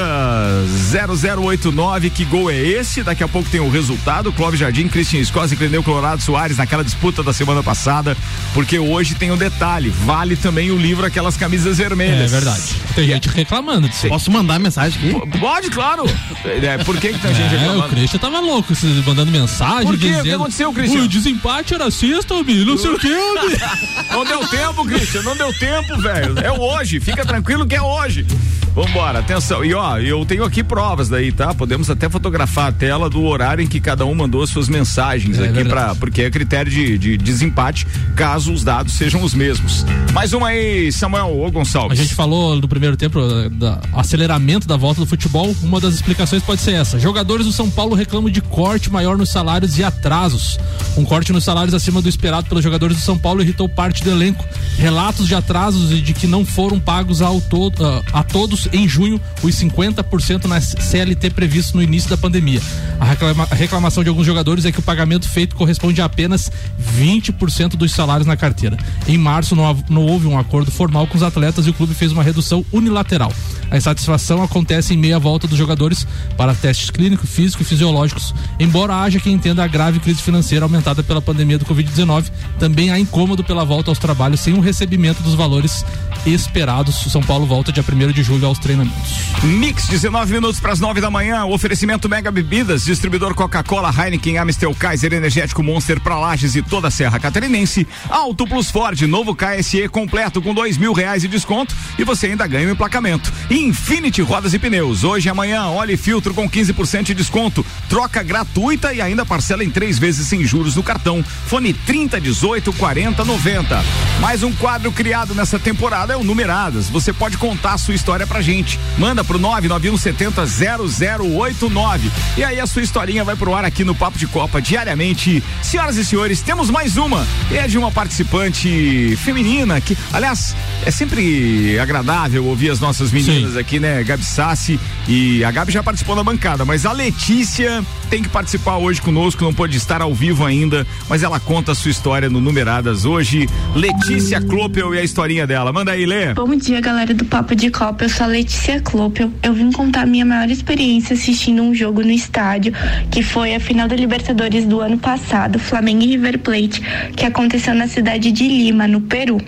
0089, 1.37 2.09
que 2.09 2.25
gol 2.25 2.51
é 2.51 2.57
esse? 2.57 3.01
Daqui 3.01 3.23
a 3.23 3.27
pouco 3.27 3.49
tem 3.49 3.59
o 3.61 3.69
resultado, 3.69 4.31
Clóvis 4.33 4.59
Jardim, 4.59 4.87
Christian 4.87 5.19
Escosa 5.19 5.53
e 5.53 5.57
Cleneu 5.57 5.81
Colorado 5.81 6.21
Soares 6.21 6.57
naquela 6.57 6.83
disputa 6.83 7.23
da 7.23 7.33
semana 7.33 7.63
passada, 7.63 8.15
porque 8.53 8.77
hoje 8.77 9.15
tem 9.15 9.31
o 9.31 9.37
detalhe, 9.37 9.89
vale 9.89 10.35
também 10.35 10.69
o 10.69 10.77
livro 10.77 11.05
Aquelas 11.05 11.37
Camisas 11.37 11.77
Vermelhas. 11.77 12.31
É 12.31 12.35
verdade. 12.35 12.75
Tem 12.93 13.07
gente 13.07 13.29
reclamando 13.29 13.87
disso. 13.89 14.05
aí. 14.05 14.09
Posso 14.09 14.29
mandar 14.29 14.59
mensagem 14.59 14.70
mensagem 14.71 15.11
aqui? 15.11 15.39
Pode, 15.39 15.69
claro. 15.69 16.05
É, 16.45 16.65
é, 16.65 16.77
por 16.79 16.97
que, 16.97 17.09
que 17.09 17.19
tá 17.19 17.27
tem 17.27 17.35
gente 17.35 17.55
é, 17.55 17.57
reclamando? 17.57 17.85
O 17.85 17.89
Cristian 17.89 18.19
tava 18.19 18.39
louco 18.39 18.73
mandando 19.05 19.31
mensagem. 19.31 19.85
Por 19.85 19.97
quê? 19.97 20.07
Dizendo, 20.07 20.19
o 20.19 20.23
que 20.23 20.31
aconteceu, 20.31 20.73
Cristian? 20.73 21.03
O 21.03 21.07
desempate 21.07 21.73
era 21.73 21.91
sexta, 21.91 22.35
amigo. 22.35 22.71
Não 22.71 22.77
sei 22.77 22.91
o 22.91 22.99
que, 22.99 23.09
Não 24.11 24.23
deu 24.23 24.47
tempo, 24.47 24.85
Cristian. 24.85 25.21
Não 25.23 25.35
deu 25.35 25.53
tempo, 25.53 26.01
velho. 26.01 26.39
É 26.39 26.51
hoje. 26.51 26.99
Fica 26.99 27.25
tranquilo 27.25 27.67
que 27.67 27.75
é 27.75 27.81
hoje. 27.81 28.25
Vambora, 28.73 29.19
atenção. 29.19 29.65
E 29.65 29.73
ó, 29.73 29.97
eu 29.99 30.25
tenho 30.25 30.45
aqui 30.45 30.63
provas 30.63 31.09
daí, 31.09 31.31
tá? 31.31 31.53
Podemos 31.53 31.89
até 31.89 32.09
fotografar 32.09 32.69
a 32.69 32.71
tela 32.71 33.09
do 33.09 33.21
horário 33.23 33.61
em 33.61 33.67
que 33.67 33.81
cada 33.81 34.05
um 34.05 34.15
mandou 34.15 34.41
as 34.41 34.49
suas 34.49 34.69
mensagens 34.69 35.37
é, 35.39 35.49
aqui 35.49 35.65
para 35.65 35.93
porque 35.95 36.21
é 36.21 36.31
critério 36.31 36.71
de, 36.71 36.97
de 36.97 37.17
desempate, 37.17 37.85
caso 38.15 38.53
os 38.53 38.63
dados 38.63 38.93
sejam 38.93 39.21
os 39.23 39.33
mesmos. 39.33 39.85
Mais 40.13 40.31
uma 40.31 40.47
aí, 40.47 40.89
Samuel 40.91 41.27
ou 41.27 41.51
Gonçalves. 41.51 41.99
A 41.99 42.01
gente 42.01 42.15
falou 42.15 42.55
no 42.55 42.67
primeiro 42.67 42.95
tempo 42.95 43.19
do 43.49 43.77
aceleramento 43.93 44.60
100% 44.61 44.65
da 44.65 44.77
volta 44.77 45.01
do 45.01 45.07
futebol, 45.07 45.55
uma 45.61 45.79
das 45.79 45.95
explicações 45.95 46.43
pode 46.43 46.61
ser 46.61 46.73
essa. 46.73 46.99
Jogadores 46.99 47.45
do 47.45 47.51
São 47.51 47.69
Paulo 47.69 47.95
reclamam 47.95 48.29
de 48.29 48.41
corte 48.41 48.91
maior 48.91 49.17
nos 49.17 49.29
salários 49.29 49.77
e 49.77 49.83
atrasos. 49.83 50.59
Um 50.97 51.03
corte 51.03 51.31
nos 51.31 51.43
salários 51.43 51.73
acima 51.73 52.01
do 52.01 52.09
esperado 52.09 52.47
pelos 52.47 52.63
jogadores 52.63 52.97
do 52.97 53.01
São 53.01 53.17
Paulo 53.17 53.41
irritou 53.41 53.67
parte 53.67 54.03
do 54.03 54.11
elenco. 54.11 54.45
Relatos 54.77 55.27
de 55.27 55.35
atrasos 55.35 55.91
e 55.91 56.01
de 56.01 56.13
que 56.13 56.27
não 56.27 56.45
foram 56.45 56.79
pagos 56.79 57.21
ao 57.21 57.41
ah, 57.41 58.19
a 58.19 58.23
todos 58.23 58.67
em 58.71 58.87
junho 58.87 59.19
os 59.43 59.55
50% 59.55 60.45
na 60.45 60.59
CLT 60.61 61.31
previsto 61.31 61.75
no 61.75 61.83
início 61.83 62.09
da 62.09 62.17
pandemia. 62.17 62.61
A, 62.99 63.05
reclama, 63.05 63.47
a 63.49 63.55
reclamação 63.55 64.03
de 64.03 64.09
alguns 64.09 64.25
jogadores 64.25 64.65
é 64.65 64.71
que 64.71 64.79
o 64.79 64.83
pagamento 64.83 65.27
feito 65.27 65.55
corresponde 65.55 66.01
a 66.01 66.05
apenas 66.05 66.51
20% 66.97 67.75
dos 67.75 67.91
salários 67.91 68.27
na 68.27 68.37
carteira. 68.37 68.77
Em 69.07 69.17
março 69.17 69.55
não, 69.55 69.83
não 69.89 70.05
houve 70.05 70.27
um 70.27 70.37
acordo 70.37 70.71
formal 70.71 71.07
com 71.07 71.17
os 71.17 71.23
atletas 71.23 71.67
e 71.67 71.69
o 71.69 71.73
clube 71.73 71.93
fez 71.93 72.11
uma 72.11 72.23
redução 72.23 72.65
unilateral. 72.71 73.31
A 73.71 73.77
insatisfação 73.77 74.43
acontece 74.43 74.93
em 74.93 74.97
meia 74.97 75.17
volta 75.17 75.47
dos 75.47 75.57
jogadores 75.57 76.05
para 76.35 76.53
testes 76.53 76.89
clínicos, 76.89 77.29
físicos 77.29 77.65
e 77.65 77.69
fisiológicos. 77.69 78.35
Embora 78.59 78.95
haja 78.95 79.19
quem 79.19 79.33
entenda 79.33 79.63
a 79.63 79.67
grave 79.67 80.01
crise 80.01 80.21
financeira 80.21 80.65
aumentada 80.65 81.01
pela 81.01 81.21
pandemia 81.21 81.57
do 81.57 81.65
Covid-19, 81.65 82.29
também 82.59 82.91
há 82.91 82.99
incômodo 82.99 83.45
pela 83.45 83.63
volta 83.63 83.89
aos 83.89 83.97
trabalhos 83.97 84.41
sem 84.41 84.53
o 84.53 84.59
recebimento 84.59 85.23
dos 85.23 85.35
valores 85.35 85.85
esperados. 86.25 87.05
O 87.05 87.09
São 87.09 87.23
Paulo 87.23 87.45
volta 87.45 87.71
dia 87.71 87.83
1 87.83 88.11
de 88.11 88.21
julho 88.23 88.45
aos 88.45 88.59
treinamentos. 88.59 89.11
Mix, 89.43 89.87
19 89.87 90.33
minutos 90.33 90.59
para 90.59 90.73
as 90.73 90.79
9 90.79 90.99
da 90.99 91.09
manhã. 91.09 91.45
O 91.45 91.53
oferecimento 91.53 92.09
Mega 92.09 92.29
Bebidas, 92.29 92.83
distribuidor 92.83 93.33
Coca-Cola, 93.33 93.89
Heineken, 93.89 94.37
Amstel, 94.37 94.75
Kaiser, 94.75 95.13
Energético 95.13 95.63
Monster 95.63 95.99
para 95.99 96.19
Lages 96.19 96.55
e 96.55 96.61
toda 96.61 96.89
a 96.89 96.91
Serra 96.91 97.19
Catarinense. 97.19 97.87
Auto 98.09 98.45
Plus 98.45 98.69
Ford, 98.69 99.01
novo 99.03 99.33
KSE 99.33 99.87
completo 99.87 100.41
com 100.41 100.53
dois 100.53 100.77
mil 100.77 100.91
reais 100.91 101.21
de 101.21 101.29
desconto 101.29 101.73
e 101.97 102.03
você 102.03 102.27
ainda 102.27 102.45
ganha 102.45 102.67
um 102.67 102.71
emplacamento. 102.71 103.31
Infinity 103.61 104.23
Rodas 104.23 104.55
e 104.55 104.59
Pneus, 104.59 105.03
hoje 105.03 105.27
e 105.27 105.29
amanhã, 105.29 105.65
óleo 105.65 105.93
e 105.93 105.97
filtro 105.97 106.33
com 106.33 106.49
15% 106.49 107.03
de 107.03 107.13
desconto, 107.13 107.63
troca 107.87 108.23
gratuita 108.23 108.91
e 108.91 108.99
ainda 108.99 109.23
parcela 109.23 109.63
em 109.63 109.69
três 109.69 109.99
vezes 109.99 110.27
sem 110.27 110.43
juros 110.43 110.75
no 110.75 110.81
cartão. 110.81 111.23
Fone 111.45 111.71
30 111.71 112.19
18 112.19 112.73
40 112.73 113.23
90. 113.23 113.83
Mais 114.19 114.41
um 114.41 114.51
quadro 114.53 114.91
criado 114.91 115.35
nessa 115.35 115.59
temporada 115.59 116.13
é 116.13 116.17
o 116.17 116.23
Numeradas. 116.23 116.89
Você 116.89 117.13
pode 117.13 117.37
contar 117.37 117.73
a 117.73 117.77
sua 117.77 117.93
história 117.93 118.25
pra 118.25 118.41
gente. 118.41 118.79
Manda 118.97 119.23
pro 119.23 119.37
991 119.37 119.95
70 119.95 120.43
0089. 120.45 122.11
E 122.37 122.43
aí 122.43 122.59
a 122.59 122.65
sua 122.65 122.81
historinha 122.81 123.23
vai 123.23 123.35
pro 123.35 123.53
ar 123.53 123.63
aqui 123.63 123.83
no 123.83 123.93
Papo 123.93 124.17
de 124.17 124.25
Copa 124.25 124.59
diariamente. 124.59 125.43
Senhoras 125.61 125.97
e 125.97 126.05
senhores, 126.05 126.41
temos 126.41 126.71
mais 126.71 126.97
uma. 126.97 127.27
É 127.51 127.67
de 127.67 127.77
uma 127.77 127.91
participante 127.91 129.15
feminina 129.17 129.79
que, 129.79 129.95
aliás, 130.11 130.55
é 130.83 130.89
sempre 130.89 131.77
agradável 131.77 132.45
ouvir 132.45 132.71
as 132.71 132.79
nossas 132.79 133.11
meninas 133.11 133.50
Aqui, 133.57 133.79
né? 133.79 134.03
Gabi 134.03 134.23
Sassi 134.23 134.79
e 135.07 135.43
a 135.43 135.51
Gabi 135.51 135.71
já 135.71 135.83
participou 135.83 136.15
da 136.15 136.23
bancada, 136.23 136.63
mas 136.63 136.85
a 136.85 136.91
Letícia 136.91 137.83
tem 138.09 138.21
que 138.21 138.29
participar 138.29 138.77
hoje 138.77 139.01
conosco, 139.01 139.43
não 139.43 139.53
pode 139.53 139.77
estar 139.77 140.01
ao 140.01 140.13
vivo 140.13 140.45
ainda, 140.45 140.85
mas 141.09 141.23
ela 141.23 141.39
conta 141.39 141.71
a 141.71 141.75
sua 141.75 141.91
história 141.91 142.29
no 142.29 142.41
Numeradas 142.41 143.05
hoje. 143.05 143.47
Letícia 143.75 144.41
Klopel 144.41 144.93
e 144.95 144.99
a 144.99 145.03
historinha 145.03 145.47
dela. 145.47 145.71
Manda 145.71 145.91
aí, 145.91 146.05
Lê. 146.05 146.33
Bom 146.33 146.55
dia, 146.55 146.81
galera 146.81 147.13
do 147.13 147.25
Papo 147.25 147.55
de 147.55 147.69
Copa. 147.69 148.05
Eu 148.05 148.09
sou 148.09 148.25
a 148.25 148.29
Letícia 148.29 148.81
Klopel. 148.81 149.31
Eu 149.41 149.53
vim 149.53 149.71
contar 149.71 150.01
a 150.01 150.05
minha 150.05 150.25
maior 150.25 150.49
experiência 150.49 151.13
assistindo 151.13 151.61
um 151.61 151.73
jogo 151.73 152.01
no 152.01 152.11
estádio, 152.11 152.73
que 153.09 153.23
foi 153.23 153.55
a 153.55 153.59
final 153.59 153.87
da 153.87 153.95
Libertadores 153.95 154.65
do 154.65 154.81
ano 154.81 154.97
passado, 154.97 155.59
Flamengo 155.59 156.03
e 156.03 156.07
River 156.07 156.39
Plate, 156.39 156.81
que 157.15 157.25
aconteceu 157.25 157.73
na 157.73 157.87
cidade 157.87 158.31
de 158.31 158.47
Lima, 158.47 158.87
no 158.87 159.01
Peru. 159.01 159.39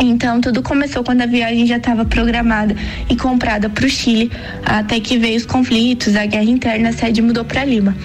Então, 0.00 0.40
tudo 0.40 0.60
começou 0.60 1.04
quando 1.04 1.22
a 1.22 1.26
viagem 1.26 1.66
já 1.66 1.76
estava 1.76 2.04
programada 2.04 2.74
e 3.08 3.14
comprada 3.14 3.70
para 3.70 3.86
o 3.86 3.88
Chile, 3.88 4.30
até 4.64 4.98
que 4.98 5.16
veio 5.16 5.36
os 5.36 5.46
conflitos, 5.46 6.16
a 6.16 6.26
guerra 6.26 6.44
interna, 6.44 6.88
a 6.88 6.92
sede 6.92 7.22
mudou 7.22 7.44
para 7.44 7.64
Lima. 7.64 7.96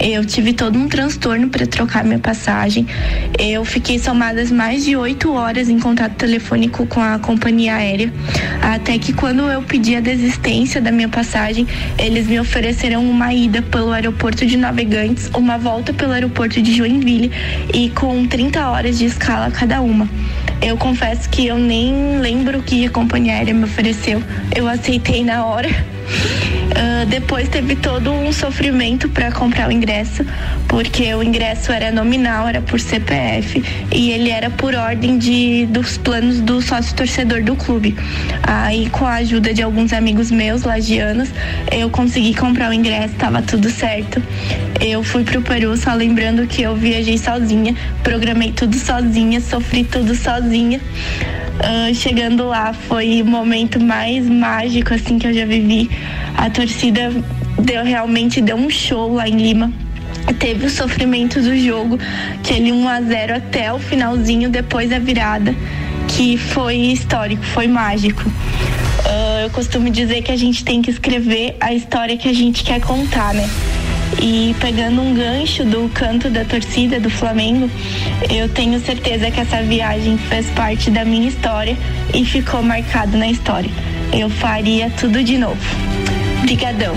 Eu 0.00 0.24
tive 0.24 0.52
todo 0.52 0.76
um 0.76 0.88
transtorno 0.88 1.48
para 1.48 1.64
trocar 1.64 2.04
minha 2.04 2.18
passagem. 2.18 2.86
Eu 3.38 3.64
fiquei 3.64 3.98
somadas 3.98 4.50
mais 4.50 4.84
de 4.84 4.96
oito 4.96 5.32
horas 5.32 5.68
em 5.68 5.78
contato 5.78 6.14
telefônico 6.14 6.84
com 6.86 7.00
a 7.00 7.18
companhia 7.18 7.76
aérea, 7.76 8.12
até 8.60 8.98
que 8.98 9.12
quando 9.12 9.42
eu 9.48 9.62
pedi 9.62 9.94
a 9.94 10.00
desistência 10.00 10.80
da 10.80 10.90
minha 10.90 11.08
passagem, 11.08 11.66
eles 11.96 12.26
me 12.26 12.40
ofereceram 12.40 13.08
uma 13.08 13.32
ida 13.32 13.62
pelo 13.62 13.92
aeroporto 13.92 14.44
de 14.44 14.56
Navegantes, 14.56 15.30
uma 15.32 15.56
volta 15.56 15.92
pelo 15.92 16.12
aeroporto 16.12 16.60
de 16.60 16.74
Joinville 16.74 17.30
e 17.72 17.88
com 17.90 18.26
30 18.26 18.68
horas 18.68 18.98
de 18.98 19.04
escala 19.04 19.50
cada 19.50 19.80
uma. 19.80 20.08
Eu 20.60 20.76
confesso 20.76 21.28
que 21.28 21.35
eu 21.44 21.58
nem 21.58 22.18
lembro 22.18 22.58
o 22.58 22.62
que 22.62 22.86
a 22.86 22.90
companhia 22.90 23.34
aérea 23.34 23.52
me 23.52 23.64
ofereceu. 23.64 24.22
Eu 24.54 24.68
aceitei 24.68 25.24
na 25.24 25.44
hora. 25.44 25.68
Ah, 26.74 27.04
depois 27.06 27.48
teve 27.48 27.74
todo 27.76 28.12
um 28.12 28.32
sofrimento 28.32 29.08
para 29.08 29.32
comprar 29.32 29.68
o 29.68 29.72
ingresso, 29.72 30.24
porque 30.68 31.14
o 31.14 31.22
ingresso 31.22 31.72
era 31.72 31.90
nominal, 31.90 32.46
era 32.46 32.60
por 32.60 32.78
CPF 32.78 33.62
e 33.92 34.10
ele 34.10 34.30
era 34.30 34.50
por 34.50 34.74
ordem 34.74 35.16
de, 35.16 35.66
dos 35.66 35.96
planos 35.96 36.40
do 36.40 36.60
sócio 36.60 36.94
torcedor 36.94 37.42
do 37.42 37.56
clube. 37.56 37.96
Aí, 38.42 38.90
com 38.90 39.06
a 39.06 39.14
ajuda 39.14 39.54
de 39.54 39.62
alguns 39.62 39.92
amigos 39.92 40.30
meus, 40.30 40.64
lagianos, 40.64 41.30
eu 41.72 41.88
consegui 41.88 42.34
comprar 42.34 42.70
o 42.70 42.72
ingresso, 42.72 43.14
estava 43.14 43.40
tudo 43.40 43.70
certo. 43.70 44.22
Eu 44.80 45.02
fui 45.02 45.24
pro 45.24 45.40
Peru, 45.40 45.76
só 45.76 45.94
lembrando 45.94 46.46
que 46.46 46.62
eu 46.62 46.76
viajei 46.76 47.16
sozinha, 47.16 47.74
programei 48.02 48.52
tudo 48.52 48.76
sozinha, 48.76 49.40
sofri 49.40 49.84
tudo 49.84 50.14
sozinha. 50.14 50.80
Ah, 51.58 51.92
chegando 51.94 52.46
lá 52.46 52.72
foi 52.72 53.22
o 53.22 53.24
momento 53.24 53.80
mais 53.82 54.28
mágico 54.28 54.92
assim 54.92 55.18
que 55.18 55.26
eu 55.26 55.32
já 55.32 55.46
vivi. 55.46 55.90
A 56.36 56.50
torcida 56.50 57.10
deu 57.58 57.82
realmente 57.82 58.40
deu 58.40 58.56
um 58.56 58.68
show 58.68 59.14
lá 59.14 59.28
em 59.28 59.36
Lima. 59.36 59.72
Teve 60.38 60.66
o 60.66 60.70
sofrimento 60.70 61.40
do 61.40 61.56
jogo, 61.56 61.98
aquele 62.38 62.72
1 62.72 62.88
a 62.88 63.00
0 63.00 63.36
até 63.36 63.72
o 63.72 63.78
finalzinho 63.78 64.50
depois 64.50 64.90
da 64.90 64.98
virada, 64.98 65.54
que 66.08 66.36
foi 66.36 66.76
histórico, 66.76 67.42
foi 67.44 67.66
mágico. 67.66 68.22
Ah, 69.04 69.42
eu 69.44 69.50
costumo 69.50 69.88
dizer 69.88 70.22
que 70.22 70.32
a 70.32 70.36
gente 70.36 70.64
tem 70.64 70.82
que 70.82 70.90
escrever 70.90 71.56
a 71.60 71.72
história 71.72 72.16
que 72.16 72.28
a 72.28 72.34
gente 72.34 72.64
quer 72.64 72.80
contar, 72.80 73.32
né? 73.32 73.48
E 74.20 74.54
pegando 74.60 75.00
um 75.02 75.14
gancho 75.14 75.64
do 75.64 75.88
canto 75.90 76.30
da 76.30 76.44
torcida 76.44 76.98
do 76.98 77.10
Flamengo, 77.10 77.70
eu 78.30 78.48
tenho 78.48 78.80
certeza 78.80 79.30
que 79.30 79.40
essa 79.40 79.62
viagem 79.62 80.16
fez 80.16 80.46
parte 80.50 80.90
da 80.90 81.04
minha 81.04 81.28
história 81.28 81.76
e 82.14 82.24
ficou 82.24 82.62
marcado 82.62 83.16
na 83.18 83.28
história. 83.28 83.70
Eu 84.12 84.30
faria 84.30 84.88
tudo 84.90 85.22
de 85.22 85.36
novo. 85.36 85.58
Obrigadão. 86.40 86.94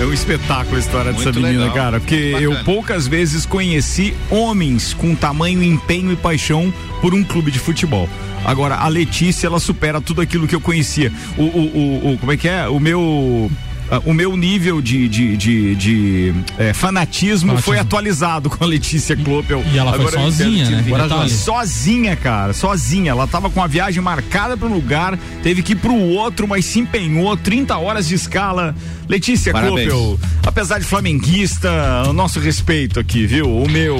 É 0.00 0.04
um 0.04 0.12
espetáculo 0.12 0.76
a 0.76 0.80
história 0.80 1.12
dessa 1.12 1.24
Muito 1.24 1.40
menina, 1.40 1.64
legal. 1.64 1.74
cara. 1.76 2.00
Porque 2.00 2.32
Bacana. 2.32 2.40
eu 2.58 2.64
poucas 2.64 3.06
vezes 3.06 3.44
conheci 3.44 4.14
homens 4.30 4.94
com 4.94 5.14
tamanho 5.14 5.62
empenho 5.62 6.12
e 6.12 6.16
paixão 6.16 6.72
por 7.00 7.14
um 7.14 7.22
clube 7.22 7.50
de 7.50 7.58
futebol. 7.58 8.08
Agora, 8.44 8.76
a 8.76 8.88
Letícia, 8.88 9.46
ela 9.46 9.60
supera 9.60 10.00
tudo 10.00 10.20
aquilo 10.20 10.48
que 10.48 10.54
eu 10.54 10.60
conhecia. 10.60 11.12
O, 11.36 11.42
o, 11.42 11.46
o, 11.46 12.12
o- 12.14 12.18
como 12.18 12.32
é 12.32 12.36
que 12.36 12.48
é? 12.48 12.68
O 12.68 12.80
meu. 12.80 13.50
Ah, 13.96 14.02
O 14.04 14.12
meu 14.14 14.36
nível 14.36 14.80
de, 14.80 15.08
de, 15.08 15.36
de, 15.36 15.74
de, 15.74 16.34
eh, 16.58 16.72
fanatismo, 16.72 17.50
Fanatismo. 17.50 17.58
foi 17.58 17.78
atualizado 17.78 18.48
com 18.50 18.64
a 18.64 18.66
Letícia 18.66 19.16
Klopel. 19.16 19.62
E 19.72 19.78
ela 19.78 19.92
foi 19.92 20.00
Agora 20.00 20.20
entendo 20.20 20.32
sozinha, 20.32 20.70
né? 20.70 20.82
Detalhe. 20.82 21.30
Sozinha, 21.30 22.16
cara, 22.16 22.52
sozinha. 22.52 23.10
Ela 23.10 23.26
tava 23.26 23.50
com 23.50 23.62
a 23.62 23.66
viagem 23.66 24.02
marcada 24.02 24.56
para 24.56 24.66
um 24.68 24.72
lugar, 24.72 25.18
teve 25.42 25.62
que 25.62 25.72
ir 25.72 25.76
pro 25.76 25.94
outro, 25.94 26.48
mas 26.48 26.64
se 26.64 26.80
empenhou, 26.80 27.36
30 27.36 27.76
horas 27.76 28.08
de 28.08 28.14
escala. 28.14 28.74
Letícia 29.12 29.52
Parabéns. 29.52 29.90
Klopel, 29.92 30.18
apesar 30.42 30.78
de 30.78 30.86
flamenguista, 30.86 31.68
o 32.08 32.14
nosso 32.14 32.40
respeito 32.40 32.98
aqui, 32.98 33.26
viu? 33.26 33.46
O 33.46 33.68
meu. 33.68 33.98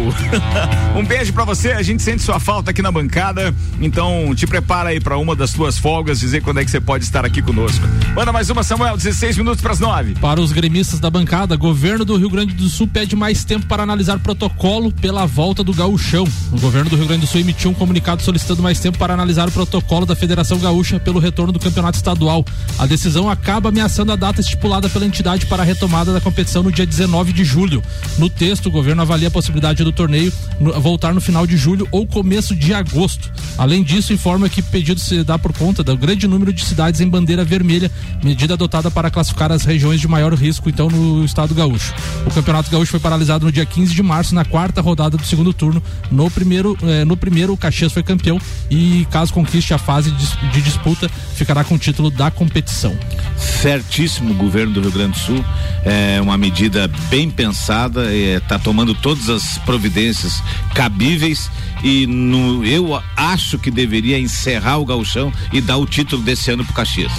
um 0.96 1.04
beijo 1.04 1.34
pra 1.34 1.44
você, 1.44 1.72
a 1.72 1.82
gente 1.82 2.02
sente 2.02 2.22
sua 2.22 2.40
falta 2.40 2.70
aqui 2.70 2.80
na 2.80 2.90
bancada, 2.90 3.54
então 3.78 4.34
te 4.34 4.46
prepara 4.46 4.88
aí 4.88 4.98
pra 4.98 5.18
uma 5.18 5.36
das 5.36 5.50
suas 5.50 5.76
folgas, 5.76 6.18
dizer 6.18 6.40
quando 6.40 6.60
é 6.60 6.64
que 6.64 6.70
você 6.70 6.80
pode 6.80 7.04
estar 7.04 7.26
aqui 7.26 7.42
conosco. 7.42 7.86
Manda 8.14 8.32
mais 8.32 8.48
uma, 8.48 8.62
Samuel, 8.62 8.96
16 8.96 9.36
minutos 9.36 9.60
pras 9.60 9.78
9. 9.78 10.14
Para 10.14 10.40
os 10.40 10.50
gremistas 10.50 10.98
da 10.98 11.10
bancada, 11.10 11.56
governo 11.56 12.06
do 12.06 12.16
Rio 12.16 12.30
Grande 12.30 12.54
do 12.54 12.66
Sul 12.70 12.88
pede 12.88 13.14
mais 13.14 13.44
tempo 13.44 13.66
para 13.66 13.82
analisar 13.82 14.18
protocolo 14.18 14.90
pela 14.92 15.26
volta 15.26 15.62
do 15.62 15.74
gauchão. 15.74 16.26
O 16.50 16.58
governo 16.58 16.88
do 16.88 16.96
Rio 16.96 17.06
Grande 17.06 17.26
do 17.26 17.26
Sul 17.26 17.42
emitiu 17.42 17.70
um 17.70 17.74
comunicado 17.74 18.22
solicitando 18.22 18.62
mais 18.62 18.80
tempo 18.80 18.96
para 18.96 19.12
analisar 19.12 19.46
o 19.46 19.52
protocolo 19.52 20.06
da 20.06 20.16
Federação 20.16 20.58
Gaúcha 20.58 20.98
pelo 20.98 21.18
retorno 21.18 21.52
do 21.52 21.58
campeonato 21.58 21.98
estadual. 21.98 22.42
A 22.78 22.86
decisão 22.86 23.28
acaba 23.28 23.68
ameaçando 23.68 24.10
a 24.10 24.16
data 24.16 24.40
estipulada 24.40 24.88
pela 24.88 25.01
entidade 25.04 25.46
para 25.46 25.62
a 25.62 25.66
retomada 25.66 26.12
da 26.12 26.20
competição 26.20 26.62
no 26.62 26.72
dia 26.72 26.86
19 26.86 27.32
de 27.32 27.44
julho. 27.44 27.82
No 28.18 28.28
texto, 28.28 28.66
o 28.66 28.70
governo 28.70 29.02
avalia 29.02 29.28
a 29.28 29.30
possibilidade 29.30 29.82
do 29.84 29.92
torneio 29.92 30.32
voltar 30.80 31.14
no 31.14 31.20
final 31.20 31.46
de 31.46 31.56
julho 31.56 31.86
ou 31.90 32.06
começo 32.06 32.54
de 32.54 32.72
agosto. 32.74 33.30
Além 33.56 33.82
disso, 33.82 34.12
informa 34.12 34.48
que 34.48 34.62
pedido 34.62 35.00
se 35.00 35.22
dá 35.22 35.38
por 35.38 35.52
conta 35.52 35.82
do 35.82 35.96
grande 35.96 36.26
número 36.26 36.52
de 36.52 36.64
cidades 36.64 37.00
em 37.00 37.08
bandeira 37.08 37.44
vermelha, 37.44 37.90
medida 38.22 38.54
adotada 38.54 38.90
para 38.90 39.10
classificar 39.10 39.52
as 39.52 39.64
regiões 39.64 40.00
de 40.00 40.08
maior 40.08 40.32
risco, 40.34 40.68
então, 40.68 40.88
no 40.88 41.24
estado 41.24 41.54
gaúcho. 41.54 41.94
O 42.26 42.30
Campeonato 42.30 42.70
Gaúcho 42.70 42.90
foi 42.90 43.00
paralisado 43.00 43.46
no 43.46 43.52
dia 43.52 43.66
15 43.66 43.94
de 43.94 44.02
março, 44.02 44.34
na 44.34 44.44
quarta 44.44 44.80
rodada 44.80 45.16
do 45.16 45.24
segundo 45.24 45.52
turno. 45.52 45.82
No 46.10 46.30
primeiro, 46.30 46.76
eh, 46.82 47.04
no 47.04 47.16
primeiro 47.16 47.52
o 47.52 47.56
Caxias 47.56 47.92
foi 47.92 48.02
campeão 48.02 48.40
e, 48.70 49.06
caso 49.10 49.32
conquiste 49.32 49.74
a 49.74 49.78
fase 49.78 50.10
de, 50.10 50.50
de 50.50 50.62
disputa, 50.62 51.10
ficará 51.34 51.64
com 51.64 51.74
o 51.74 51.78
título 51.78 52.10
da 52.10 52.30
competição. 52.30 52.96
certíssimo 53.36 54.34
governo 54.34 54.74
do 54.74 54.80
Rio 54.80 54.91
Grande 54.92 55.12
do 55.12 55.18
Sul. 55.18 55.44
É 55.84 56.20
uma 56.20 56.36
medida 56.38 56.88
bem 57.10 57.28
pensada, 57.30 58.12
está 58.14 58.58
tomando 58.58 58.94
todas 58.94 59.28
as 59.28 59.58
providências 59.58 60.42
cabíveis 60.74 61.50
e 61.82 62.06
no- 62.06 62.64
eu 62.64 63.00
acho 63.16 63.58
que 63.58 63.70
deveria 63.70 64.18
encerrar 64.18 64.78
o 64.78 64.84
gauchão 64.84 65.32
e 65.52 65.60
dar 65.60 65.76
o 65.76 65.86
título 65.86 66.22
desse 66.22 66.50
ano 66.50 66.64
pro 66.64 66.74
Caxias. 66.74 67.12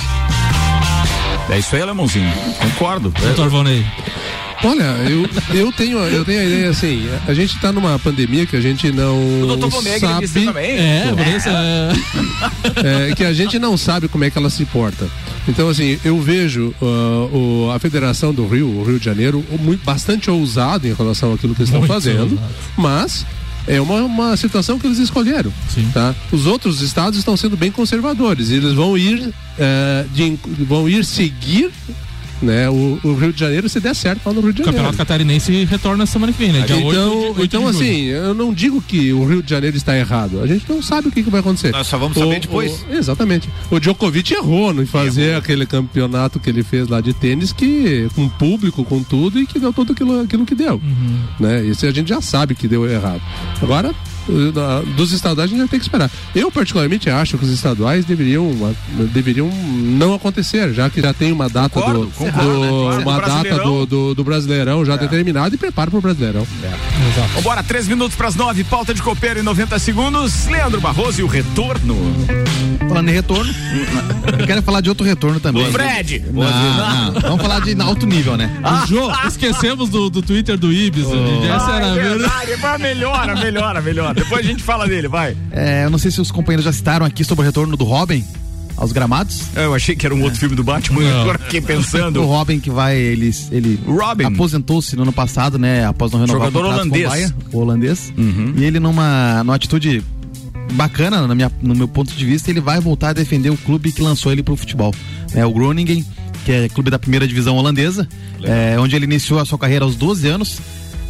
É 1.49 1.59
isso 1.59 1.75
aí, 1.75 1.81
Alemãozinho. 1.81 2.31
Concordo. 2.59 3.13
Doutor 3.19 3.49
Vonei. 3.49 3.85
Olha, 4.65 4.83
eu, 5.09 5.29
eu, 5.53 5.71
tenho, 5.73 5.97
eu 5.97 6.23
tenho 6.23 6.39
a 6.39 6.43
ideia 6.45 6.69
assim, 6.69 7.05
a 7.27 7.33
gente 7.33 7.59
tá 7.59 7.73
numa 7.73 7.99
pandemia 7.99 8.45
que 8.45 8.55
a 8.55 8.61
gente 8.61 8.89
não 8.93 9.17
O 9.43 9.57
Bonegri 9.57 9.99
sabe... 9.99 10.27
também. 10.29 10.77
É, 10.77 11.13
é... 12.77 13.09
é, 13.09 13.15
que 13.15 13.25
a 13.25 13.33
gente 13.33 13.59
não 13.59 13.75
sabe 13.75 14.07
como 14.07 14.23
é 14.23 14.29
que 14.29 14.37
ela 14.37 14.49
se 14.49 14.63
porta. 14.63 15.05
Então, 15.47 15.67
assim, 15.69 15.99
eu 16.05 16.19
vejo 16.21 16.73
uh, 16.81 17.65
o, 17.67 17.71
a 17.71 17.79
Federação 17.79 18.33
do 18.33 18.47
Rio, 18.47 18.67
o 18.79 18.83
Rio 18.83 18.97
de 18.99 19.05
Janeiro, 19.05 19.43
muito, 19.59 19.83
bastante 19.83 20.29
ousado 20.31 20.87
em 20.87 20.93
relação 20.93 21.33
àquilo 21.33 21.53
que 21.53 21.61
eles 21.61 21.69
estão 21.69 21.81
Muito 21.81 21.91
fazendo, 21.91 22.21
ousado. 22.33 22.41
mas 22.77 23.25
é 23.67 23.79
uma, 23.81 24.01
uma 24.03 24.37
situação 24.37 24.79
que 24.79 24.87
eles 24.87 24.99
escolheram. 24.99 25.51
Tá? 25.93 26.15
Os 26.31 26.45
outros 26.45 26.81
estados 26.81 27.19
estão 27.19 27.35
sendo 27.35 27.57
bem 27.57 27.71
conservadores. 27.71 28.49
Eles 28.49 28.73
vão 28.73 28.97
ir, 28.97 29.33
eh, 29.59 30.05
de- 30.13 30.37
vão 30.65 30.87
ir 30.87 31.03
seguir 31.05 31.69
né, 32.43 32.69
o, 32.69 32.99
o 33.03 33.15
Rio 33.15 33.31
de 33.33 33.39
Janeiro 33.39 33.67
se 33.69 33.79
der 33.79 33.95
certo 33.95 34.21
lá 34.27 34.33
no 34.33 34.41
Rio 34.41 34.53
de 34.53 34.61
O 34.61 34.65
Janeiro. 34.65 34.85
Campeonato 34.87 34.97
Catarinense 34.97 35.63
retorna 35.65 36.05
semana 36.05 36.31
que 36.33 36.39
vem, 36.39 36.51
né? 36.51 36.61
Dia 36.61 36.75
Então, 36.77 36.87
8 36.87 36.93
de- 36.99 37.27
8 37.27 37.35
de 37.37 37.43
então 37.45 37.67
assim, 37.67 38.01
eu 38.05 38.33
não 38.33 38.53
digo 38.53 38.81
que 38.81 39.13
o 39.13 39.25
Rio 39.25 39.41
de 39.41 39.49
Janeiro 39.49 39.77
está 39.77 39.97
errado. 39.97 40.41
A 40.41 40.47
gente 40.47 40.65
não 40.69 40.81
sabe 40.81 41.07
o 41.07 41.11
que, 41.11 41.23
que 41.23 41.29
vai 41.29 41.39
acontecer. 41.39 41.71
Nós 41.71 41.87
só 41.87 41.97
vamos 41.97 42.17
saber 42.17 42.39
depois. 42.39 42.85
o- 42.89 42.93
exatamente. 42.93 43.49
O 43.71 43.79
Djokovic 43.79 44.33
errou 44.33 44.73
em 44.73 44.85
fazer 44.85 45.35
aquele 45.35 45.65
campeonato 45.65 46.39
que 46.39 46.49
ele 46.49 46.63
fez 46.63 46.87
lá 46.87 46.99
de 47.01 47.13
tênis, 47.13 47.51
que 47.53 48.07
com 48.15 48.27
público, 48.29 48.83
com 48.83 49.01
tudo, 49.03 49.39
e 49.39 49.45
que 49.47 49.57
deu 49.59 49.71
tudo 49.71 49.93
aquilo, 49.93 50.21
aquilo 50.21 50.45
que 50.45 50.55
deu. 50.55 50.75
Uhum. 50.75 51.19
Né? 51.39 51.63
Isso 51.63 51.85
a 51.85 51.91
gente 51.91 52.09
já 52.09 52.21
sabe 52.21 52.55
que 52.55 52.67
deu 52.67 52.89
errado. 52.89 53.21
Agora, 53.61 53.93
dos 54.95 55.11
estaduais 55.11 55.49
a 55.49 55.51
gente 55.51 55.59
vai 55.59 55.67
ter 55.67 55.77
que 55.77 55.83
esperar. 55.83 56.09
Eu, 56.35 56.51
particularmente, 56.51 57.09
acho 57.09 57.37
que 57.37 57.45
os 57.45 57.51
estaduais 57.51 58.05
deveriam, 58.05 58.51
ah, 58.63 58.73
deveriam 59.13 59.49
não 59.49 60.13
acontecer, 60.13 60.73
já 60.73 60.89
que 60.89 61.01
já 61.01 61.13
tem 61.13 61.31
uma 61.31 61.49
data 61.49 61.69
Concordo, 61.79 62.05
do, 62.05 62.11
concordo, 62.11 62.49
do- 62.49 62.59
né? 62.61 62.67
Claro, 62.69 63.01
uma 63.01 63.13
do 63.13 63.21
data 63.21 63.21
Brasileirão. 63.41 63.65
do, 63.65 63.85
do, 63.85 64.15
do 64.15 64.23
Brasileirão 64.23 64.85
já 64.85 64.95
determinada 64.95 65.53
e 65.55 65.57
prepara 65.57 65.89
para 65.91 65.97
o 65.97 66.01
Brasileirão. 66.01 66.45
Vambora, 67.35 67.63
três 67.63 67.87
minutos 67.87 68.15
pras 68.15 68.35
nove, 68.35 68.63
pauta 68.63 68.93
de 68.93 69.01
copeiro 69.01 69.39
em 69.39 69.43
90 69.43 69.77
segundos. 69.79 70.45
Leandro 70.47 70.79
Barroso 70.81 71.21
e 71.21 71.23
o 71.23 71.27
retorno. 71.27 71.95
Falando 72.87 73.09
em 73.09 73.13
retorno, 73.13 73.51
eu 74.39 74.45
quero 74.45 74.61
falar 74.61 74.81
de 74.81 74.89
outro 74.89 75.05
retorno 75.05 75.39
também. 75.39 75.71
Fred! 75.71 76.23
Não, 76.31 76.43
não, 77.13 77.21
vamos 77.21 77.41
falar 77.41 77.59
de 77.61 77.79
alto 77.81 78.05
nível, 78.05 78.37
né? 78.37 78.49
O 78.63 78.87
Jô, 78.87 79.11
esquecemos 79.27 79.89
do, 79.89 80.09
do 80.09 80.21
Twitter 80.21 80.57
do 80.57 80.71
Ibis. 80.71 81.05
Essa 81.05 81.71
Ah, 81.71 81.75
era 81.77 81.85
é 81.85 81.89
a 81.89 81.93
verdade. 81.93 82.55
vai, 82.61 82.77
melhora, 82.77 83.35
melhora, 83.35 83.81
Depois 84.21 84.45
a 84.45 84.49
gente 84.49 84.63
fala 84.63 84.87
dele, 84.87 85.07
vai. 85.07 85.35
É, 85.51 85.85
eu 85.85 85.89
não 85.89 85.97
sei 85.97 86.11
se 86.11 86.21
os 86.21 86.31
companheiros 86.31 86.65
já 86.65 86.71
citaram 86.73 87.05
aqui 87.05 87.23
sobre 87.23 87.43
o 87.43 87.45
retorno 87.45 87.75
do 87.77 87.83
Robin 87.83 88.23
aos 88.75 88.91
gramados. 88.91 89.41
Eu 89.55 89.73
achei 89.75 89.95
que 89.95 90.05
era 90.05 90.15
um 90.15 90.21
outro 90.23 90.39
filme 90.39 90.55
do 90.55 90.63
Batman, 90.63 91.01
Não. 91.01 91.21
agora 91.21 91.37
fiquei 91.39 91.59
O 91.59 91.63
pensando. 91.63 92.23
Robin 92.25 92.59
que 92.59 92.69
vai, 92.71 92.97
ele, 92.97 93.31
ele 93.51 93.79
Robin. 93.85 94.25
aposentou-se 94.25 94.95
no 94.95 95.03
ano 95.03 95.13
passado, 95.13 95.59
né? 95.59 95.85
Após 95.85 96.11
não 96.11 96.19
renovar 96.21 96.47
Jogador 96.47 96.65
o 96.65 96.69
holandês. 96.69 97.03
com 97.03 97.07
o 97.07 97.09
Bayern, 97.11 97.35
o 97.51 97.57
holandês. 97.59 98.13
Uhum. 98.17 98.53
E 98.57 98.63
ele 98.63 98.79
numa, 98.79 99.43
numa 99.43 99.55
atitude 99.55 100.03
bacana, 100.73 101.27
na 101.27 101.35
minha, 101.35 101.51
no 101.61 101.75
meu 101.75 101.87
ponto 101.87 102.13
de 102.13 102.25
vista, 102.25 102.49
ele 102.49 102.61
vai 102.61 102.79
voltar 102.79 103.09
a 103.09 103.13
defender 103.13 103.49
o 103.51 103.57
clube 103.57 103.91
que 103.91 104.01
lançou 104.01 104.31
ele 104.31 104.41
pro 104.41 104.55
futebol. 104.55 104.93
É 105.35 105.45
o 105.45 105.51
Groningen, 105.51 106.03
que 106.45 106.51
é 106.51 106.69
clube 106.69 106.89
da 106.89 106.97
primeira 106.97 107.27
divisão 107.27 107.55
holandesa, 107.57 108.07
é, 108.43 108.75
onde 108.79 108.95
ele 108.95 109.05
iniciou 109.05 109.39
a 109.39 109.45
sua 109.45 109.57
carreira 109.57 109.85
aos 109.85 109.95
12 109.95 110.27
anos, 110.27 110.57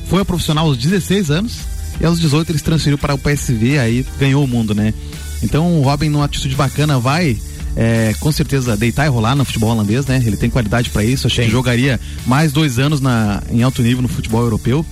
foi 0.10 0.22
a 0.22 0.26
profissional 0.26 0.66
aos 0.68 0.78
16 0.78 1.32
anos, 1.32 1.60
e 2.00 2.06
aos 2.06 2.20
18 2.20 2.52
ele 2.52 2.58
se 2.58 2.64
transferiu 2.64 2.98
para 2.98 3.14
o 3.14 3.18
PSV, 3.18 3.80
aí 3.80 4.06
ganhou 4.20 4.44
o 4.44 4.48
mundo, 4.48 4.74
né? 4.74 4.94
Então 5.42 5.80
o 5.80 5.82
Robin, 5.82 6.10
numa 6.10 6.26
atitude 6.26 6.56
bacana, 6.56 7.00
vai 7.00 7.38
é, 7.76 8.14
com 8.20 8.32
certeza 8.32 8.78
deitar 8.78 9.06
e 9.06 9.10
rolar 9.10 9.36
no 9.36 9.46
futebol 9.46 9.72
holandês, 9.72 10.06
né? 10.06 10.22
Ele 10.26 10.38
tem 10.38 10.50
qualidade 10.50 10.90
para 10.90 11.04
isso, 11.04 11.28
acho 11.28 11.42
que 11.42 11.50
jogaria 11.50 12.00
mais 12.26 12.52
dois 12.52 12.80
anos 12.80 13.02
na, 13.02 13.42
em 13.52 13.64
alto 13.64 13.82
nível 13.82 14.02
no 14.02 14.08
futebol 14.08 14.42
europeu. 14.42 14.86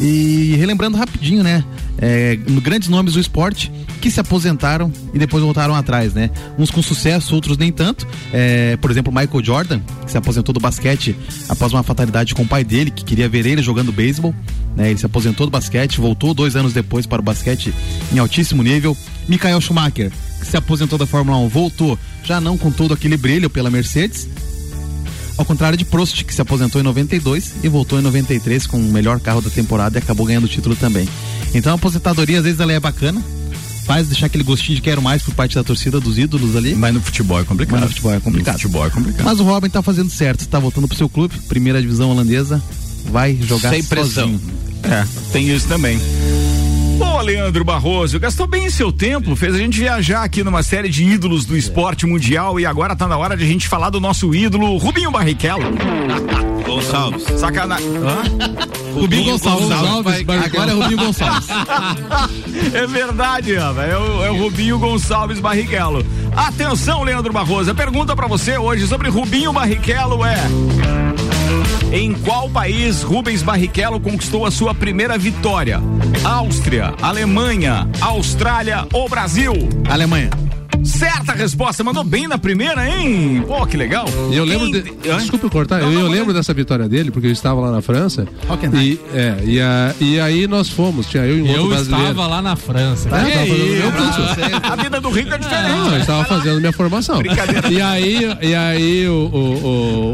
E 0.00 0.54
relembrando 0.56 0.96
rapidinho, 0.96 1.42
né? 1.42 1.64
É, 2.00 2.36
grandes 2.62 2.88
nomes 2.88 3.14
do 3.14 3.20
esporte 3.20 3.72
que 4.00 4.10
se 4.10 4.20
aposentaram 4.20 4.92
e 5.12 5.18
depois 5.18 5.42
voltaram 5.42 5.74
atrás, 5.74 6.14
né? 6.14 6.30
Uns 6.56 6.70
com 6.70 6.80
sucesso, 6.80 7.34
outros 7.34 7.58
nem 7.58 7.72
tanto. 7.72 8.06
É, 8.32 8.76
por 8.76 8.90
exemplo, 8.90 9.12
Michael 9.12 9.44
Jordan, 9.44 9.80
que 10.04 10.12
se 10.12 10.16
aposentou 10.16 10.52
do 10.52 10.60
basquete 10.60 11.16
após 11.48 11.72
uma 11.72 11.82
fatalidade 11.82 12.34
com 12.34 12.42
o 12.42 12.46
pai 12.46 12.62
dele, 12.62 12.92
que 12.92 13.04
queria 13.04 13.28
ver 13.28 13.44
ele 13.44 13.60
jogando 13.60 13.90
beisebol. 13.90 14.32
Né? 14.76 14.90
Ele 14.90 14.98
se 14.98 15.06
aposentou 15.06 15.46
do 15.46 15.50
basquete, 15.50 16.00
voltou 16.00 16.32
dois 16.32 16.54
anos 16.54 16.72
depois 16.72 17.04
para 17.04 17.20
o 17.20 17.24
basquete 17.24 17.74
em 18.12 18.18
altíssimo 18.18 18.62
nível. 18.62 18.96
Michael 19.28 19.60
Schumacher, 19.60 20.12
que 20.40 20.46
se 20.46 20.56
aposentou 20.56 20.98
da 20.98 21.06
Fórmula 21.06 21.36
1, 21.38 21.48
voltou, 21.48 21.98
já 22.22 22.40
não 22.40 22.56
com 22.56 22.70
todo 22.70 22.94
aquele 22.94 23.16
brilho 23.16 23.50
pela 23.50 23.68
Mercedes. 23.68 24.28
Ao 25.38 25.44
contrário 25.44 25.78
de 25.78 25.84
Prost, 25.84 26.24
que 26.24 26.34
se 26.34 26.42
aposentou 26.42 26.80
em 26.80 26.84
92 26.84 27.54
e 27.62 27.68
voltou 27.68 27.98
em 27.98 28.02
93 28.02 28.66
com 28.66 28.76
o 28.76 28.82
melhor 28.92 29.20
carro 29.20 29.40
da 29.40 29.48
temporada 29.48 29.96
e 29.96 30.02
acabou 30.02 30.26
ganhando 30.26 30.44
o 30.44 30.48
título 30.48 30.74
também. 30.74 31.08
Então 31.54 31.72
a 31.72 31.76
aposentadoria 31.76 32.38
às 32.38 32.44
vezes 32.44 32.58
ela 32.58 32.72
é 32.72 32.80
bacana, 32.80 33.22
faz 33.86 34.08
deixar 34.08 34.26
aquele 34.26 34.42
gostinho 34.42 34.74
de 34.76 34.82
quero 34.82 35.00
mais 35.00 35.22
por 35.22 35.32
parte 35.34 35.54
da 35.54 35.62
torcida 35.62 36.00
dos 36.00 36.18
ídolos 36.18 36.56
ali. 36.56 36.74
Mas 36.74 36.92
no 36.92 37.00
futebol 37.00 37.40
é 37.40 37.44
complicado. 37.44 37.74
Mas 37.74 37.82
no 37.82 37.88
futebol 37.88 38.12
é 38.14 38.20
complicado. 38.20 38.54
No 38.54 38.60
futebol 38.60 38.86
é 38.86 38.90
complicado. 38.90 39.24
Mas 39.24 39.38
o 39.40 39.44
Robin 39.44 39.70
tá 39.70 39.80
fazendo 39.80 40.10
certo, 40.10 40.46
tá 40.48 40.58
voltando 40.58 40.88
pro 40.88 40.96
seu 40.96 41.08
clube, 41.08 41.38
primeira 41.48 41.80
divisão 41.80 42.10
holandesa, 42.10 42.60
vai 43.10 43.38
jogar 43.40 43.70
Sem 43.70 43.84
pressão. 43.84 44.24
sozinho. 44.32 44.40
É, 44.82 45.06
tem 45.32 45.48
isso 45.54 45.68
também. 45.68 45.98
Ô, 47.00 47.20
Leandro 47.22 47.64
Barroso, 47.64 48.18
gastou 48.18 48.46
bem 48.46 48.68
seu 48.70 48.90
tempo, 48.92 49.34
fez 49.36 49.54
a 49.54 49.58
gente 49.58 49.78
viajar 49.78 50.22
aqui 50.24 50.42
numa 50.42 50.62
série 50.62 50.88
de 50.88 51.04
ídolos 51.04 51.44
do 51.44 51.56
esporte 51.56 52.06
mundial 52.06 52.58
e 52.58 52.66
agora 52.66 52.96
tá 52.96 53.06
na 53.06 53.16
hora 53.16 53.36
de 53.36 53.44
a 53.44 53.46
gente 53.46 53.68
falar 53.68 53.90
do 53.90 54.00
nosso 54.00 54.34
ídolo, 54.34 54.76
Rubinho 54.76 55.10
Barrichello. 55.10 55.62
Gonçalves. 56.66 57.22
Sacanagem. 57.38 57.86
Rubinho 58.94 59.32
Gonçalves, 59.32 59.68
Gonçalves, 59.68 60.22
vai- 60.24 60.38
agora 60.38 60.70
é 60.70 60.74
Rubinho 60.74 60.98
Gonçalves. 60.98 61.48
é 62.74 62.86
verdade, 62.86 63.54
rapaz. 63.54 63.90
É 63.90 63.96
o, 63.96 64.24
é 64.24 64.30
o 64.30 64.36
Rubinho 64.42 64.78
Gonçalves 64.78 65.40
Barrichello. 65.40 66.04
Atenção, 66.36 67.04
Leandro 67.04 67.32
Barroso. 67.32 67.70
A 67.70 67.74
pergunta 67.74 68.14
pra 68.14 68.26
você 68.26 68.58
hoje 68.58 68.86
sobre 68.86 69.08
Rubinho 69.08 69.52
Barrichello 69.52 70.22
é: 70.24 70.36
Em 71.92 72.12
qual 72.12 72.50
país 72.50 73.02
Rubens 73.02 73.42
Barrichello 73.42 74.00
conquistou 74.00 74.44
a 74.44 74.50
sua 74.50 74.74
primeira 74.74 75.16
vitória? 75.16 75.80
Áustria, 76.24 76.94
Alemanha, 77.00 77.88
Austrália 78.00 78.86
ou 78.92 79.08
Brasil? 79.08 79.52
Alemanha. 79.88 80.47
Certa 80.88 81.32
resposta, 81.32 81.84
mandou 81.84 82.02
bem 82.02 82.26
na 82.26 82.38
primeira, 82.38 82.88
hein? 82.88 83.44
Pô, 83.46 83.64
que 83.66 83.76
legal. 83.76 84.06
E 84.30 84.36
eu 84.36 84.44
lembro. 84.44 84.70
De... 84.70 84.82
Desculpa 85.18 85.46
eu 85.46 85.50
cortar, 85.50 85.80
eu, 85.82 85.92
eu 85.92 86.08
lembro 86.08 86.32
dessa 86.32 86.52
vitória 86.54 86.88
dele, 86.88 87.10
porque 87.10 87.26
eu 87.26 87.32
estava 87.32 87.60
lá 87.60 87.70
na 87.70 87.82
França. 87.82 88.26
E, 88.80 88.98
é, 89.14 89.38
e, 89.44 89.60
a- 89.60 89.94
e 90.00 90.18
aí 90.20 90.46
nós 90.46 90.68
fomos, 90.68 91.06
tinha 91.06 91.24
eu 91.24 91.38
e 91.38 91.42
um 91.42 91.46
outro 91.48 91.62
Eu 91.62 91.68
brasileiro. 91.68 92.10
estava 92.10 92.26
lá 92.26 92.42
na 92.42 92.56
França. 92.56 93.08
É, 93.14 93.42
eu 93.42 93.54
isso? 93.54 93.82
meu 93.82 93.92
curso. 93.92 94.20
A 94.72 94.76
vida 94.76 95.00
do 95.00 95.10
rico 95.10 95.34
é 95.34 95.38
diferente. 95.38 95.68
Não, 95.70 95.92
eu 95.94 96.00
estava 96.00 96.24
fazendo 96.24 96.58
minha 96.60 96.72
formação. 96.72 97.18
Brincadeira. 97.18 97.68
E 97.70 97.80
aí, 97.80 98.36
e 98.42 98.54
aí 98.54 99.08
o, 99.08 99.12
o, 99.12 99.66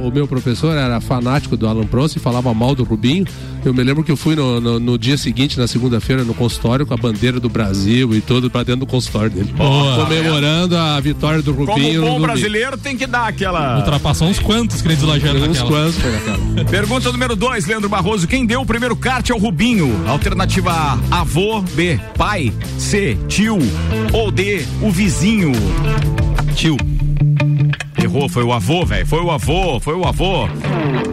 o- 0.04 0.08
o 0.08 0.12
meu 0.12 0.26
professor 0.26 0.76
era 0.76 1.00
fanático 1.00 1.56
do 1.56 1.66
Alan 1.68 1.86
Prost 1.86 2.16
e 2.16 2.20
falava 2.20 2.52
mal 2.52 2.74
do 2.74 2.84
Rubinho. 2.84 3.26
Eu 3.64 3.72
me 3.72 3.82
lembro 3.82 4.04
que 4.04 4.12
eu 4.12 4.16
fui 4.16 4.36
no, 4.36 4.60
no, 4.60 4.78
no 4.78 4.98
dia 4.98 5.16
seguinte, 5.16 5.58
na 5.58 5.66
segunda-feira, 5.66 6.22
no 6.22 6.34
consultório, 6.34 6.84
com 6.84 6.92
a 6.92 6.96
bandeira 6.98 7.40
do 7.40 7.48
Brasil 7.48 8.14
e 8.14 8.20
tudo 8.20 8.50
pra 8.50 8.62
dentro 8.62 8.80
do 8.80 8.86
consultório 8.86 9.30
dele. 9.30 9.52
Boa. 9.56 10.04
comemorando 10.04 10.76
a 10.76 11.00
vitória 11.00 11.40
do 11.40 11.54
Como 11.54 11.72
Rubinho. 11.72 12.00
bom 12.02 12.06
no 12.06 12.12
domingo. 12.14 12.26
brasileiro 12.26 12.76
tem 12.76 12.94
que 12.96 13.06
dar 13.06 13.26
aquela. 13.26 13.78
Ultrapassou 13.78 14.28
uns 14.28 14.38
quantos 14.38 14.82
queridos 14.82 15.04
lajeados 15.04 15.42
Uns 15.42 15.58
naquela. 15.60 15.70
quantos. 15.70 16.70
Pergunta 16.70 17.10
número 17.10 17.34
2, 17.34 17.64
Leandro 17.66 17.88
Barroso. 17.88 18.28
Quem 18.28 18.44
deu 18.44 18.60
o 18.60 18.66
primeiro 18.66 18.94
kart 18.94 19.30
ao 19.30 19.38
Rubinho? 19.38 19.90
Alternativa 20.06 20.70
A, 21.10 21.20
avô. 21.20 21.62
B, 21.62 21.98
pai. 22.18 22.52
C, 22.78 23.16
tio. 23.28 23.56
Ou 24.12 24.30
D, 24.30 24.62
o 24.82 24.90
vizinho. 24.90 25.52
Tio. 26.54 26.76
Errou, 28.14 28.28
foi 28.28 28.44
o 28.44 28.52
avô, 28.52 28.86
velho. 28.86 29.04
Foi 29.04 29.20
o 29.20 29.28
avô, 29.28 29.80
foi 29.80 29.94
o 29.94 30.04
avô. 30.06 30.48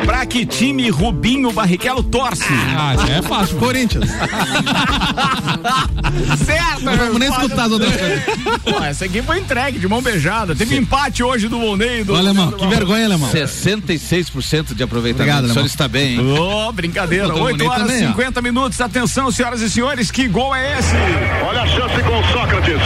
Pra 0.06 0.24
que 0.24 0.46
time 0.46 0.88
Rubinho 0.92 1.52
Barrichello 1.52 2.04
torce? 2.04 2.46
Ah, 2.78 2.94
isso 2.94 3.06
aí 3.06 3.14
é 3.14 3.22
fácil. 3.24 3.58
Corinthians. 3.58 4.08
certo, 6.46 6.84
Não 6.84 6.96
vamos 6.96 7.18
nem 7.18 7.28
escutar 7.28 7.64
as 7.64 7.72
outras 7.72 7.98
coisas. 7.98 8.24
Pô, 8.64 8.84
essa 8.84 9.06
aqui 9.06 9.24
foi 9.24 9.40
entregue 9.40 9.80
de 9.80 9.88
mão 9.88 10.00
beijada. 10.00 10.56
Teve 10.56 10.78
empate 10.78 11.24
hoje 11.24 11.48
do 11.48 11.60
Volney 11.60 12.02
e 12.02 12.04
do. 12.04 12.14
Ô, 12.14 12.18
alemão, 12.18 12.52
do 12.52 12.58
que 12.58 12.68
vergonha, 12.68 13.06
alemão. 13.06 13.32
66% 13.32 14.76
de 14.76 14.84
aproveitamento. 14.84 15.40
Obrigado, 15.40 15.46
o 15.46 15.54
senhor 15.54 15.66
está 15.66 15.88
bem, 15.88 16.20
hein? 16.20 16.38
Ô, 16.38 16.72
brincadeira. 16.72 17.26
Doutor 17.30 17.46
8 17.46 17.58
Bonito 17.58 17.72
horas 17.72 17.82
e 17.82 17.88
também, 17.94 18.06
ó. 18.06 18.12
50 18.12 18.42
minutos. 18.44 18.80
Atenção, 18.80 19.32
senhoras 19.32 19.62
e 19.62 19.72
senhores, 19.72 20.12
que 20.12 20.28
gol 20.28 20.56
é 20.56 20.78
esse? 20.78 20.94
Olha 21.48 21.62
a 21.62 21.68
chance 21.68 22.04
com 22.04 22.20
o 22.20 22.24
Sócrates. 22.32 22.80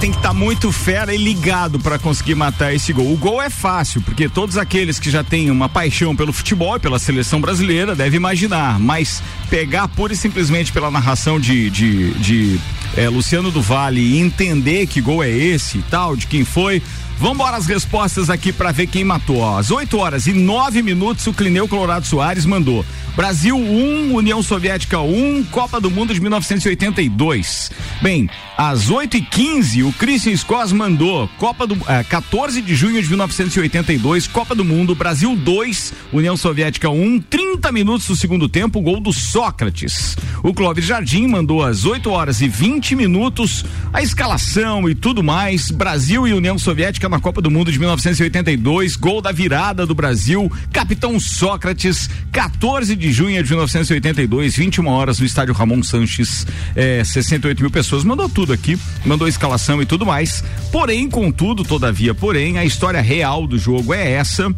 Tem 0.00 0.12
que 0.12 0.18
estar 0.18 0.32
muito 0.32 0.70
fera 0.70 1.12
e 1.12 1.16
ligado 1.16 1.80
para 1.80 1.98
conseguir 1.98 2.36
matar 2.36 2.72
esse 2.72 2.92
gol. 2.92 3.12
O 3.12 3.16
gol 3.16 3.42
é 3.42 3.50
fácil, 3.50 4.00
porque 4.00 4.28
todos 4.28 4.56
aqueles 4.56 5.00
que 5.00 5.10
já 5.10 5.24
têm 5.24 5.50
uma 5.50 5.68
paixão 5.68 6.14
pelo 6.14 6.32
futebol 6.32 6.76
e 6.76 6.78
pela 6.78 7.00
seleção 7.00 7.40
brasileira 7.40 7.96
devem 7.96 8.16
imaginar, 8.16 8.78
mas 8.78 9.20
pegar 9.50 9.88
pura 9.88 10.12
e 10.12 10.16
simplesmente 10.16 10.70
pela 10.70 10.88
narração 10.88 11.40
de, 11.40 11.68
de, 11.70 12.14
de 12.14 12.60
é, 12.96 13.08
Luciano 13.08 13.50
do 13.50 13.60
Vale 13.60 14.00
e 14.00 14.20
entender 14.20 14.86
que 14.86 15.00
gol 15.00 15.22
é 15.22 15.30
esse 15.30 15.78
e 15.78 15.82
tal, 15.82 16.14
de 16.14 16.28
quem 16.28 16.44
foi. 16.44 16.80
Vambora 17.18 17.56
as 17.56 17.66
respostas 17.66 18.30
aqui 18.30 18.52
para 18.52 18.70
ver 18.70 18.86
quem 18.86 19.02
matou. 19.02 19.38
Ó. 19.38 19.58
Às 19.58 19.72
8 19.72 19.98
horas 19.98 20.28
e 20.28 20.32
9 20.32 20.80
minutos, 20.80 21.26
o 21.26 21.32
Clineu 21.32 21.66
Colorado 21.66 22.06
Soares 22.06 22.46
mandou. 22.46 22.86
Brasil 23.18 23.56
1, 23.56 23.60
um, 23.60 24.14
União 24.14 24.40
Soviética 24.44 25.00
1, 25.00 25.38
um, 25.38 25.42
Copa 25.42 25.80
do 25.80 25.90
Mundo 25.90 26.14
de 26.14 26.20
1982. 26.20 27.72
Bem, 28.00 28.30
às 28.56 28.90
8 28.90 29.16
e 29.16 29.22
15 29.22 29.82
o 29.82 29.92
Christian 29.92 30.36
Scos 30.36 30.70
mandou 30.70 31.28
Copa 31.36 31.66
do 31.66 31.76
eh, 31.88 32.04
14 32.04 32.62
de 32.62 32.76
junho 32.76 33.02
de 33.02 33.08
1982, 33.08 34.28
Copa 34.28 34.54
do 34.54 34.64
Mundo, 34.64 34.94
Brasil 34.94 35.34
2, 35.34 35.94
União 36.12 36.36
Soviética 36.36 36.88
1, 36.88 37.02
um, 37.02 37.20
30 37.20 37.72
minutos 37.72 38.06
do 38.06 38.14
segundo 38.14 38.48
tempo, 38.48 38.80
gol 38.80 39.00
do 39.00 39.12
Sócrates. 39.12 40.16
O 40.44 40.54
Clóvis 40.54 40.84
Jardim 40.84 41.26
mandou 41.26 41.64
às 41.64 41.84
8 41.84 42.08
horas 42.10 42.40
e 42.40 42.46
20 42.46 42.94
minutos 42.94 43.64
a 43.92 44.00
escalação 44.00 44.88
e 44.88 44.94
tudo 44.94 45.24
mais, 45.24 45.72
Brasil 45.72 46.24
e 46.28 46.32
União 46.32 46.56
Soviética 46.56 47.08
na 47.08 47.18
Copa 47.18 47.42
do 47.42 47.50
Mundo 47.50 47.72
de 47.72 47.80
1982, 47.80 48.94
gol 48.94 49.20
da 49.20 49.32
virada 49.32 49.84
do 49.84 49.94
Brasil, 49.94 50.48
Capitão 50.72 51.18
Sócrates, 51.18 52.08
14 52.30 52.94
de 52.94 53.07
junho 53.12 53.42
de 53.42 53.48
1982, 53.48 54.56
21 54.56 54.86
horas 54.86 55.20
no 55.20 55.26
estádio 55.26 55.54
Ramon 55.54 55.82
Sanches, 55.82 56.46
é, 56.74 57.02
68 57.04 57.60
mil 57.60 57.70
pessoas. 57.70 58.04
Mandou 58.04 58.28
tudo 58.28 58.52
aqui, 58.52 58.78
mandou 59.04 59.28
escalação 59.28 59.80
e 59.82 59.86
tudo 59.86 60.06
mais. 60.06 60.42
Porém, 60.70 61.08
contudo, 61.08 61.64
todavia, 61.64 62.14
porém, 62.14 62.58
a 62.58 62.64
história 62.64 63.00
real 63.00 63.46
do 63.46 63.58
jogo 63.58 63.92
é 63.94 64.12
essa. 64.12 64.52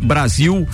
Brasil 0.00 0.66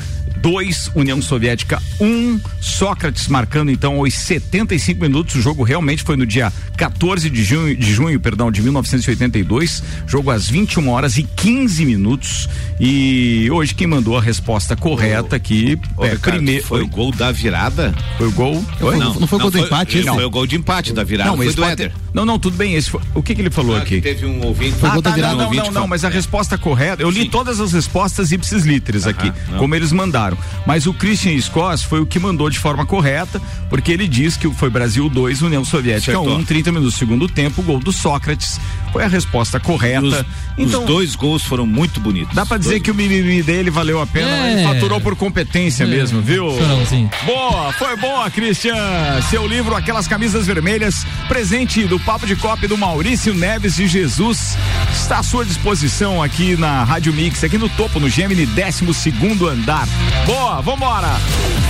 2, 0.44 0.90
União 0.94 1.22
Soviética 1.22 1.82
1. 1.98 2.04
Um, 2.04 2.40
Sócrates 2.60 3.28
marcando 3.28 3.70
então 3.70 3.94
aos 3.94 4.12
75 4.12 5.00
minutos. 5.00 5.36
O 5.36 5.40
jogo 5.40 5.62
realmente 5.62 6.02
foi 6.02 6.18
no 6.18 6.26
dia 6.26 6.52
14 6.76 7.30
de 7.30 7.42
junho, 7.42 7.74
de 7.74 7.94
junho, 7.94 8.20
perdão, 8.20 8.52
de 8.52 8.60
1982. 8.60 9.82
Jogo 10.06 10.30
às 10.30 10.46
21 10.46 10.86
horas 10.90 11.16
e 11.16 11.22
15 11.22 11.86
minutos. 11.86 12.46
E 12.78 13.48
hoje 13.50 13.74
quem 13.74 13.86
mandou 13.86 14.18
a 14.18 14.20
resposta 14.20 14.76
correta 14.76 15.36
aqui 15.36 15.78
Ô, 15.96 16.04
é 16.04 16.14
primeiro 16.16 16.62
Foi 16.62 16.82
o 16.82 16.88
gol 16.88 17.10
da 17.10 17.32
virada? 17.32 17.94
Foi 18.18 18.28
o 18.28 18.32
gol? 18.32 18.62
Foi? 18.78 18.98
Não, 18.98 19.14
não 19.14 19.26
foi 19.26 19.38
o 19.38 19.42
gol 19.42 19.50
do 19.50 19.58
empate? 19.58 20.02
Não, 20.02 20.14
foi 20.14 20.24
o 20.26 20.30
gol 20.30 20.46
de 20.46 20.56
empate 20.56 20.92
da 20.92 21.04
virada. 21.04 21.30
Não, 21.30 21.38
foi 21.38 21.46
esse 21.46 21.56
do 21.56 21.62
foi 21.62 21.72
Éder. 21.72 21.92
Não, 22.14 22.24
não, 22.24 22.38
tudo 22.38 22.56
bem. 22.56 22.74
Esse 22.74 22.90
foi- 22.90 23.00
o 23.12 23.20
que, 23.20 23.34
que 23.34 23.42
ele 23.42 23.50
falou 23.50 23.74
Ah, 23.74 23.80
aqui? 23.80 24.00
teve 24.00 24.24
um 24.24 24.40
ouvinte. 24.46 24.76
Ah, 24.84 25.02
tá, 25.02 25.16
não, 25.16 25.36
não, 25.36 25.50
Um 25.50 25.54
não, 25.54 25.70
não, 25.72 25.88
mas 25.88 26.04
a 26.04 26.08
resposta 26.08 26.56
correta, 26.56 27.02
eu 27.02 27.10
li 27.10 27.28
todas 27.28 27.58
as 27.60 27.72
respostas 27.72 28.30
ipsis 28.30 28.64
literis 28.64 29.04
aqui, 29.04 29.32
não. 29.50 29.58
como 29.58 29.74
eles 29.74 29.90
mandaram. 29.90 30.38
Mas 30.64 30.86
o 30.86 30.94
Christian 30.94 31.36
Scott 31.40 31.84
foi 31.86 31.98
o 32.00 32.06
que 32.06 32.20
mandou 32.20 32.48
de 32.48 32.58
forma 32.60 32.86
correta, 32.86 33.42
porque 33.68 33.90
ele 33.90 34.06
diz 34.06 34.36
que 34.36 34.48
foi 34.54 34.70
Brasil 34.70 35.08
2, 35.08 35.42
União 35.42 35.64
Soviética 35.64 36.12
Acertou. 36.12 36.38
1, 36.38 36.44
30 36.44 36.70
minutos 36.70 36.94
do 36.94 36.98
segundo 36.98 37.26
tempo, 37.26 37.60
gol 37.62 37.80
do 37.80 37.92
Sócrates. 37.92 38.60
Foi 38.94 39.02
a 39.02 39.08
resposta 39.08 39.58
correta. 39.58 40.06
Os, 40.06 40.24
então, 40.56 40.82
os 40.82 40.86
dois 40.86 41.16
gols 41.16 41.42
foram 41.42 41.66
muito 41.66 41.98
bonitos. 41.98 42.32
Dá 42.32 42.46
pra 42.46 42.56
dizer 42.56 42.78
que 42.78 42.92
o 42.92 42.94
mimimi 42.94 43.42
dele 43.42 43.68
valeu 43.68 44.00
a 44.00 44.06
pena, 44.06 44.28
mas 44.30 44.52
ele 44.52 44.60
É. 44.60 44.72
faturou 44.72 45.00
por 45.00 45.16
competência 45.16 45.82
É. 45.82 45.86
mesmo, 45.88 46.22
viu? 46.22 46.48
Chorãozinho. 46.56 47.10
Boa, 47.26 47.72
foi 47.72 47.96
boa, 47.96 48.30
Christian. 48.30 48.76
Seu 49.28 49.44
livro, 49.48 49.74
Aquelas 49.74 50.06
Camisas 50.06 50.46
Vermelhas, 50.46 51.04
presente 51.26 51.82
do 51.86 51.98
Papo 51.98 52.24
de 52.24 52.36
Copa 52.36 52.68
do 52.68 52.78
Maurício 52.78 53.34
Neves 53.34 53.74
de 53.74 53.88
Jesus, 53.88 54.56
está 54.92 55.18
à 55.18 55.22
sua 55.24 55.44
disposição 55.44 56.22
aqui 56.22 56.56
na 56.56 56.84
Rádio 56.84 57.12
Mix, 57.12 57.42
aqui 57.42 57.58
no 57.58 57.68
topo, 57.70 57.98
no 57.98 58.08
Gemini, 58.08 58.46
12 58.46 58.94
segundo 58.94 59.48
andar. 59.48 59.88
Boa, 60.24 60.60
vambora! 60.60 61.08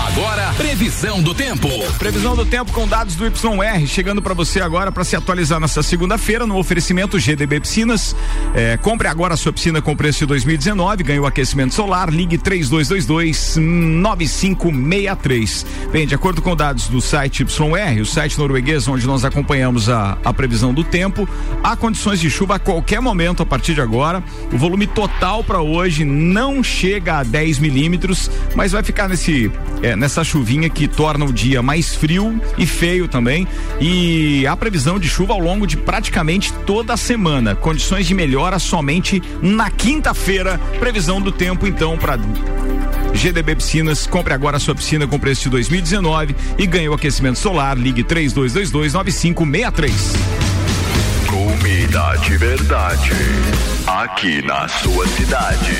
Agora, 0.09 0.53
previsão 0.59 1.23
do 1.23 1.33
tempo. 1.35 1.69
Previsão 1.99 2.37
do 2.37 2.45
tempo 2.45 2.71
com 2.71 2.87
dados 2.87 3.15
do 3.15 3.25
YR, 3.25 3.87
chegando 3.87 4.21
para 4.21 4.35
você 4.35 4.61
agora 4.61 4.93
para 4.93 5.05
se 5.05 5.17
atualizar 5.17 5.59
nessa 5.59 5.83
segunda-feira 5.83 6.47
no 6.47 6.59
oferecimento 6.59 7.14
GDB 7.19 7.61
Piscinas. 7.61 8.15
É, 8.55 8.77
compre 8.77 9.09
agora 9.09 9.35
a 9.35 9.37
sua 9.37 9.53
piscina 9.53 9.83
com 9.83 9.97
preço 9.97 10.21
de 10.21 10.27
2019, 10.27 11.03
ganhe 11.03 11.19
o 11.19 11.27
aquecimento 11.27 11.75
solar, 11.75 12.09
ligue 12.09 12.39
3222 12.39 13.57
9563. 13.57 15.67
Bem, 15.93 16.07
de 16.07 16.15
acordo 16.15 16.43
com 16.43 16.55
dados 16.55 16.89
do 16.89 17.01
site 17.01 17.43
YR, 17.43 18.01
o 18.01 18.07
site 18.07 18.39
norueguês 18.39 18.87
onde 18.89 19.07
nós 19.07 19.25
acompanhamos 19.25 19.89
a, 19.89 20.19
a 20.25 20.33
previsão 20.33 20.73
do 20.73 20.85
tempo, 20.85 21.29
há 21.63 21.77
condições 21.77 22.21
de 22.21 22.31
chuva 22.31 22.57
a 22.57 22.59
qualquer 22.59 23.01
momento 23.01 23.43
a 23.43 23.47
partir 23.47 23.75
de 23.75 23.81
agora. 23.81 24.23
O 24.53 24.59
volume 24.59 24.87
total 24.87 25.43
para 25.43 25.61
hoje 25.61 26.05
não 26.05 26.63
chega 26.63 27.19
a 27.19 27.23
10 27.23 27.59
milímetros, 27.59 28.31
mas 28.55 28.73
vai 28.73 28.83
ficar 28.83 29.09
nesse 29.09 29.51
é, 29.83 29.95
nessa 29.95 30.25
chuvinha 30.25 30.71
que 30.71 30.89
torna 30.89 31.25
o 31.25 31.33
dia 31.33 31.63
mais 31.63 31.95
frio 31.95 32.41
e 32.57 32.67
feio 32.67 33.07
também. 33.07 33.47
E 33.81 34.47
a 34.47 34.57
previsão 34.57 34.99
de 34.99 35.09
chuva 35.09 35.35
ao 35.35 35.39
longo 35.39 35.67
de 35.67 35.77
praticamente 35.77 36.53
toda 36.67 36.95
a 36.95 36.97
semana. 37.05 37.55
Condições 37.55 38.07
de 38.07 38.15
melhora 38.15 38.59
somente 38.59 39.23
na 39.43 39.71
quinta-feira. 39.71 40.59
Previsão 40.81 41.21
do 41.21 41.31
tempo, 41.31 41.67
então, 41.67 41.99
para 41.99 42.19
GDB 43.13 43.57
Piscinas, 43.57 44.07
compre 44.07 44.33
agora 44.33 44.57
a 44.57 44.61
sua 44.61 44.75
piscina 44.75 45.07
com 45.07 45.19
preço 45.19 45.43
de 45.43 45.51
2019 45.51 46.35
e 46.59 46.67
ganhe 46.67 46.89
o 46.89 46.95
aquecimento 46.95 47.39
solar. 47.39 47.77
Ligue 47.77 48.03
3222 48.03 48.73
9563. 48.73 49.93
Comida 51.29 52.17
de 52.17 52.37
verdade. 52.37 53.13
Aqui 53.87 54.43
na 54.43 54.67
sua 54.67 55.07
cidade. 55.09 55.77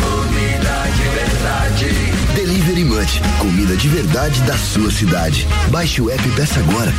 Comida 0.00 0.84
de 0.96 1.08
verdade. 1.10 2.16
Delivery 2.34 2.84
Munch. 2.84 3.20
Comida 3.38 3.76
de 3.76 3.88
verdade 3.88 4.40
da 4.42 4.56
sua 4.56 4.90
cidade. 4.90 5.46
Baixe 5.70 6.00
o 6.00 6.10
app 6.10 6.26
e 6.26 6.32
peça 6.32 6.60
agora. 6.60 6.92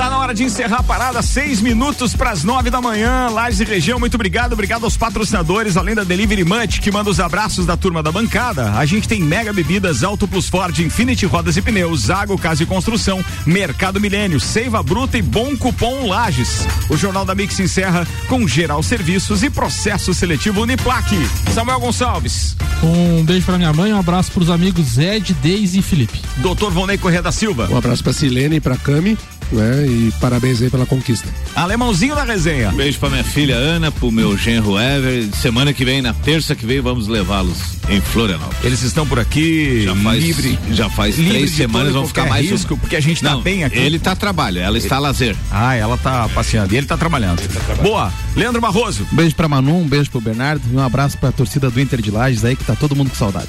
Tá 0.00 0.08
na 0.08 0.16
hora 0.16 0.32
de 0.32 0.42
encerrar 0.42 0.78
a 0.78 0.82
parada, 0.82 1.20
seis 1.20 1.60
minutos 1.60 2.16
para 2.16 2.30
as 2.30 2.42
nove 2.42 2.70
da 2.70 2.80
manhã. 2.80 3.28
Lages 3.28 3.60
e 3.60 3.64
região, 3.64 4.00
muito 4.00 4.14
obrigado. 4.14 4.54
Obrigado 4.54 4.84
aos 4.84 4.96
patrocinadores, 4.96 5.76
além 5.76 5.94
da 5.94 6.04
Delivery 6.04 6.42
Munch, 6.42 6.80
que 6.80 6.90
manda 6.90 7.10
os 7.10 7.20
abraços 7.20 7.66
da 7.66 7.76
turma 7.76 8.02
da 8.02 8.10
bancada. 8.10 8.72
A 8.72 8.86
gente 8.86 9.06
tem 9.06 9.20
Mega 9.20 9.52
Bebidas, 9.52 10.02
Auto 10.02 10.26
Plus 10.26 10.48
Ford, 10.48 10.78
Infinity 10.78 11.26
Rodas 11.26 11.58
e 11.58 11.60
Pneus, 11.60 12.06
Zago 12.06 12.38
Casa 12.38 12.62
e 12.62 12.66
Construção, 12.66 13.22
Mercado 13.44 14.00
Milênio, 14.00 14.40
Seiva 14.40 14.82
Bruta 14.82 15.18
e 15.18 15.22
Bom 15.22 15.54
Cupom 15.54 16.08
Lages. 16.08 16.66
O 16.88 16.96
Jornal 16.96 17.26
da 17.26 17.34
Mix 17.34 17.60
encerra 17.60 18.08
com 18.26 18.48
Geral 18.48 18.82
Serviços 18.82 19.42
e 19.42 19.50
Processo 19.50 20.14
Seletivo 20.14 20.62
Uniplaque. 20.62 21.28
Samuel 21.52 21.78
Gonçalves. 21.78 22.56
Um 22.82 23.22
beijo 23.22 23.44
pra 23.44 23.58
minha 23.58 23.72
mãe, 23.74 23.92
um 23.92 23.98
abraço 23.98 24.32
pros 24.32 24.48
amigos 24.48 24.96
Ed, 24.96 25.34
Deise 25.42 25.80
e 25.80 25.82
Felipe. 25.82 26.22
Doutor 26.38 26.70
Vonei 26.70 26.96
Corrêa 26.96 27.20
da 27.20 27.30
Silva. 27.30 27.68
Um 27.70 27.76
abraço 27.76 28.02
pra 28.02 28.14
Silene 28.14 28.56
e 28.56 28.60
pra 28.60 28.78
Cami, 28.78 29.18
né? 29.52 29.86
E 29.86 30.12
parabéns 30.20 30.60
aí 30.62 30.70
pela 30.70 30.86
conquista. 30.86 31.28
Alemãozinho 31.54 32.14
da 32.14 32.24
resenha. 32.24 32.70
Beijo 32.72 32.98
pra 32.98 33.10
minha 33.10 33.24
filha 33.24 33.56
Ana, 33.56 33.90
pro 33.90 34.10
meu 34.10 34.36
genro 34.36 34.78
Ever. 34.78 35.28
Semana 35.34 35.72
que 35.72 35.84
vem, 35.84 36.00
na 36.02 36.12
terça 36.12 36.54
que 36.54 36.64
vem, 36.66 36.80
vamos 36.80 37.08
levá-los 37.08 37.78
em 37.88 38.00
Florianópolis. 38.00 38.64
Eles 38.64 38.82
estão 38.82 39.06
por 39.06 39.18
aqui 39.18 39.82
já 39.84 39.96
faz, 39.96 40.22
livre, 40.22 40.58
já 40.70 40.88
faz 40.90 41.16
livre 41.18 41.32
três 41.34 41.50
semanas, 41.50 41.90
e 41.90 41.92
vão 41.92 42.06
ficar 42.06 42.26
mais 42.26 42.48
risco, 42.48 42.74
uma. 42.74 42.80
porque 42.80 42.96
a 42.96 43.00
gente 43.00 43.22
tá 43.22 43.32
Não, 43.32 43.42
bem 43.42 43.64
aqui. 43.64 43.78
Ele 43.78 43.98
tá 43.98 44.12
a 44.12 44.16
trabalho, 44.16 44.58
ela 44.60 44.78
está 44.78 44.96
a 44.96 45.00
lazer. 45.00 45.36
Ah, 45.50 45.74
ela 45.74 45.96
tá 45.96 46.28
passeando 46.28 46.72
e 46.72 46.76
ele 46.76 46.86
tá 46.86 46.96
trabalhando. 46.96 47.40
Boa, 47.82 48.12
Leandro 48.36 48.60
Barroso. 48.60 49.06
Um 49.12 49.16
beijo 49.16 49.34
pra 49.34 49.48
Manu, 49.48 49.78
um 49.78 49.88
beijo 49.88 50.10
pro 50.10 50.20
Bernardo 50.20 50.62
e 50.70 50.76
um 50.76 50.80
abraço 50.80 51.18
pra 51.18 51.32
torcida 51.32 51.68
do 51.70 51.80
Inter 51.80 52.00
de 52.00 52.10
Lages 52.10 52.44
aí 52.44 52.54
que 52.54 52.64
tá 52.64 52.76
todo 52.76 52.94
mundo 52.94 53.10
com 53.10 53.16
saudade. 53.16 53.48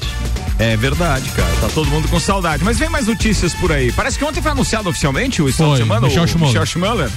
É 0.57 0.77
verdade, 0.77 1.29
cara. 1.31 1.51
Tá 1.59 1.69
todo 1.69 1.89
mundo 1.89 2.07
com 2.07 2.19
saudade. 2.19 2.63
Mas 2.63 2.77
vem 2.77 2.89
mais 2.89 3.07
notícias 3.07 3.53
por 3.53 3.71
aí. 3.71 3.91
Parece 3.91 4.17
que 4.17 4.23
ontem 4.23 4.41
foi 4.41 4.51
anunciado 4.51 4.89
oficialmente 4.89 5.41
o 5.41 5.49
estado 5.49 5.69
Foi, 5.71 5.79
semana. 5.91 6.07
Michel. 6.07 6.39
Michel 6.39 6.65
Schmuller. 6.65 7.09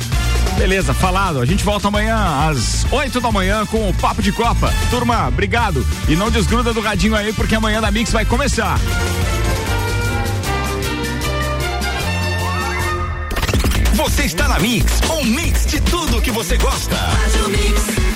Beleza, 0.58 0.94
falado. 0.94 1.40
A 1.40 1.46
gente 1.46 1.64
volta 1.64 1.88
amanhã 1.88 2.16
às 2.48 2.86
8 2.90 3.20
da 3.20 3.30
manhã 3.30 3.66
com 3.66 3.88
o 3.88 3.94
Papo 3.94 4.22
de 4.22 4.32
Copa. 4.32 4.72
Turma, 4.90 5.28
obrigado. 5.28 5.86
E 6.08 6.16
não 6.16 6.30
desgruda 6.30 6.72
do 6.72 6.80
radinho 6.80 7.14
aí, 7.14 7.32
porque 7.32 7.54
amanhã 7.54 7.80
da 7.80 7.90
Mix 7.90 8.12
vai 8.12 8.24
começar. 8.24 8.78
Você 13.94 14.24
está 14.24 14.48
na 14.48 14.58
Mix, 14.58 15.00
um 15.10 15.24
mix 15.24 15.66
de 15.66 15.80
tudo 15.80 16.20
que 16.20 16.30
você 16.30 16.56
gosta. 16.56 16.96
Faz 16.96 17.46
o 17.46 17.48
mix. 17.48 18.13